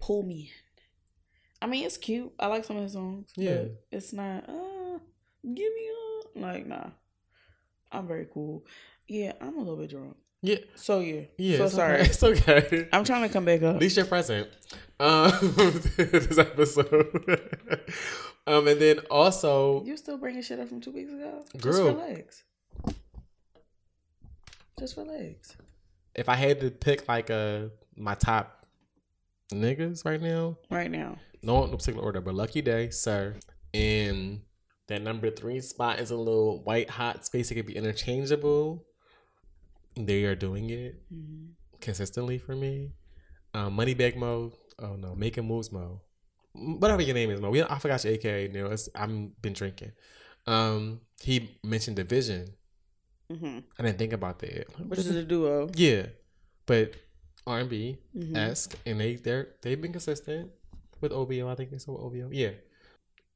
[0.01, 0.62] pull me in.
[1.63, 2.33] I mean, it's cute.
[2.39, 3.31] I like some of his songs.
[3.37, 3.55] Yeah.
[3.63, 4.99] But it's not, uh,
[5.45, 5.89] give me
[6.37, 6.89] a, like, nah.
[7.91, 8.65] I'm very cool.
[9.07, 10.17] Yeah, I'm a little bit drunk.
[10.45, 11.23] Yeah, So, yeah.
[11.39, 11.59] yeah.
[11.59, 11.95] So it's sorry.
[12.01, 12.05] Okay.
[12.07, 12.89] It's okay.
[12.93, 13.77] I'm trying to come back up.
[13.77, 14.49] At least you're present.
[14.99, 15.31] Um,
[15.97, 17.49] this episode.
[18.49, 21.45] um, and then also, You still bringing shit up from two weeks ago?
[21.55, 21.95] Just Girl.
[21.95, 22.43] relax.
[24.81, 25.57] Just relax.
[26.15, 28.67] if I had to pick like a my top
[29.53, 31.19] niggas right now, Right now.
[31.43, 33.35] No no particular order, but Lucky Daye, sir,
[33.75, 34.43] and
[34.89, 37.51] that number three spot is a little white hot space.
[37.51, 38.85] It could be interchangeable.
[39.97, 41.51] They are doing it Mhm.
[41.81, 42.93] consistently for me.
[43.55, 44.53] Um, Moneybag Mo.
[44.79, 46.01] Oh no, making moves Mo.
[46.55, 47.51] Whatever your name is, Mo.
[47.51, 48.43] We, I forgot your AKA.
[48.47, 49.93] You know, it's, I'm been drinking.
[50.47, 52.49] Um, he mentioned dvsn.
[53.31, 54.67] hmm I didn't think about that.
[54.89, 55.71] Which is a duo.
[55.75, 56.07] Yeah,
[56.67, 56.95] but
[57.47, 58.37] R and B Mhm.
[58.37, 60.51] esque, and they they they've been consistent
[61.03, 61.49] with OVO.
[61.49, 62.31] I think they saw OVO.
[62.33, 62.51] Yeah,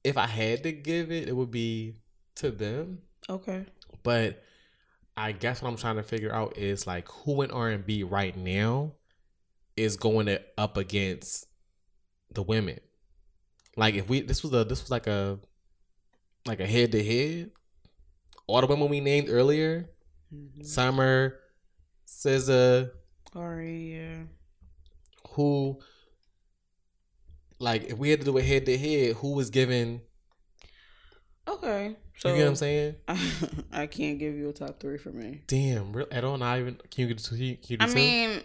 [0.04, 1.96] if I had to give it, it would be
[2.36, 2.98] to them.
[3.28, 3.66] Okay.
[4.02, 4.42] But
[5.16, 8.02] I guess what I'm trying to figure out is like who in R and B
[8.02, 8.92] right now
[9.76, 11.46] is going to up against
[12.32, 12.78] the women.
[13.76, 15.38] Like if we this was a this was like a
[16.46, 17.50] like a head to head.
[18.46, 19.90] All the women we named earlier,
[20.32, 20.64] Mhm.
[20.64, 21.38] Summer,
[22.06, 22.90] SZA,
[23.34, 24.22] Ari, yeah.
[25.30, 25.80] who
[27.58, 30.00] like if we had to do a head to head, who was giving
[31.48, 31.96] Okay.
[32.18, 32.94] So you get what I'm saying?
[33.72, 35.42] I can't give you a top three for me.
[35.46, 37.38] Damn, real at all not even can you get can
[37.68, 37.94] you I two?
[37.94, 38.42] mean,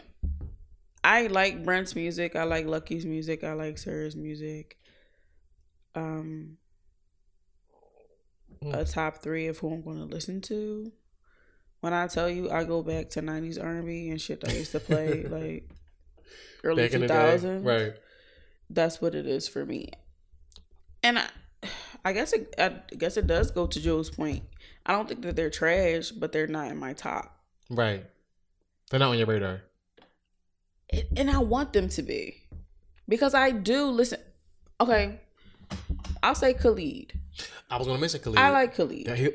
[1.03, 2.35] I like Brent's music.
[2.35, 3.43] I like Lucky's music.
[3.43, 4.77] I like Sarah's music.
[5.95, 6.57] Um,
[8.61, 8.75] Hmm.
[8.75, 10.91] a top three of who I'm going to listen to.
[11.79, 14.71] When I tell you, I go back to '90s R&B and shit that I used
[14.73, 15.67] to play like
[16.63, 17.41] early back in the 2000s.
[17.41, 17.57] day.
[17.57, 17.93] Right.
[18.73, 19.89] That's what it is for me.
[21.03, 21.26] And I,
[22.06, 24.43] I guess it, I guess it does go to Joe's point.
[24.85, 27.38] I don't think that they're trash, but they're not in my top.
[27.69, 28.06] Right.
[28.89, 29.61] They're not on your radar.
[30.89, 32.41] And- and I want them to be
[33.07, 34.19] because I do listen.
[34.81, 35.19] Okay,
[36.23, 37.14] I'll say Khalid.
[37.69, 38.39] I was gonna mention Khalid.
[38.39, 39.07] I like Khalid.
[39.07, 39.30] Yeah, he,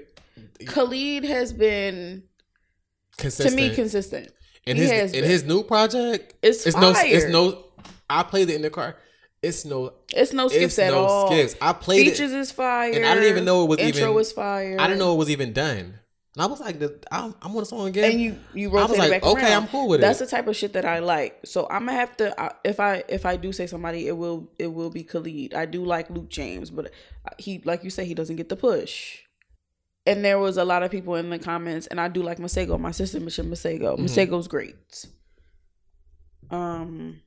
[0.66, 2.24] Khalid has been
[3.16, 3.56] consistent.
[3.56, 4.32] to me consistent.
[4.66, 5.30] in he his in been.
[5.30, 6.34] his new project.
[6.42, 7.64] It's it's no it's no
[8.10, 8.96] I played it in the car.
[9.42, 11.26] It's no It's no skips it's at no all.
[11.30, 11.54] skips.
[11.60, 14.02] I played Features it is fire, and I didn't even know it was even Intro
[14.04, 14.76] even- was fire.
[14.80, 15.98] I didn't know it was even done.
[16.34, 16.76] And I was like,
[17.10, 18.10] I'm, I'm on the song again.
[18.12, 19.62] and you you I was rotate like, back okay, around.
[19.62, 20.24] I'm cool with That's it.
[20.24, 21.38] That's the type of shit that I like.
[21.46, 24.66] So I'm gonna have to if I if I do say somebody, it will it
[24.66, 25.54] will be Khalid.
[25.54, 26.90] I do like Luke James, but
[27.38, 29.20] he like you say he doesn't get the push.
[30.04, 32.78] And there was a lot of people in the comments, and I do like Masego.
[32.78, 33.96] My sister mentioned Masego.
[33.98, 34.00] Mhm.
[34.00, 35.06] Masego's great.
[36.50, 37.20] Um,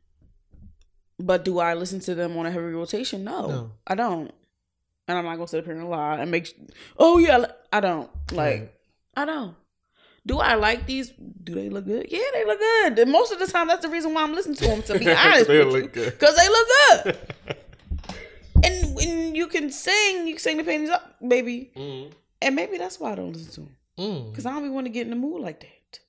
[1.19, 3.23] but do I listen to them on a heavy rotation?
[3.23, 3.71] No, No.
[3.87, 4.31] I don't.
[5.07, 6.55] And I'm not gonna sit up here and lie and make.
[6.97, 8.59] Oh yeah, I don't like.
[8.61, 8.71] Right.
[9.17, 9.55] I don't.
[10.27, 11.11] Do I like these?
[11.43, 12.05] Do they look good?
[12.09, 12.99] Yeah, they look good.
[12.99, 14.83] And most of the time, that's the reason why I'm listening to them.
[14.83, 15.87] To be honest, They look you.
[15.89, 16.11] good.
[16.19, 17.17] because they look good.
[18.63, 21.71] and when you can sing, you can sing the panties up, baby.
[21.75, 24.29] Mm, And maybe that's why I don't listen to them mm.
[24.31, 25.99] because I don't even want to get in the mood like that.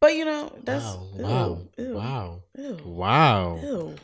[0.00, 3.58] But you know, that's wow, wow, ew, ew, wow, ew, wow.
[3.62, 3.94] ew,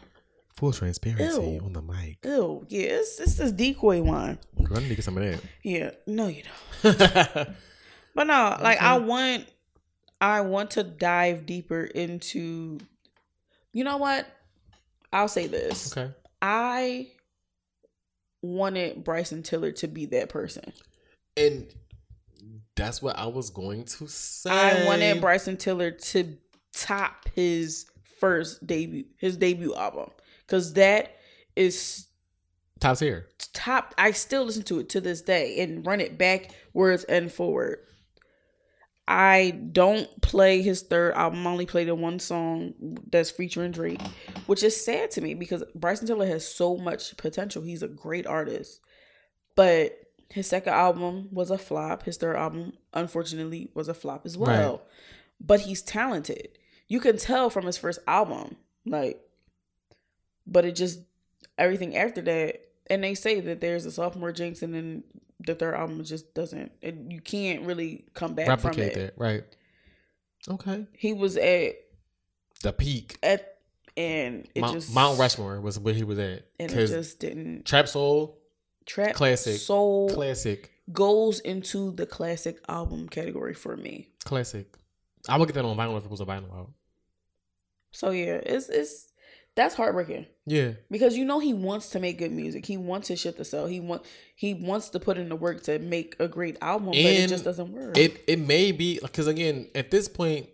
[0.56, 1.60] Full transparency Ew.
[1.64, 2.18] on the mic.
[2.24, 2.64] ew.
[2.68, 4.38] Yeah, it's, it's this decoy wine.
[4.62, 5.40] Girl, I need to get some of that.
[5.62, 6.42] Yeah, no, you
[6.82, 7.48] don't.
[8.14, 9.46] But no, like I want
[10.20, 12.78] I want to dive deeper into
[13.72, 14.26] you know what?
[15.12, 15.96] I'll say this.
[15.96, 16.12] okay.
[16.40, 17.08] I
[18.42, 20.72] wanted Bryson Tiller to be that person.
[21.36, 21.66] And
[22.76, 24.50] that's what I was going to say.
[24.50, 26.36] I wanted Bryson Tiller to
[26.72, 27.86] top his
[28.20, 30.10] first debut, his debut album.
[30.46, 31.16] Cause that
[31.56, 32.06] is
[32.80, 33.28] Tops here.
[33.52, 37.78] top I still listen to it to this day and run it backwards and forward.
[39.06, 41.46] I don't play his third album.
[41.46, 42.72] I only played the one song
[43.10, 44.00] that's featuring Drake,
[44.46, 47.62] which is sad to me because Bryson Tiller has so much potential.
[47.62, 48.80] He's a great artist.
[49.56, 49.98] But
[50.30, 52.04] his second album was a flop.
[52.04, 54.72] His third album, unfortunately, was a flop as well.
[54.72, 54.80] Right.
[55.40, 56.58] But he's talented.
[56.88, 58.56] You can tell from his first album.
[58.86, 59.20] Like,
[60.46, 61.00] but it just
[61.58, 65.04] everything after that, and they say that there's a sophomore jinx, and then
[65.40, 66.72] the third album just doesn't.
[66.80, 69.14] It, you can't really come back from Replicate that.
[69.16, 69.44] right?
[70.48, 70.86] Okay.
[70.92, 71.74] He was at
[72.62, 73.16] The peak.
[73.22, 73.58] at
[73.96, 76.46] and it Mount, just Mount Rushmore was where he was at.
[76.58, 78.38] and it just didn't Trap Soul,
[78.86, 79.56] trap Classic.
[79.60, 84.08] soul classic, goes into the classic album category for me.
[84.24, 84.66] classic.
[85.28, 86.70] I would get that on vinyl if it was a vinyl out.
[87.92, 89.12] So yeah, it's it's
[89.56, 92.66] that's heartbreaking Yeah, because you know he wants to make good music.
[92.66, 93.66] He wants his shit to sell.
[93.66, 94.02] He want
[94.34, 97.44] he wants to put in the work to make a great album, but it just
[97.44, 97.96] doesn't work.
[97.96, 100.48] it it may be because again at this point,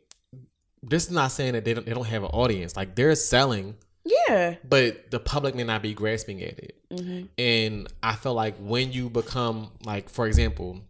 [0.82, 2.77] this is not saying that they don't they don't have an audience.
[2.77, 6.77] Like they're selling, yeah, but the public may not be grasping at it.
[6.90, 10.81] hmm And I feel like when you become like, for example,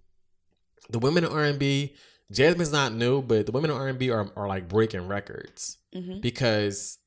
[0.89, 1.95] the women in R and B,
[2.33, 5.79] Jasmine's not new, but the women in R and B are are like breaking records
[5.95, 6.99] hmm because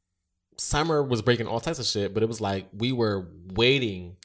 [0.57, 4.15] Summer was breaking all types of shit, but it was like we were waiting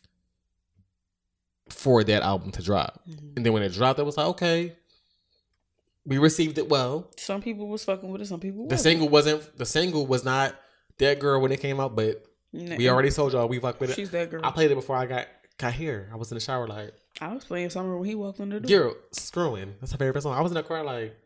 [1.69, 3.37] for that album to drop, Mhm.
[3.37, 4.75] and then when it dropped, it was like okay,
[6.07, 7.11] we received it well.
[7.17, 8.27] some people was fucking with it.
[8.27, 8.81] Some people The wasn't.
[8.81, 10.55] single wasn't the single was not
[10.99, 13.91] that girl when it came out, but Nah, we already told y'all we fuck with
[13.91, 13.97] it.
[13.97, 14.41] she's that girl.
[14.43, 15.27] I played it before I got
[15.59, 16.09] got here.
[16.13, 16.95] I was in the shower like.
[17.21, 18.69] I was playing summer when he walked in the door.
[18.69, 19.75] Girl, screwing.
[19.81, 20.35] That's her favorite song.
[20.35, 21.17] I was in the car like,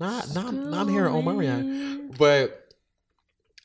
[0.00, 2.16] nah, nah, nah I'm hearing Omarion.
[2.18, 2.67] But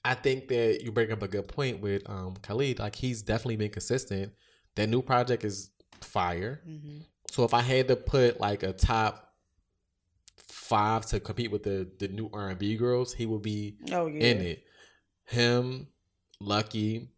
[0.06, 2.80] I think that you bring up a good point with um Khalid.
[2.80, 4.34] Like he's definitely been consistent.
[4.76, 5.72] That new project is
[6.02, 6.62] fire.
[6.66, 7.00] hmm
[7.30, 9.34] So if I had to put like a top
[10.38, 14.08] five to compete with the the new R and B girls, he would be Oh
[14.08, 14.64] yeah, in it.
[15.26, 15.88] Him,
[16.40, 17.10] Lucky,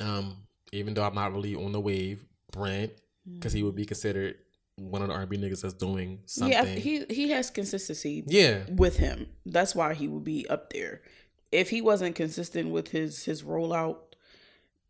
[0.00, 0.36] um,
[0.72, 2.92] even though I'm not really on the wave, Brent,
[3.32, 4.36] because he would be considered
[4.76, 6.52] one of the R&B niggas that's doing something.
[6.52, 9.28] Yeah, he he has consistency yeah, with him.
[9.44, 11.02] That's why he would be up there.
[11.52, 13.98] If he wasn't consistent with his his rollout,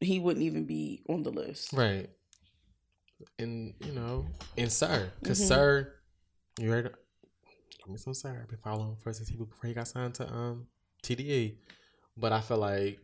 [0.00, 1.72] he wouldn't even be on the list.
[1.72, 2.08] right.
[3.38, 4.26] And you know,
[4.56, 5.48] and Sir, because Mhm.
[5.48, 5.94] Sir,
[6.58, 6.94] you heard,
[7.78, 8.40] give me some Sir.
[8.42, 10.66] I've been following him first since he before he got signed to um
[11.02, 11.56] TDE,
[12.16, 12.98] but I feel like.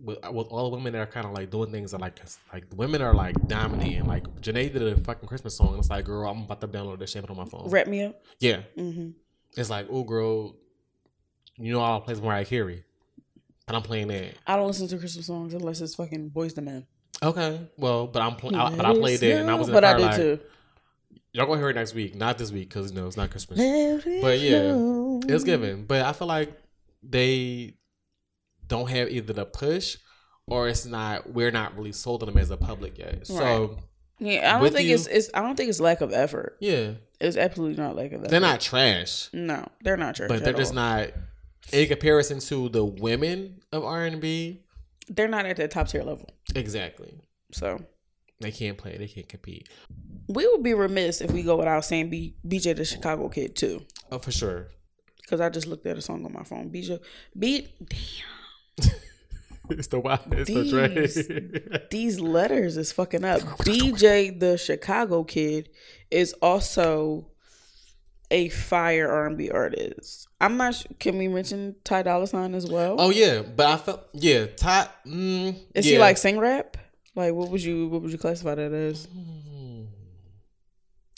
[0.00, 2.18] With, with all the women that are kind of like doing things that like
[2.52, 6.28] like women are like dominating like Jhené did a fucking Christmas song it's like girl
[6.28, 8.20] I'm about to download this shit on my phone Wrap me up.
[8.40, 9.10] yeah hmm
[9.56, 10.56] it's like, oh, girl,
[11.64, 12.84] you know, I'll play Mariah Carey,
[13.66, 14.34] but I'm playing that.
[14.46, 16.86] I don't listen to Christmas songs unless it's fucking Boyz II Men.
[17.22, 19.86] Okay, well, but I'm playing, but I played that, and I was in but the
[19.86, 20.40] I car did like, too.
[21.32, 23.58] y'all gonna hear it next week, not this week, because you know it's not Christmas.
[23.58, 26.52] But But yeah, It's given, but I feel like
[27.02, 27.74] they
[28.66, 29.96] don't have either the push
[30.46, 31.32] or it's not.
[31.32, 33.26] We're not really sold on them as a public yet.
[33.26, 33.78] So
[34.18, 36.56] Yeah, I don't With think you- it's it's I don't think it's lack of effort.
[36.60, 38.30] yeah, It's absolutely not lack of effort.
[38.30, 40.28] they're not trash, No, they're not trash.
[40.28, 40.76] but they're at just all.
[40.76, 41.10] not.
[41.72, 44.62] In comparison to the women of R and B,
[45.08, 46.28] They're not at that top tier level.
[46.54, 47.20] exactly.
[47.52, 47.84] So
[48.40, 48.96] They can't play.
[48.98, 49.68] They can't compete.
[50.28, 53.82] we would be remiss if we go without saying B, BJ the Chicago Kid too,
[54.10, 54.68] Oh, for sure.
[55.22, 56.70] because I just looked at a song on my phone.
[56.70, 56.98] BJ,
[57.38, 57.68] B,
[59.70, 60.20] It's the wild.
[60.32, 61.40] It's These- the
[61.70, 61.86] Dre.
[61.90, 63.40] these letters is fucking up.
[63.64, 65.68] BJ the Chicago Kid
[66.10, 67.28] is also
[68.32, 70.26] a fire R&B artist.
[70.40, 70.74] I'm not.
[70.74, 72.96] Sh- can we mention Ty Dolla Sign as well?
[72.98, 74.46] oh yeah, but I felt yeah.
[74.46, 74.88] Ty.
[75.06, 75.92] Mm, is yeah.
[75.92, 76.76] he like sing rap?
[77.14, 79.06] Like what would you what would you classify that as?
[79.06, 79.86] Mm,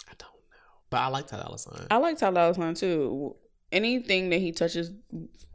[0.09, 1.87] I don't know, but I like Ty Dolla Sign.
[1.91, 3.37] I like Ty Dolla Sign too.
[3.73, 4.93] Anything that he touches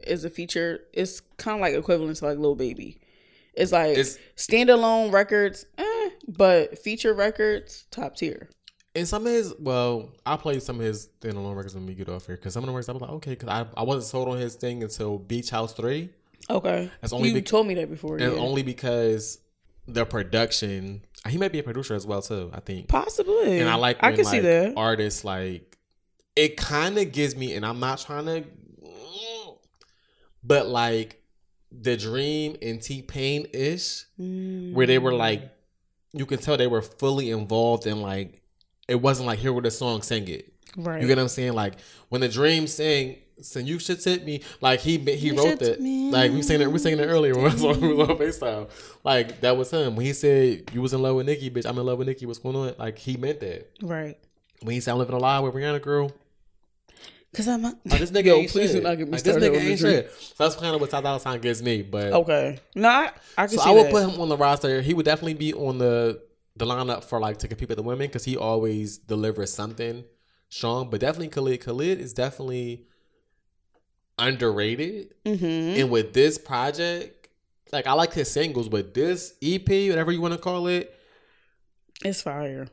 [0.00, 0.80] is a feature.
[0.92, 3.00] It's kind of like equivalent to like Lil Baby.
[3.54, 8.48] It's like It's- standalone records, eh, but feature records top tier.
[8.94, 12.08] And some of his, well, I played some of his standalone records when we get
[12.08, 14.04] off here because some of the records I was like, okay, because I, I wasn't
[14.06, 16.10] sold on his thing until Beach House Three,
[16.48, 18.16] Okay, That's only you bec- told me that before.
[18.16, 18.40] and yeah.
[18.40, 19.38] only because
[19.86, 21.02] the production.
[21.28, 22.50] He might be a producer as well too.
[22.52, 22.88] I think.
[22.88, 23.60] Possibly.
[23.60, 24.74] And I like I can like, see that.
[24.76, 25.78] artists like
[26.34, 28.44] it kind of gives me, and I'm not trying to,
[30.42, 31.22] but like
[31.70, 35.18] the Dream and T Pain ish, where they were mm.
[35.18, 35.52] like,
[36.12, 38.39] you can tell they were fully involved in like,
[38.90, 40.52] it wasn't like here with the song, sing it.
[40.76, 41.00] right.
[41.00, 41.54] You get what I'm saying?
[41.54, 41.74] Like
[42.08, 43.16] when the Dream sang.
[43.42, 46.10] So you should tip me like he he You wrote should that me.
[46.10, 48.18] like we saying it we saying it earlier when I was on, we was on
[48.18, 48.68] FaceTime
[49.02, 51.78] like that was him when he said you was in love with Nicki bitch I'm
[51.78, 54.18] in love with Nicki what's going on like he meant that right.
[54.60, 56.12] when he said I'm living a lie with Rihanna girl
[57.32, 57.64] Cause I'm.
[57.64, 58.82] A, like, this nigga Yo, ain't please shit.
[58.82, 60.74] do not get me like, this started nigga on the ain't shit so that's kind
[60.74, 62.58] of what Ty Dolla Sign gives me but okay.
[62.74, 63.92] No, I, I can so see I would that.
[63.92, 66.20] put him on the roster he would definitely be on the
[66.56, 70.04] the lineup for like to compete with the women because he always delivers something
[70.48, 72.86] strong but definitely Khalid Khalid is definitely
[74.18, 75.80] underrated mm-hmm.
[75.80, 77.28] And with this project,
[77.72, 80.94] like I like his singles, but this EP, whatever you want to call it,
[82.04, 82.68] It's fire.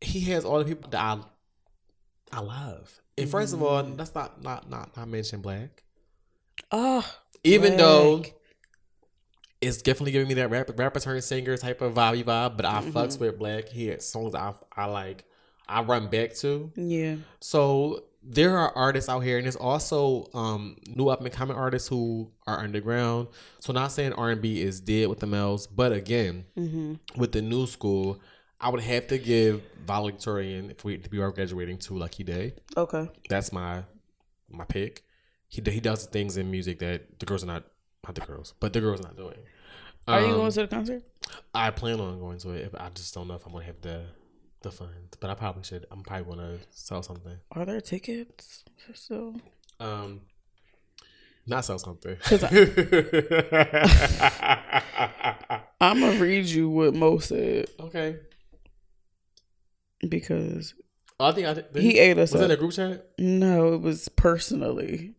[0.00, 1.18] he has all the people that I
[2.32, 3.00] I love.
[3.18, 5.82] And first of all, that's not not not not mention black.
[6.70, 7.04] Oh,
[7.44, 8.34] Even though Black.
[9.60, 12.80] It's definitely giving me that rap, rapper turn singer type of vibe vibe, but I
[12.80, 12.90] Mm-hmm.
[12.96, 13.68] fucks with black.
[13.68, 15.24] He has songs I I like.
[15.68, 16.70] I run back to.
[16.76, 17.16] yeah.
[17.40, 21.88] So there are artists out here, and there's also um, new up and coming artists
[21.88, 23.28] who are underground.
[23.60, 27.18] So not saying R and B is dead with the males, but again, Mm-hmm.
[27.20, 28.20] with the new school,
[28.60, 32.54] I would have to give valedictorian if we if we are graduating to Lucky Daye.
[32.76, 33.08] Okay.
[33.28, 33.84] That's my
[34.50, 35.02] my pick.
[35.48, 37.64] He he does things in music that the girls are not
[38.06, 39.38] not the girls, but the girls not doing.
[40.08, 41.02] Are you Um, going to the concert?
[41.54, 42.64] I plan on going to it.
[42.66, 44.04] If I just don't know if I'm gonna have the
[44.62, 45.86] the funds, but I probably should.
[45.90, 47.38] I'm probably gonna sell something.
[47.52, 48.64] Are there tickets?
[48.86, 49.34] For so
[49.80, 50.22] Um,
[51.46, 52.16] not sell something.
[52.16, 52.42] 'Cause
[55.80, 58.16] I'm gonna read you what Mo said okay.
[60.08, 60.74] because
[61.18, 62.56] Oh, I think I did, He ate us Was it up.
[62.58, 63.06] a group chat?
[63.18, 65.14] no, it was personally.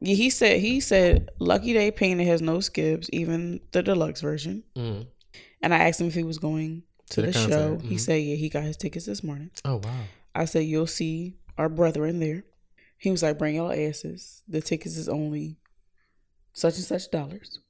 [0.00, 4.64] Yeah, he said he said Lucky Daye Painted has no skips, even the deluxe version.
[4.76, 5.06] Mm.
[5.62, 7.78] And I asked him if he was going to, To the the, show.
[7.82, 8.00] He mhm.
[8.00, 9.50] said yeah, he got his tickets this morning.
[9.64, 10.04] Oh wow.
[10.34, 12.44] I said you'll see our brethren there.
[12.96, 14.42] He was like, bring your asses.
[14.46, 15.56] The tickets is only
[16.52, 17.60] such and such dollars.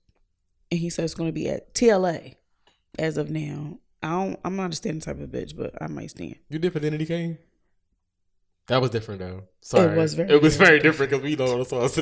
[0.70, 2.36] And he said it's going to be at TLA
[2.98, 3.78] as of now.
[4.02, 4.40] I don't.
[4.44, 6.36] I'm not a standing type of bitch, but I might stand.
[6.48, 7.38] You did for the King?
[8.70, 9.42] That was different though.
[9.60, 9.96] Sorry.
[9.96, 11.10] was very It was very different.
[11.10, 11.96] different because we know the songs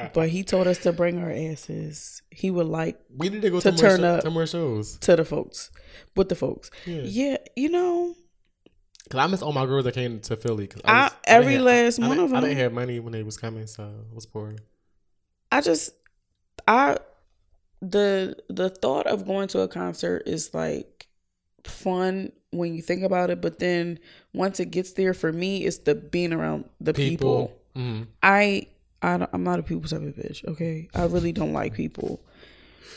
[0.00, 0.10] King.
[0.14, 2.22] But he told us to bring our asses.
[2.30, 4.22] He would like we need to go To to, turn more, up.
[4.22, 4.98] to more shows.
[4.98, 5.70] to the folks,
[6.16, 6.70] with the folks.
[6.86, 7.02] Yeah.
[7.04, 8.14] Yeah, you know,
[9.10, 10.66] Cause I miss all my girls that came to Philly.
[10.66, 12.48] Cause I- was- every didn't last I, one didn't- of I them.
[12.50, 14.56] didn't have money when they was coming, so I was poor.
[15.52, 15.90] I just
[16.66, 16.96] I
[17.82, 20.95] the the thought of going to a concert is like
[21.66, 23.98] fun when you think about it, but then
[24.32, 27.48] once it gets there for me it's the being around the people.
[27.74, 27.82] People.
[27.82, 28.06] Mhm.
[28.22, 28.66] I
[29.02, 30.88] I don't- I'm not a people type of bitch, okay?
[30.94, 32.20] I really don't like people.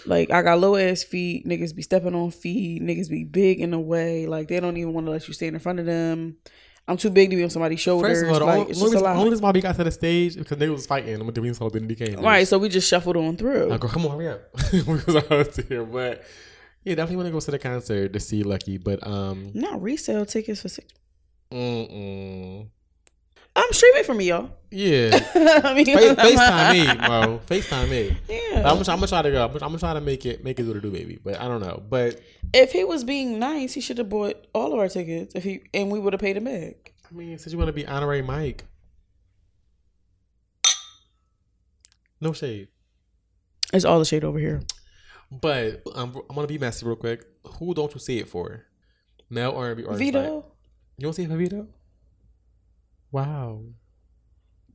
[0.06, 3.72] Like I got low ass feet, niggas be stepping on feet, niggas be big in
[3.72, 6.38] the way, like they don't even want to let you stand in front of them.
[6.88, 8.22] I'm too big to be on somebody's shoulders.
[8.22, 9.76] First of all, like only, it's only just a reason, only reason why we got
[9.76, 12.22] to the stage because they was fighting when we saw Fidelity King.
[12.22, 13.72] right, so we just shuffled on through.
[13.72, 14.42] I go, come on, hurry up.
[14.72, 15.84] because I was here.
[15.84, 16.24] But
[16.84, 18.78] yeah, definitely want to go to the concert to see Lucky.
[18.78, 20.92] But um, Not resale tickets for six.
[21.52, 22.68] mm-mm.
[23.56, 24.52] I'm streaming for me, y'all.
[24.72, 25.10] yeah,
[25.64, 27.40] I mean, Face, FaceTime me, bro.
[27.48, 28.18] FaceTime me.
[28.30, 28.58] Yeah.
[28.58, 29.46] I'm, gonna- I'm gonna try to go.
[29.46, 31.20] I'm, gonna try to make it make it do to do, baby.
[31.22, 31.82] But I don't know.
[31.90, 32.22] But
[32.54, 35.34] if he was being nice, he should have bought all of our tickets.
[35.36, 36.94] If he and we would have paid him back.
[37.10, 38.64] I mean, since you want to be honorary Mike,
[42.22, 42.68] no shade.
[43.74, 44.62] It's all the shade over here.
[45.32, 47.26] But um, I'm gonna be messy real quick.
[47.60, 48.66] Who don't you see it for?
[49.30, 49.90] Male R&B artist.
[49.90, 50.46] like- Vito.
[50.98, 51.68] You don't see it for Vito?
[53.12, 53.64] Wow.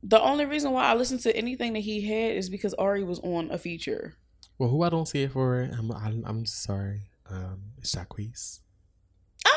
[0.03, 3.19] The only reason why I listened to anything that he had is because Ari was
[3.19, 4.15] on a feature.
[4.57, 7.09] Well, who I don't see it for, I'm I'm, I'm sorry.
[7.29, 8.59] Um, it's Jacquees.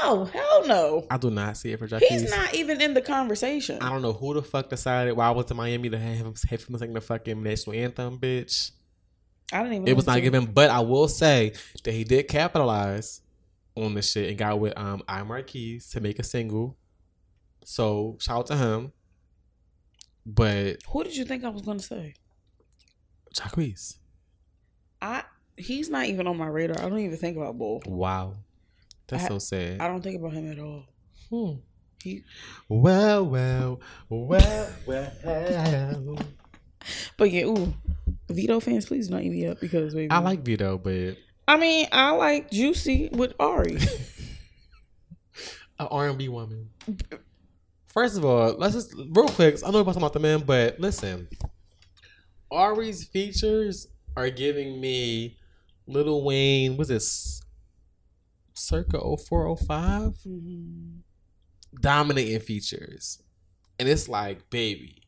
[0.03, 1.07] Oh hell no!
[1.11, 2.09] I do not see it for Jacquees.
[2.09, 3.79] He's not even in the conversation.
[3.83, 6.35] I don't know who the fuck decided why I went to Miami to have him,
[6.51, 8.71] have him sing the fucking national anthem, bitch.
[9.53, 9.89] I didn't even.
[9.89, 11.53] It was not given, but I will say
[11.85, 13.23] that he did capitalize
[13.77, 16.77] on this shit and got with um I Marquise to make a single.
[17.65, 18.93] So shout out to him.
[20.27, 22.15] But Who did you think I was going to say?
[23.35, 23.97] Jacquees,
[25.01, 25.23] I.
[25.57, 26.79] He's not even on my radar.
[26.85, 27.83] I don't even think about Bull.
[27.87, 28.35] wow,
[29.07, 29.81] that's I- so sad.
[29.81, 30.85] I don't think about him at all.
[31.31, 31.61] Hmm.
[32.03, 32.23] He.
[32.69, 36.19] Well, well, well, well.
[37.17, 37.75] But yeah, ooh,
[38.31, 40.11] Vito fans, please not eat me up because baby.
[40.11, 41.17] I like Vito, but
[41.47, 43.79] I mean, I like Juicy with Ari.
[45.79, 46.71] an R and B woman.
[47.87, 49.59] First of all, let's just real quick.
[49.67, 51.29] I know we're talking about the man, but listen,
[52.51, 55.39] Ari's features are giving me
[55.87, 56.77] Lil Wayne.
[56.77, 57.43] Was this
[58.55, 60.13] circa 0405?
[60.27, 61.01] Mm-hmm.
[61.81, 63.23] Dominating features,
[63.79, 65.03] and it's like, baby,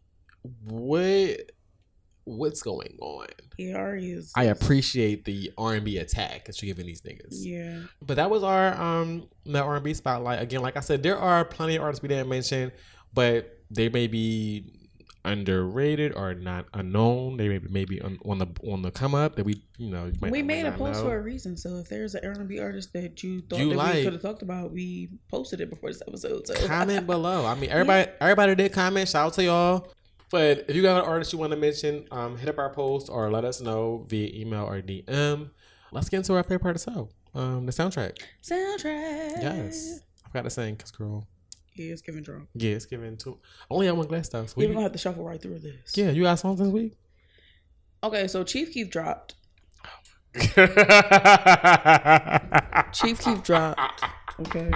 [0.65, 1.53] what?
[2.25, 3.27] What's going on?
[3.59, 4.33] yeah, Ari is.
[4.37, 7.45] I appreciate the R and B attack that you're giving these niggas.
[7.45, 7.81] Yeah.
[8.01, 10.41] But that was our um that R and B spotlight.
[10.41, 12.73] Again, like I said, there are plenty of artists we didn't mention,
[13.13, 14.73] but they may be
[15.25, 17.37] underrated or not unknown.
[17.37, 20.07] They may be maybe on, on the on the come up that we you know
[20.07, 21.09] you might we made a post know.
[21.09, 21.57] for a reason.
[21.57, 24.23] So if there's an R&B artist that you thought You that like- we could have
[24.23, 26.47] talked about, we posted it before this episode.
[26.47, 27.45] So comment below.
[27.47, 29.09] I mean, everybody everybody did comment.
[29.09, 29.93] Shout out to y'all.
[30.31, 33.09] But if you got an artist you want to mention, um, hit up our post
[33.11, 35.51] or let us know via email or DM.
[35.93, 38.19] Let's get into our favorite part of the show, um, the soundtrack.
[38.43, 39.43] Soundtrack.
[39.43, 41.27] Yes, I've got to sing because girl,
[41.75, 42.49] Yeah, it's giving drunk.
[42.55, 43.39] yeah, it's giving two.
[43.69, 44.47] Only on one glass though.
[44.47, 45.97] So We're gonna have to shuffle right through this.
[45.97, 46.97] yeah, you got songs this week.
[48.05, 49.35] Okay, so Chief Keef dropped.
[52.93, 54.05] Chief Keef dropped.
[54.41, 54.71] Okay.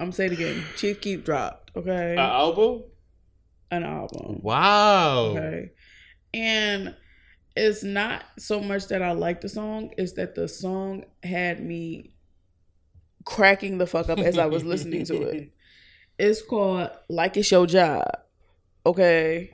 [0.00, 0.64] I'm say it again.
[0.76, 1.70] Chief Keef dropped.
[1.76, 2.16] Okay.
[2.16, 2.82] album.
[3.74, 4.40] An album.
[4.42, 5.36] Wow.
[5.36, 5.70] Okay.
[6.32, 6.94] And
[7.56, 12.14] it's not so much that I like the song, it's that the song had me
[13.24, 15.50] cracking the fuck up as I was listening to it.
[16.16, 18.04] It's called Like It's Your Job.
[18.86, 19.50] Okay.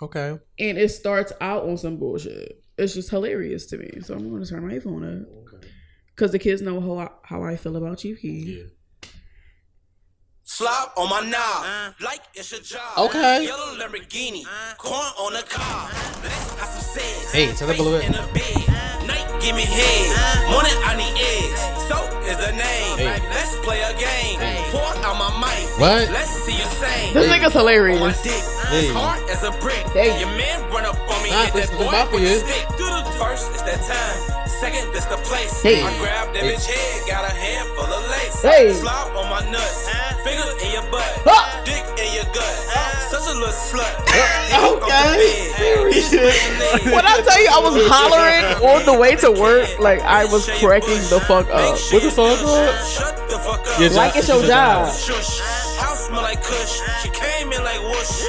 [0.00, 0.38] Okay.
[0.60, 2.62] And it starts out on some bullshit.
[2.76, 3.90] It's just hilarious to me.
[4.02, 5.28] So I'm going to turn my phone up.
[5.54, 5.68] Okay.
[6.14, 8.46] Because the kids know how I, how I feel about Chief Keef.
[8.46, 8.64] Yeah.
[10.52, 11.92] Slop on my knob, uh.
[12.02, 12.80] like it's your job.
[13.12, 13.44] Okay.
[13.44, 14.74] Yellow Lamborghini, uh.
[14.78, 15.90] corn on the car.
[16.24, 17.30] Let's have some sex.
[17.32, 18.06] Hey, turn up a little bit.
[18.08, 18.64] In the bed.
[19.06, 20.08] Night, give me head.
[20.16, 20.52] Uh.
[20.56, 21.60] Morning, I need eggs.
[21.84, 22.96] So is the name.
[22.96, 23.20] Hey.
[23.28, 24.40] Let's play a game.
[24.72, 25.68] Pour out my mic.
[25.78, 26.08] What?
[26.16, 27.12] Let's see you sing.
[27.12, 28.22] This nigga's On my hilarious.
[28.22, 28.32] dick,
[28.72, 28.88] Hey.
[28.88, 29.84] as hard as a brick.
[29.92, 30.18] Hey.
[30.18, 32.24] Your man run up on me, Nah, hit this that is boy about for with
[32.24, 32.40] you.
[32.40, 32.64] the stick.
[33.20, 34.37] First, it's that time.
[34.60, 35.62] Second, this the place.
[35.62, 35.82] Hey.
[35.82, 36.54] I grab that Hey.
[36.54, 38.42] bitch head, got a handful of lace.
[38.42, 38.72] Hey.
[38.74, 39.88] Slop on my nuts,
[40.24, 41.60] fingers in your butt, Ah.
[41.64, 42.54] dick in your gut.
[43.08, 43.94] Such a little slut.
[44.58, 45.54] Okay.
[46.90, 48.44] When I tell you I was hollering
[48.74, 51.70] on the way to work, like I was cracking the fuck up.
[51.72, 52.74] What's the song called?
[52.86, 53.92] Shut the fuck up.
[53.92, 54.88] Like it's your job.
[56.08, 56.16] Shush.
[56.16, 56.80] House smell like kush.
[57.02, 58.24] She came in like whoosh.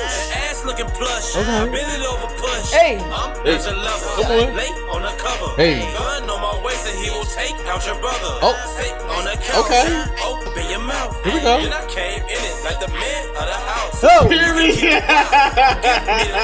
[0.49, 1.35] Ass looking plush.
[1.35, 1.69] Okay.
[1.71, 2.71] Bend it over push.
[2.71, 2.97] Hey.
[2.99, 3.55] I'm Hey.
[3.55, 4.23] not your lover.
[4.23, 4.55] Come on.
[4.55, 5.55] Late on the cover.
[5.55, 5.79] Hey.
[5.93, 8.39] Gun on my waist and he will take out your brother.
[8.41, 8.55] Oh.
[8.79, 9.65] Sit on the couch.
[9.65, 9.85] Okay.
[10.25, 11.15] Open your mouth.
[11.23, 11.57] Here we go.
[11.59, 14.03] And I came in it like the man of the house.
[14.03, 14.27] Oh.
[14.29, 15.01] Give me the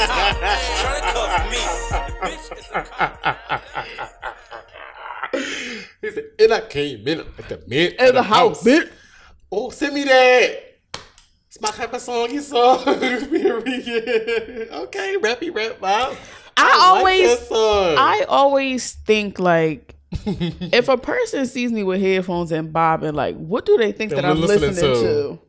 [0.07, 0.35] top.
[0.79, 1.61] Tryna cuff me.
[1.91, 3.13] The bitch is a cop.
[6.01, 8.89] He said, and I came in at the mid In the house, bitch.
[9.51, 10.64] Oh, send me that.
[11.55, 12.83] It's my type of song you saw.
[12.83, 14.69] Period.
[14.71, 16.17] okay, rappy rap vibes.
[16.57, 17.97] I always- like.
[17.97, 19.95] I always think like
[20.25, 24.23] if a person sees me with headphones and bobbing, like what do they think Then
[24.23, 25.01] that I'm listening, listening to?
[25.01, 25.39] to.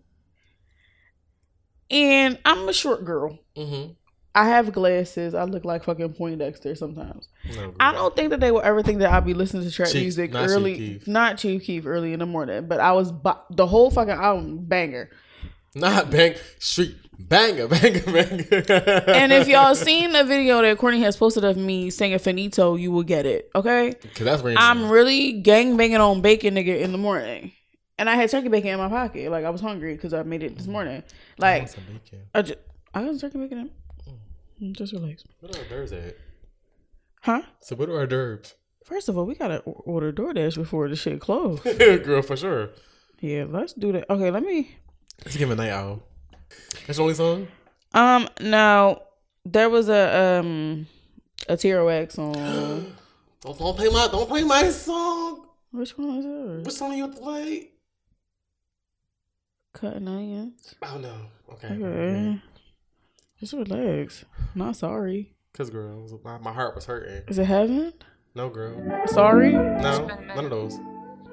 [1.91, 3.39] And I'm a short girl.
[3.57, 3.93] mm-hmm.
[4.35, 5.35] I have glasses.
[5.35, 7.29] I look like fucking Poindexter sometimes.
[7.55, 9.89] no, I don't think that they will ever think that I'll be listening to trap
[9.89, 11.09] Chief- music not early, Keef.
[11.09, 12.67] not Chief Keef early in the morning.
[12.69, 15.11] But I was bo- the whole fucking album banger.
[15.77, 19.05] Not bang street banger banger banger.
[19.09, 22.91] And if y'all seen the video that Courtney has posted of me singing Finito, you
[22.91, 23.51] will get it.
[23.55, 27.53] Okay, Cause that's where I'm really gang banging on bacon nigga in the morning,
[27.99, 29.31] and I had turkey bacon in my pocket.
[29.31, 31.03] Like I was hungry because I made it this morning.
[31.39, 32.27] Like some bacon.
[32.35, 32.59] I just
[32.95, 33.59] I got turkey bacon.
[33.59, 33.71] In.
[34.71, 36.17] Mm, Just relax, What are hors d'oeuvres at?
[37.21, 37.43] huh?
[37.61, 38.55] So what are hors d'oeuvres?
[38.85, 41.61] First of all, we gotta order DoorDash before the shit close.
[41.79, 42.71] Girl, for sure.
[43.21, 44.09] yeah, let's do that.
[44.09, 44.77] Okay, let me.
[45.25, 46.03] Let's give him a night owl.
[46.87, 47.49] That's the only song.
[47.95, 49.03] Um, no,
[49.45, 50.87] there was a um
[51.49, 52.35] a TRX song.
[53.43, 55.47] Don't, don't play my don't play my song.
[55.71, 56.65] Which one is it?
[56.65, 57.71] What song you have to play?
[59.73, 60.75] Cutting onions.
[60.83, 61.15] Oh no.
[61.53, 61.69] Okay.
[61.69, 62.43] Okay.
[63.39, 64.25] Just relax.
[64.55, 65.35] Not sorry.
[65.53, 67.23] Cause girl, my, my heart was hurting.
[67.29, 67.93] Is it heaven?
[68.35, 68.75] No girl.
[69.07, 69.53] Sorry.
[69.53, 70.79] No, none of those.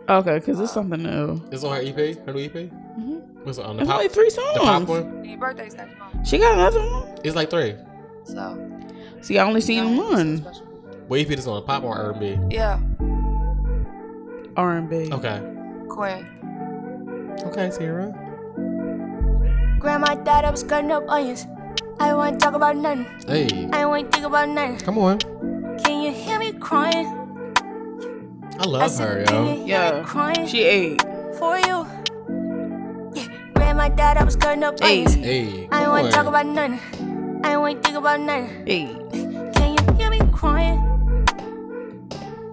[0.08, 1.42] Okay, because it's something new.
[1.52, 1.96] It's on her EP.
[2.26, 2.54] Her new EP.
[2.54, 3.13] Mhm.
[3.44, 3.98] What's it on the It's pop?
[4.00, 4.54] only three songs.
[4.54, 4.90] The pop songs.
[4.90, 5.26] one.
[5.26, 7.18] Your birthday's next month, She got another one.
[7.24, 7.76] It's like three.
[8.24, 8.58] so
[9.22, 10.38] See, I only seen one.
[10.42, 10.66] special.
[11.08, 11.64] What EP is on?
[11.66, 12.38] Pop or R&B?
[12.50, 12.80] Yeah,
[14.56, 15.10] R and B.
[15.12, 15.42] Okay.
[15.90, 16.28] Queen.
[17.46, 18.12] Okay, Sierra.
[19.80, 21.46] Grandma thought I was cutting up onions.
[22.00, 23.06] I want to talk about nothing.
[23.28, 24.78] Hey, I want to think about nothing.
[24.80, 25.20] come on.
[25.84, 27.08] Can you hear me crying?
[28.60, 29.42] I I love said, her, Can yo.
[29.52, 30.00] you hear Yeah.
[30.00, 31.02] me crying She ate.
[31.38, 31.73] for you?
[33.84, 33.90] Yeah.
[33.90, 35.06] Grandma thought I was cutting up Hey.
[35.06, 35.16] onions.
[35.16, 36.80] Hey, I come wanna talk about nothing.
[37.44, 38.66] I want to think about nothing.
[38.66, 38.88] Hey.
[39.56, 40.80] Can you hear me crying?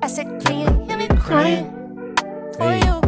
[0.02, 1.66] I said, Can you hear me crying
[2.58, 2.99] for you?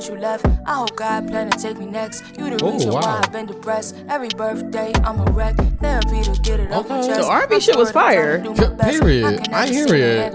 [0.00, 0.46] Since you left.
[0.66, 2.22] I hope God plan to take me next.
[2.38, 3.00] You the Oh, reason wow.
[3.00, 3.96] why I've been depressed.
[4.08, 5.56] Every birthday, I'm a wreck.
[5.80, 7.08] Therapy to get it off my Okay.
[7.08, 7.20] chest.
[7.20, 8.38] The R&B shit was sorry, fire.
[8.38, 9.00] to do my best.
[9.00, 9.44] Period.
[9.44, 10.34] can I hear see it.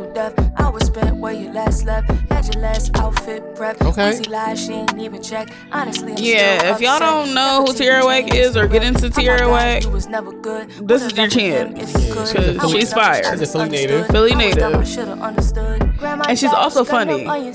[0.58, 2.12] I was spent where you last slept.
[2.32, 3.82] Had your last outfit prep.
[3.82, 4.12] Okay.
[4.12, 5.50] Easy lies, she ain't even check.
[5.72, 7.10] Honestly, I'm Yeah, still if y'all upset.
[7.10, 9.14] don't know who Never Tierra seen Whack is or get into rep.
[9.14, 10.70] Tierra I Whack, was never good.
[10.88, 11.96] this is your left with him chance.
[11.96, 12.28] if you Yeah, could.
[12.28, 13.22] she's a I Philly- was she's fire.
[13.24, 14.08] never She's a Philly native.
[14.08, 14.78] Philly I was dumb, I native.
[15.98, 17.46] Grandma And she's also was cutting up funny.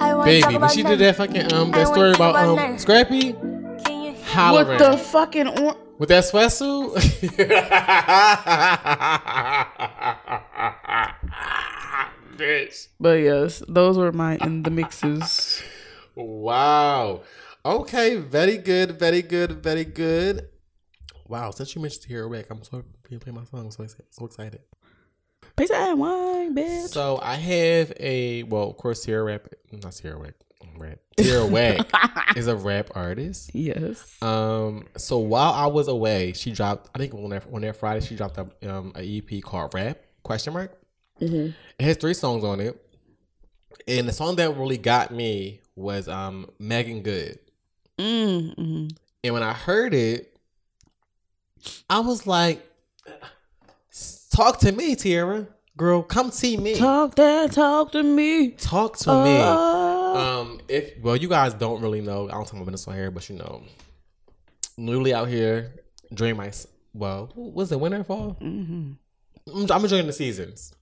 [0.00, 2.56] I wanna Baby, talk when she did that fucking um that story about about um
[2.56, 2.78] nothing.
[2.78, 6.94] Scrappy, Can you hear hollering with the fucking or- with that sweatsuit.
[12.36, 12.88] Bitch.
[13.00, 15.62] But yes, those were my in the mixes.
[16.14, 17.22] Wow.
[17.64, 20.48] Okay, very good, very good, very good.
[21.26, 23.60] Wow, since you mentioned Tierra Whack, I'm so happy to play my song.
[23.66, 24.06] I'm so excited.
[24.10, 24.60] So excited.
[25.58, 26.88] Pizza and wine, bitch.
[26.88, 30.34] So I have a well, of course, Tierra Rap, not Tierra Whack,
[30.76, 30.98] rap.
[31.16, 31.86] Tierra Whack
[32.36, 33.54] is a rap artist.
[33.54, 34.20] Yes.
[34.22, 34.86] Um.
[34.96, 36.90] So while I was away, she dropped.
[36.94, 39.98] I think on that on that Friday, she dropped a um a EP called Rap
[40.22, 40.78] question mark.
[41.20, 41.54] Mhm.
[41.78, 42.80] It has three songs on it,
[43.86, 47.38] and the song that really got me was um Meagan Good.
[47.98, 48.88] Mm-hmm.
[49.24, 50.36] And when I heard it,
[51.90, 52.64] I was like,
[54.38, 55.48] "Talk to me, Tiara.
[55.76, 56.02] girl.
[56.02, 56.76] Come see me.
[56.76, 58.50] Talk that talk to me.
[58.52, 62.28] Talk to me." Uh, Um, if well, you guys don't really know.
[62.28, 63.62] I don't talk about on here, but you know,
[64.76, 65.72] newly out here,
[66.14, 66.52] during my
[66.94, 68.36] well, was it winter fall?
[68.40, 68.96] mhm.
[69.54, 70.72] I'm, I'm enjoying the seasons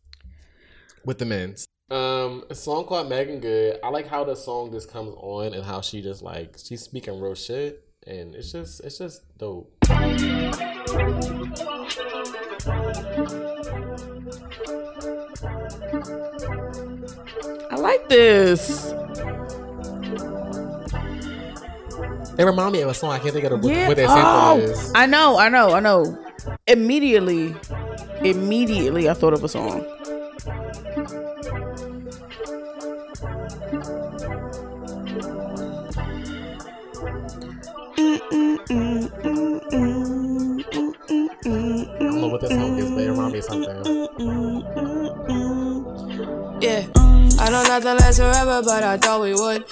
[1.06, 1.66] with the men's.
[1.90, 3.78] Um, a song called Meagan Good.
[3.82, 7.18] I like how the song just comes on and how she just like she's speaking
[7.20, 9.72] real shit, and it's just it's just dope.
[17.70, 18.92] I like this.
[22.38, 23.88] It remind me of a song I can't think of the, Yeah.
[23.88, 24.92] what that sample Oh, is.
[24.94, 26.18] I know, I know, I know.
[26.66, 27.54] Immediately,
[28.22, 29.84] immediately, I thought of a song.
[46.60, 46.86] Yeah,
[47.38, 49.64] I know nothing lasts forever, but I thought we would.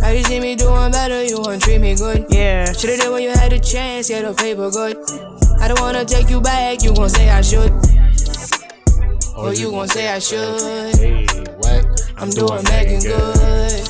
[0.00, 2.26] Now you see me doing better, you wanna treat me good.
[2.30, 2.72] Yeah.
[2.72, 4.96] Should've did when you had a chance, yeah, the paper good.
[5.60, 7.72] I don't wanna take you back, you gon' say I should.
[9.36, 10.60] Oh, or you gon' say I should.
[10.98, 11.26] Hey,
[11.58, 11.84] what?
[12.16, 13.88] I'm doing Meagan good.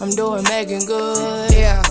[0.00, 1.52] I'm doing Meagan good.
[1.52, 1.82] Yeah.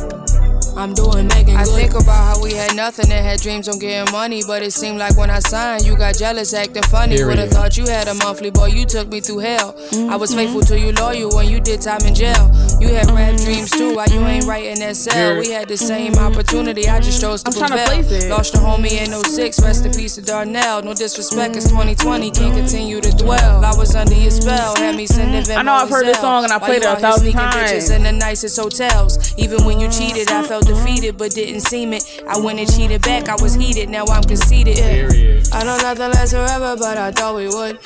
[0.75, 4.11] I'm doing Meagan I think about how we had nothing and had dreams on getting
[4.11, 7.23] money, but it seemed like when I signed, you got jealous, acting funny.
[7.23, 9.75] Would've thought you had a monthly, boy, you took me through hell.
[10.09, 10.39] I was mm-hmm.
[10.39, 12.49] faithful to you, loyal when you did time in jail.
[12.79, 13.15] You had mm-hmm.
[13.15, 15.39] rap dreams too, why you ain't writing in that cell?
[15.39, 17.87] We had the same opportunity, I just chose to I'm tryna prevail.
[17.87, 18.29] place it.
[18.29, 20.81] Lost a homie in 06, rest in peace to Darnell.
[20.81, 22.57] No disrespect, it's 2020, can't mm-hmm.
[22.57, 23.63] continue to dwell.
[23.63, 26.53] I was under your spell, had me sending I know I've heard this song and
[26.53, 27.71] I played it a out here thousand sneaking times.
[27.71, 29.33] bitches in the nicest hotels.
[29.37, 32.03] Even when you cheated, I felt defeated, but didn't seem it.
[32.27, 34.77] I went and cheated back, I was heated, now I'm conceited.
[34.77, 35.47] Period.
[35.53, 37.79] I know nothing lasts forever, but I thought we would.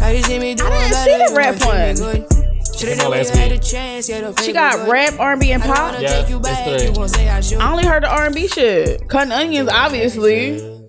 [0.00, 1.96] Now you see me doing didn't better, see the rap wanna one.
[1.96, 2.26] good.
[2.74, 3.62] Should've Came done out when you last had a week.
[3.62, 6.00] chance, yeah, the She got rap, R&B, and I pop.
[6.00, 6.88] Yeah, it's three.
[6.88, 7.38] you gon' say I.
[7.38, 9.08] I only heard the R&B shit.
[9.08, 10.88] Cutting onions, obviously.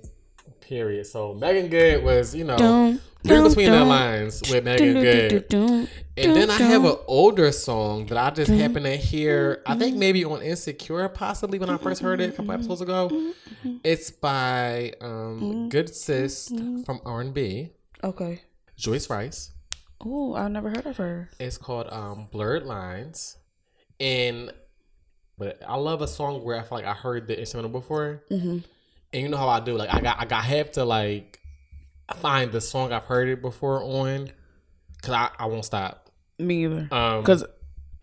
[0.61, 1.05] Period.
[1.05, 2.91] So Meagan Good was, you know, Dun,
[3.25, 6.02] read dun, between the lines with Meagan Good.
[6.15, 9.63] And then I have an older song that I just happened to hear.
[9.65, 13.33] I think maybe on Insecure, possibly when I first heard it a couple episodes ago.
[13.83, 16.49] It's by um, Good Sis
[16.85, 17.71] from R and B,
[18.03, 18.41] Okay.
[18.75, 19.51] Joyce Wrice.
[20.05, 21.29] Oh, I've never heard of her.
[21.39, 23.37] It's called um, Blurred Lines,
[23.99, 24.51] and
[25.37, 28.57] but I love a song where I feel like I heard the instrumental before, Mm-hmm.
[29.13, 29.75] and you know how I do.
[29.77, 31.39] Like I got I got have to like
[32.17, 34.29] find the song I've heard it before on,
[35.01, 36.02] cause I, I won't stop.
[36.39, 36.87] Me either.
[36.91, 37.43] Um, Because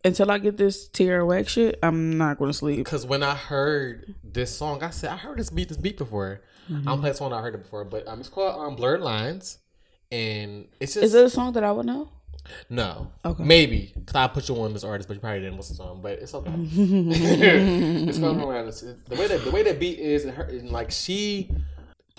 [0.04, 2.86] until I get this Tierra Whack shit, I'm not going to sleep.
[2.86, 6.40] Cause when I heard this song, I said I heard this beat, this beat before.
[6.70, 6.88] Mm-hmm.
[6.88, 9.58] I'm playing song I heard it before, but um, it's called um, Blurred Lines,
[10.12, 12.08] and it's just Is it a song that I would know?
[12.70, 13.44] no, Okay.
[13.44, 16.00] maybe cause I put you on this artist, but you probably didn't listen to him,
[16.00, 16.50] but it's okay.
[16.56, 18.80] it's called Blurred Lines.
[18.80, 21.50] The way that the way that beat is, and her, and like she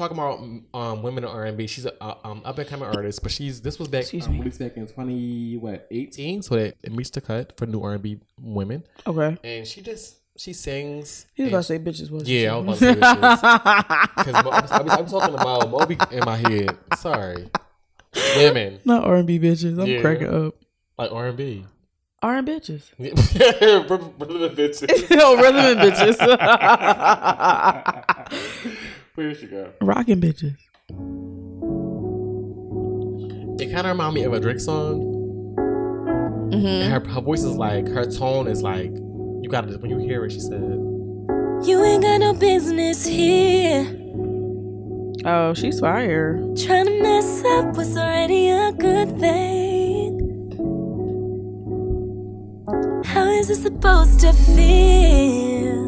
[0.02, 0.40] talking about
[0.74, 1.68] um women in R and B.
[1.68, 4.34] She's a uh, um up and coming artist, but she's this was back Excuse um,
[4.34, 4.40] me.
[4.40, 7.94] released back in twenty what eighteen, so that it meets the cut for new R
[7.94, 9.38] and B women, Okay.
[9.44, 11.28] and she just she sings.
[11.34, 14.16] He was and- about to say bitches, wasn't Yeah, I was about to say bitches.
[14.18, 16.78] Because I'm, I'm talking about Moby in my head.
[16.98, 17.50] Sorry,
[18.38, 19.80] women Not R&B bitches.
[19.80, 20.02] I'm Yeah.
[20.02, 20.56] cracking up.
[20.98, 21.66] like R and B.
[22.24, 22.92] R&B bitches.
[23.90, 25.10] Relevant bitches.
[25.10, 26.18] no, relevant bitches.
[29.16, 29.74] Where she go?
[29.82, 30.56] Rocking bitches.
[33.60, 35.02] It kind of remind me of a Drake song.
[36.52, 36.66] Mm-hmm.
[36.66, 39.98] And her her voice is like her tone is like you got to when you
[39.98, 40.32] hear it.
[40.32, 43.86] She said, You ain't got no business here.
[45.26, 46.38] Oh, she's fire.
[46.56, 50.20] Trying to mess up what's already a good thing.
[53.04, 55.81] How is it supposed to feel?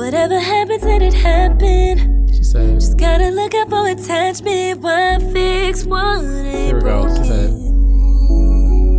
[0.00, 2.26] Whatever happens, let it happen.
[2.32, 2.80] She said.
[2.80, 4.80] Just gotta look out for attachment.
[4.80, 7.06] Why fix what Here ain't we go.
[7.16, 7.50] She said.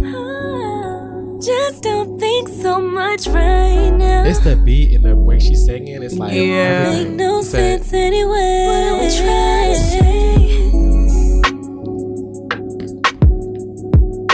[0.04, 1.42] broken?
[1.42, 4.26] Just don't think so much right now.
[4.26, 6.04] It's the beat and the way she's singing.
[6.04, 6.84] It's like Yeah.
[6.84, 7.18] Make everything.
[7.18, 8.66] no She said, sense anyway.
[8.68, 10.52] What are we trying to say?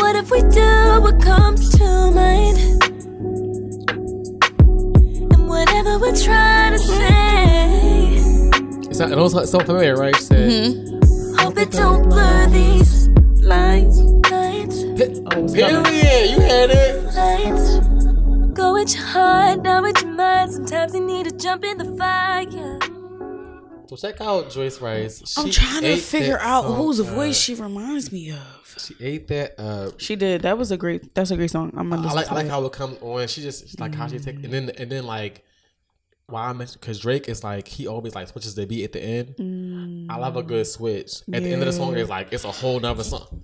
[0.02, 2.77] What if we do what comes to mind?
[5.98, 8.14] And we're trying to say,
[8.88, 10.16] It's not, it also so familiar, right?
[10.16, 10.52] She said.
[10.52, 11.40] Mm-hmm.
[11.40, 13.08] hope it don't blur these
[13.42, 14.00] lines.
[14.30, 15.60] Lines, Period.
[15.60, 17.04] You had it.
[17.16, 18.54] lines.
[18.56, 20.52] Go with your heart, not with your mind.
[20.52, 22.80] Sometimes you need to jump in the fire.
[23.88, 25.24] So check out Joyce Wrice.
[25.26, 27.08] She I'm trying to figure out song whose up.
[27.08, 28.76] voice she reminds me of.
[28.78, 30.00] She ate that up.
[30.00, 30.44] She did.
[30.44, 31.16] That was a great.
[31.16, 31.74] That's a great song.
[31.76, 32.50] I'm gonna I like I like it.
[32.52, 33.28] how it comes on.
[33.28, 35.44] She just like how she take and then and then like
[36.30, 39.02] why I mentioned because Drake is like he always like switches the beat at the
[39.02, 40.08] end.
[40.12, 41.22] I love a good switch.
[41.32, 42.02] At the end of the song, Yeah.
[42.02, 43.44] it's like it's a whole nother song.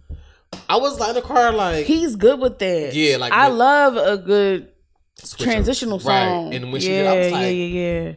[0.69, 2.93] I was like in the car like He's good with that.
[2.93, 5.30] Yeah, like I love a good up.
[5.38, 6.26] transitional Right.
[6.26, 6.53] song.
[6.53, 8.14] And when she yeah, I was like, yeah, yeah, yeah.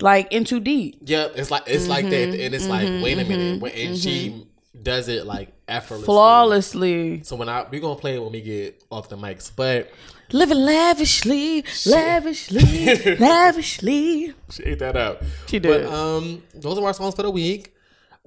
[0.00, 0.98] Like in too deep.
[1.02, 3.72] Yep, it's like it's like that, and it's like mhm, wait a minute, mhm, when-
[3.72, 4.46] and she
[4.82, 7.22] does it like effortlessly, Flawlessly.
[7.22, 9.90] So when I we gonna play it when we get off the mics, but
[10.32, 14.34] Living lavishly, lavishly, lavishly.
[14.50, 15.22] she ate that up.
[15.46, 15.86] She did.
[15.86, 17.74] But um, those are our songs for the week.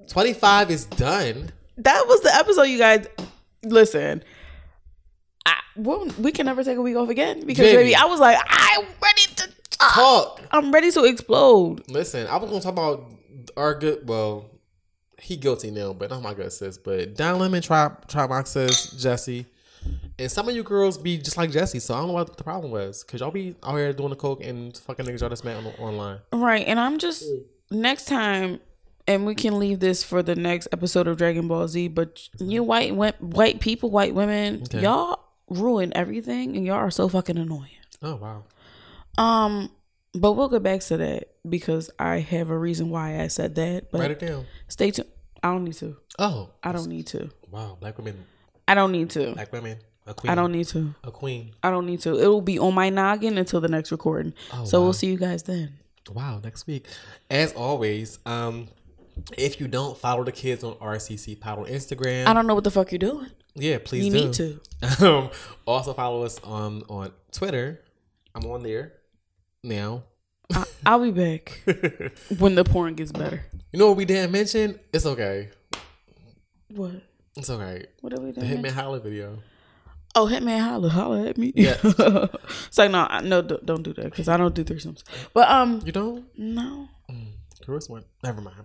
[0.07, 1.51] Twenty five is done.
[1.77, 3.07] That was the episode, you guys.
[3.63, 4.23] Listen,
[5.45, 7.77] I, we we can never take a week off again because Baby.
[7.83, 9.93] baby, I was like, I'm ready to talk.
[9.93, 10.41] Talk.
[10.51, 11.83] I'm ready to explode.
[11.89, 13.11] Listen, I was gonna talk about
[13.55, 14.07] our good.
[14.07, 14.49] Well,
[15.21, 16.77] he guilty now, but not my good sis.
[16.77, 19.45] But Don Lemon, Trap, Trap Box says Jesse,
[20.19, 21.79] and some of you girls be just like Jesse.
[21.79, 24.15] So I don't know what the problem was, cause y'all be out here doing the
[24.15, 26.19] coke and fucking niggas y'all just met on, online.
[26.31, 27.23] Right, and I'm just
[27.71, 28.59] next time,
[29.07, 31.87] and we can leave this for the next episode of Dragon Ball Z.
[31.89, 34.81] But you white white, people, white women, Okay.
[34.81, 35.19] y'all
[35.49, 37.69] ruin everything, and y'all are so fucking annoying.
[38.01, 38.43] Oh wow.
[39.17, 39.69] Um,
[40.13, 43.91] but we'll get back to that because I have a reason why I said that.
[43.91, 44.45] But Write it down.
[44.67, 45.09] Stay tuned.
[45.41, 45.97] I don't need to.
[46.19, 47.29] Oh, I don't need to.
[47.51, 48.23] Wow, black women,
[48.67, 49.33] I don't need to.
[49.33, 50.31] black women, a queen.
[50.31, 50.93] I don't need to.
[51.03, 51.51] a queen.
[51.63, 52.17] I don't need to.
[52.19, 54.33] It will be on my noggin until the next recording.
[54.53, 54.83] Oh, so wow.
[54.85, 55.73] we'll see you guys then.
[56.11, 56.87] Wow, next week.
[57.29, 58.67] As always, um,
[59.37, 62.63] if you don't follow the kids on RCC Pod on Instagram, I don't know what
[62.65, 63.27] the fuck you're doing.
[63.55, 64.17] Yeah, please You do.
[64.25, 64.59] need to.
[65.05, 65.29] Um,
[65.65, 67.79] also follow us on on Twitter.
[68.35, 68.93] I'm on there
[69.63, 70.03] now.
[70.53, 71.61] I, I'll be back
[72.37, 73.45] when the porn gets better.
[73.71, 74.77] You know what we didn't mention?
[74.91, 75.49] It's okay.
[76.69, 76.91] What?
[77.37, 77.85] It's okay.
[78.01, 78.73] What did we The do Hitman mention?
[78.73, 79.37] Holla video.
[80.15, 81.51] Oh, hit Hitman, holla, holla at me.
[81.55, 81.75] Yeah.
[81.83, 85.03] it's like no, I- no, don't don't do that because I don't do threesomes.
[85.33, 86.25] But um, You don't?
[86.37, 86.87] no.
[87.63, 88.05] Chris went.
[88.23, 88.57] Never mind.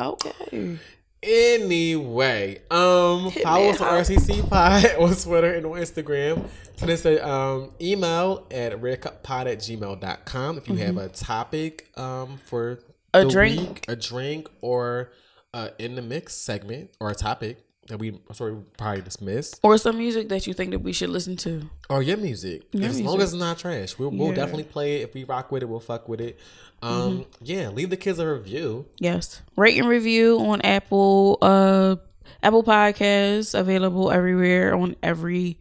[0.00, 0.78] Okay.
[1.22, 6.46] Anyway, um, Hitman follow us on RCC Pod on Twitter and on Instagram.
[6.76, 12.38] Send us a um, email at redcuppod at gmail.com if you have a topic um,
[12.38, 12.76] for
[13.14, 13.28] Mm-hmm.
[13.28, 13.60] A drink.
[13.60, 15.12] week, a drink, or
[15.52, 17.58] uh, in the mix segment or a topic
[17.88, 19.60] that we sorry probably dismissed.
[19.62, 21.68] Or some music that you think that we should listen to.
[21.90, 22.62] Or your music.
[22.72, 23.98] Your as long as it's not trash.
[23.98, 24.34] We'll, we'll Yeah.
[24.34, 25.02] definitely play it.
[25.08, 26.38] If we rock with it, we'll fuck with it.
[26.82, 27.26] Um, Mhm.
[27.42, 28.86] Yeah, leave the kids a review.
[28.98, 29.42] Yes.
[29.56, 31.96] Rate and review on Apple uh
[32.42, 35.58] Apple Podcasts available everywhere on every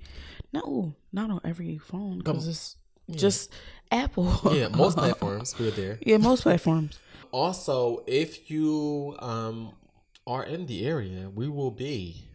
[0.54, 2.76] no, not on every phone because it's
[3.12, 3.52] just
[3.92, 4.40] Apple.
[4.54, 5.98] Yeah, most platforms, we're there.
[6.02, 7.00] Yeah, most platforms.
[7.32, 9.74] Also, if you um
[10.26, 12.30] are in the area, we will be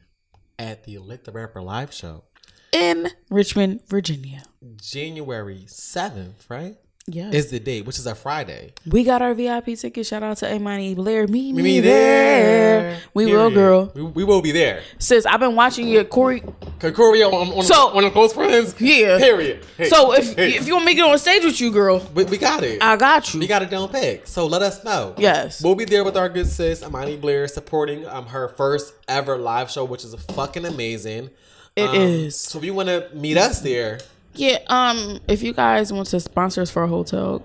[0.59, 2.25] at the Lick the Rapper live show
[2.73, 4.43] In Richmond, Virginia.
[4.77, 6.77] January 7th, right?
[7.09, 7.33] Yes.
[7.35, 8.73] Is the date, which is a Friday.
[8.87, 10.07] We got our VIP ticket.
[10.07, 11.27] Shout out to Imani Blair.
[11.27, 13.01] Meet me, Me there.
[13.15, 13.91] We will, girl.
[13.95, 14.83] We, we will be there.
[14.99, 16.43] Sis, I've been watching your Corey.
[16.81, 18.75] Corey on, on, So- on the close friends.
[18.81, 19.19] Yeah.
[19.19, 19.65] Period.
[19.77, 20.55] Hey, So if hey.
[20.57, 22.83] if you want me to get on stage with you, girl, we, we got it.
[22.83, 23.41] I got you.
[23.41, 24.27] We got it down pack.
[24.27, 25.15] So let us know.
[25.19, 25.63] Yes.
[25.63, 29.71] We'll be there with our good sis, Amani Blair, supporting um her first ever live
[29.71, 31.31] show, which is fucking amazing.
[31.77, 32.25] It is.
[32.35, 32.37] is.
[32.41, 34.01] So if you want to meet us there,
[34.39, 37.43] Yeah, um, if you guys want to sponsor us for a hotel,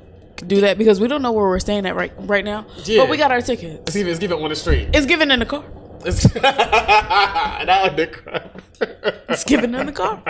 [0.48, 2.66] do that because we don't know where we're staying at right right now.
[2.86, 3.02] Yeah.
[3.02, 3.96] But we got our tickets.
[3.96, 4.90] let's give it, let's on the street.
[4.94, 5.64] It's given in the car.
[6.06, 8.62] It's not on the crowd.
[9.30, 10.22] It's given in the car.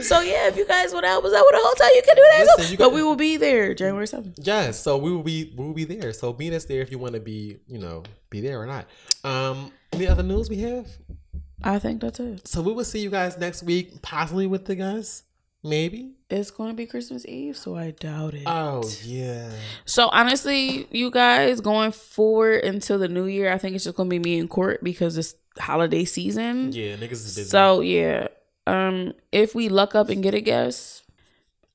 [0.00, 2.16] So yeah, if you guys want to help us out with a hotel, you can
[2.16, 2.54] do that.
[2.56, 4.38] Listen, you but we will be there January seventh.
[4.42, 6.12] Yes, so we will be we will be there.
[6.12, 8.86] So meet us there if you want to be, you know, be there or not.
[9.22, 10.88] Um, any other news we have?
[11.62, 12.46] I think that's it.
[12.46, 15.22] So we will see you guys next week, possibly with the guys.
[15.64, 16.10] Maybe.
[16.28, 18.42] It's going to be Christmas Eve, so I doubt it.
[18.46, 19.50] Oh yeah.
[19.86, 24.10] So honestly, you guys going forward until the new year, I think it's just gonna
[24.10, 26.72] be me in court because it's holiday season.
[26.72, 27.48] Yeah, niggas is busy.
[27.48, 28.28] So yeah,
[28.66, 31.02] um, if we luck up and get a guest,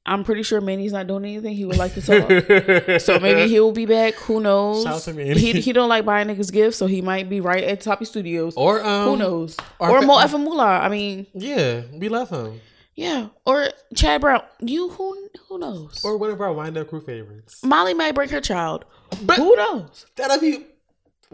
[0.06, 1.56] I'm pretty sure Manny's not doing anything.
[1.56, 4.14] He would like to talk, so maybe he'll be back.
[4.16, 4.84] Who knows?
[4.84, 5.40] Shout out to Manny.
[5.40, 8.56] He he don't like buying niggas gifts, so he might be right at Toppy Studios.
[8.56, 9.58] Or um, who knows?
[9.80, 10.80] or Or, Mo Moolah.
[10.80, 12.60] I mean, Yeah, we love him.
[13.00, 13.28] Yeah.
[13.46, 14.42] Or Chad Brown.
[14.60, 16.04] You who who knows?
[16.04, 17.64] Or one of our wind up crew favorites.
[17.64, 18.84] Molly might break her child.
[19.24, 20.06] But who knows?
[20.18, 20.66] That'll be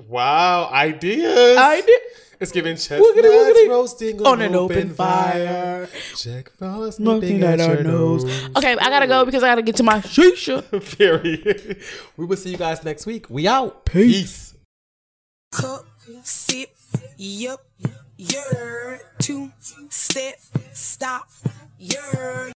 [0.07, 1.57] wow ideas.
[1.57, 1.95] Idea.
[2.37, 3.69] It's giving chestnuts Woogity, woogity.
[3.69, 5.87] roasting On an open fire.
[6.17, 8.25] Jack Frost Smoking nipping at at our nose.
[8.25, 8.49] nose.
[8.57, 10.61] Okay, I gotta go because I gotta get to my shisha.
[10.97, 11.81] Period.
[12.17, 13.29] We will see you guys next week.
[13.29, 13.85] We out.
[13.85, 14.53] Peace.
[15.51, 15.85] cup,
[16.23, 16.75] sip,
[17.17, 17.61] yup,
[18.17, 19.51] yer, two,
[19.89, 20.39] step,
[20.73, 21.27] stop,
[21.77, 22.53] yer.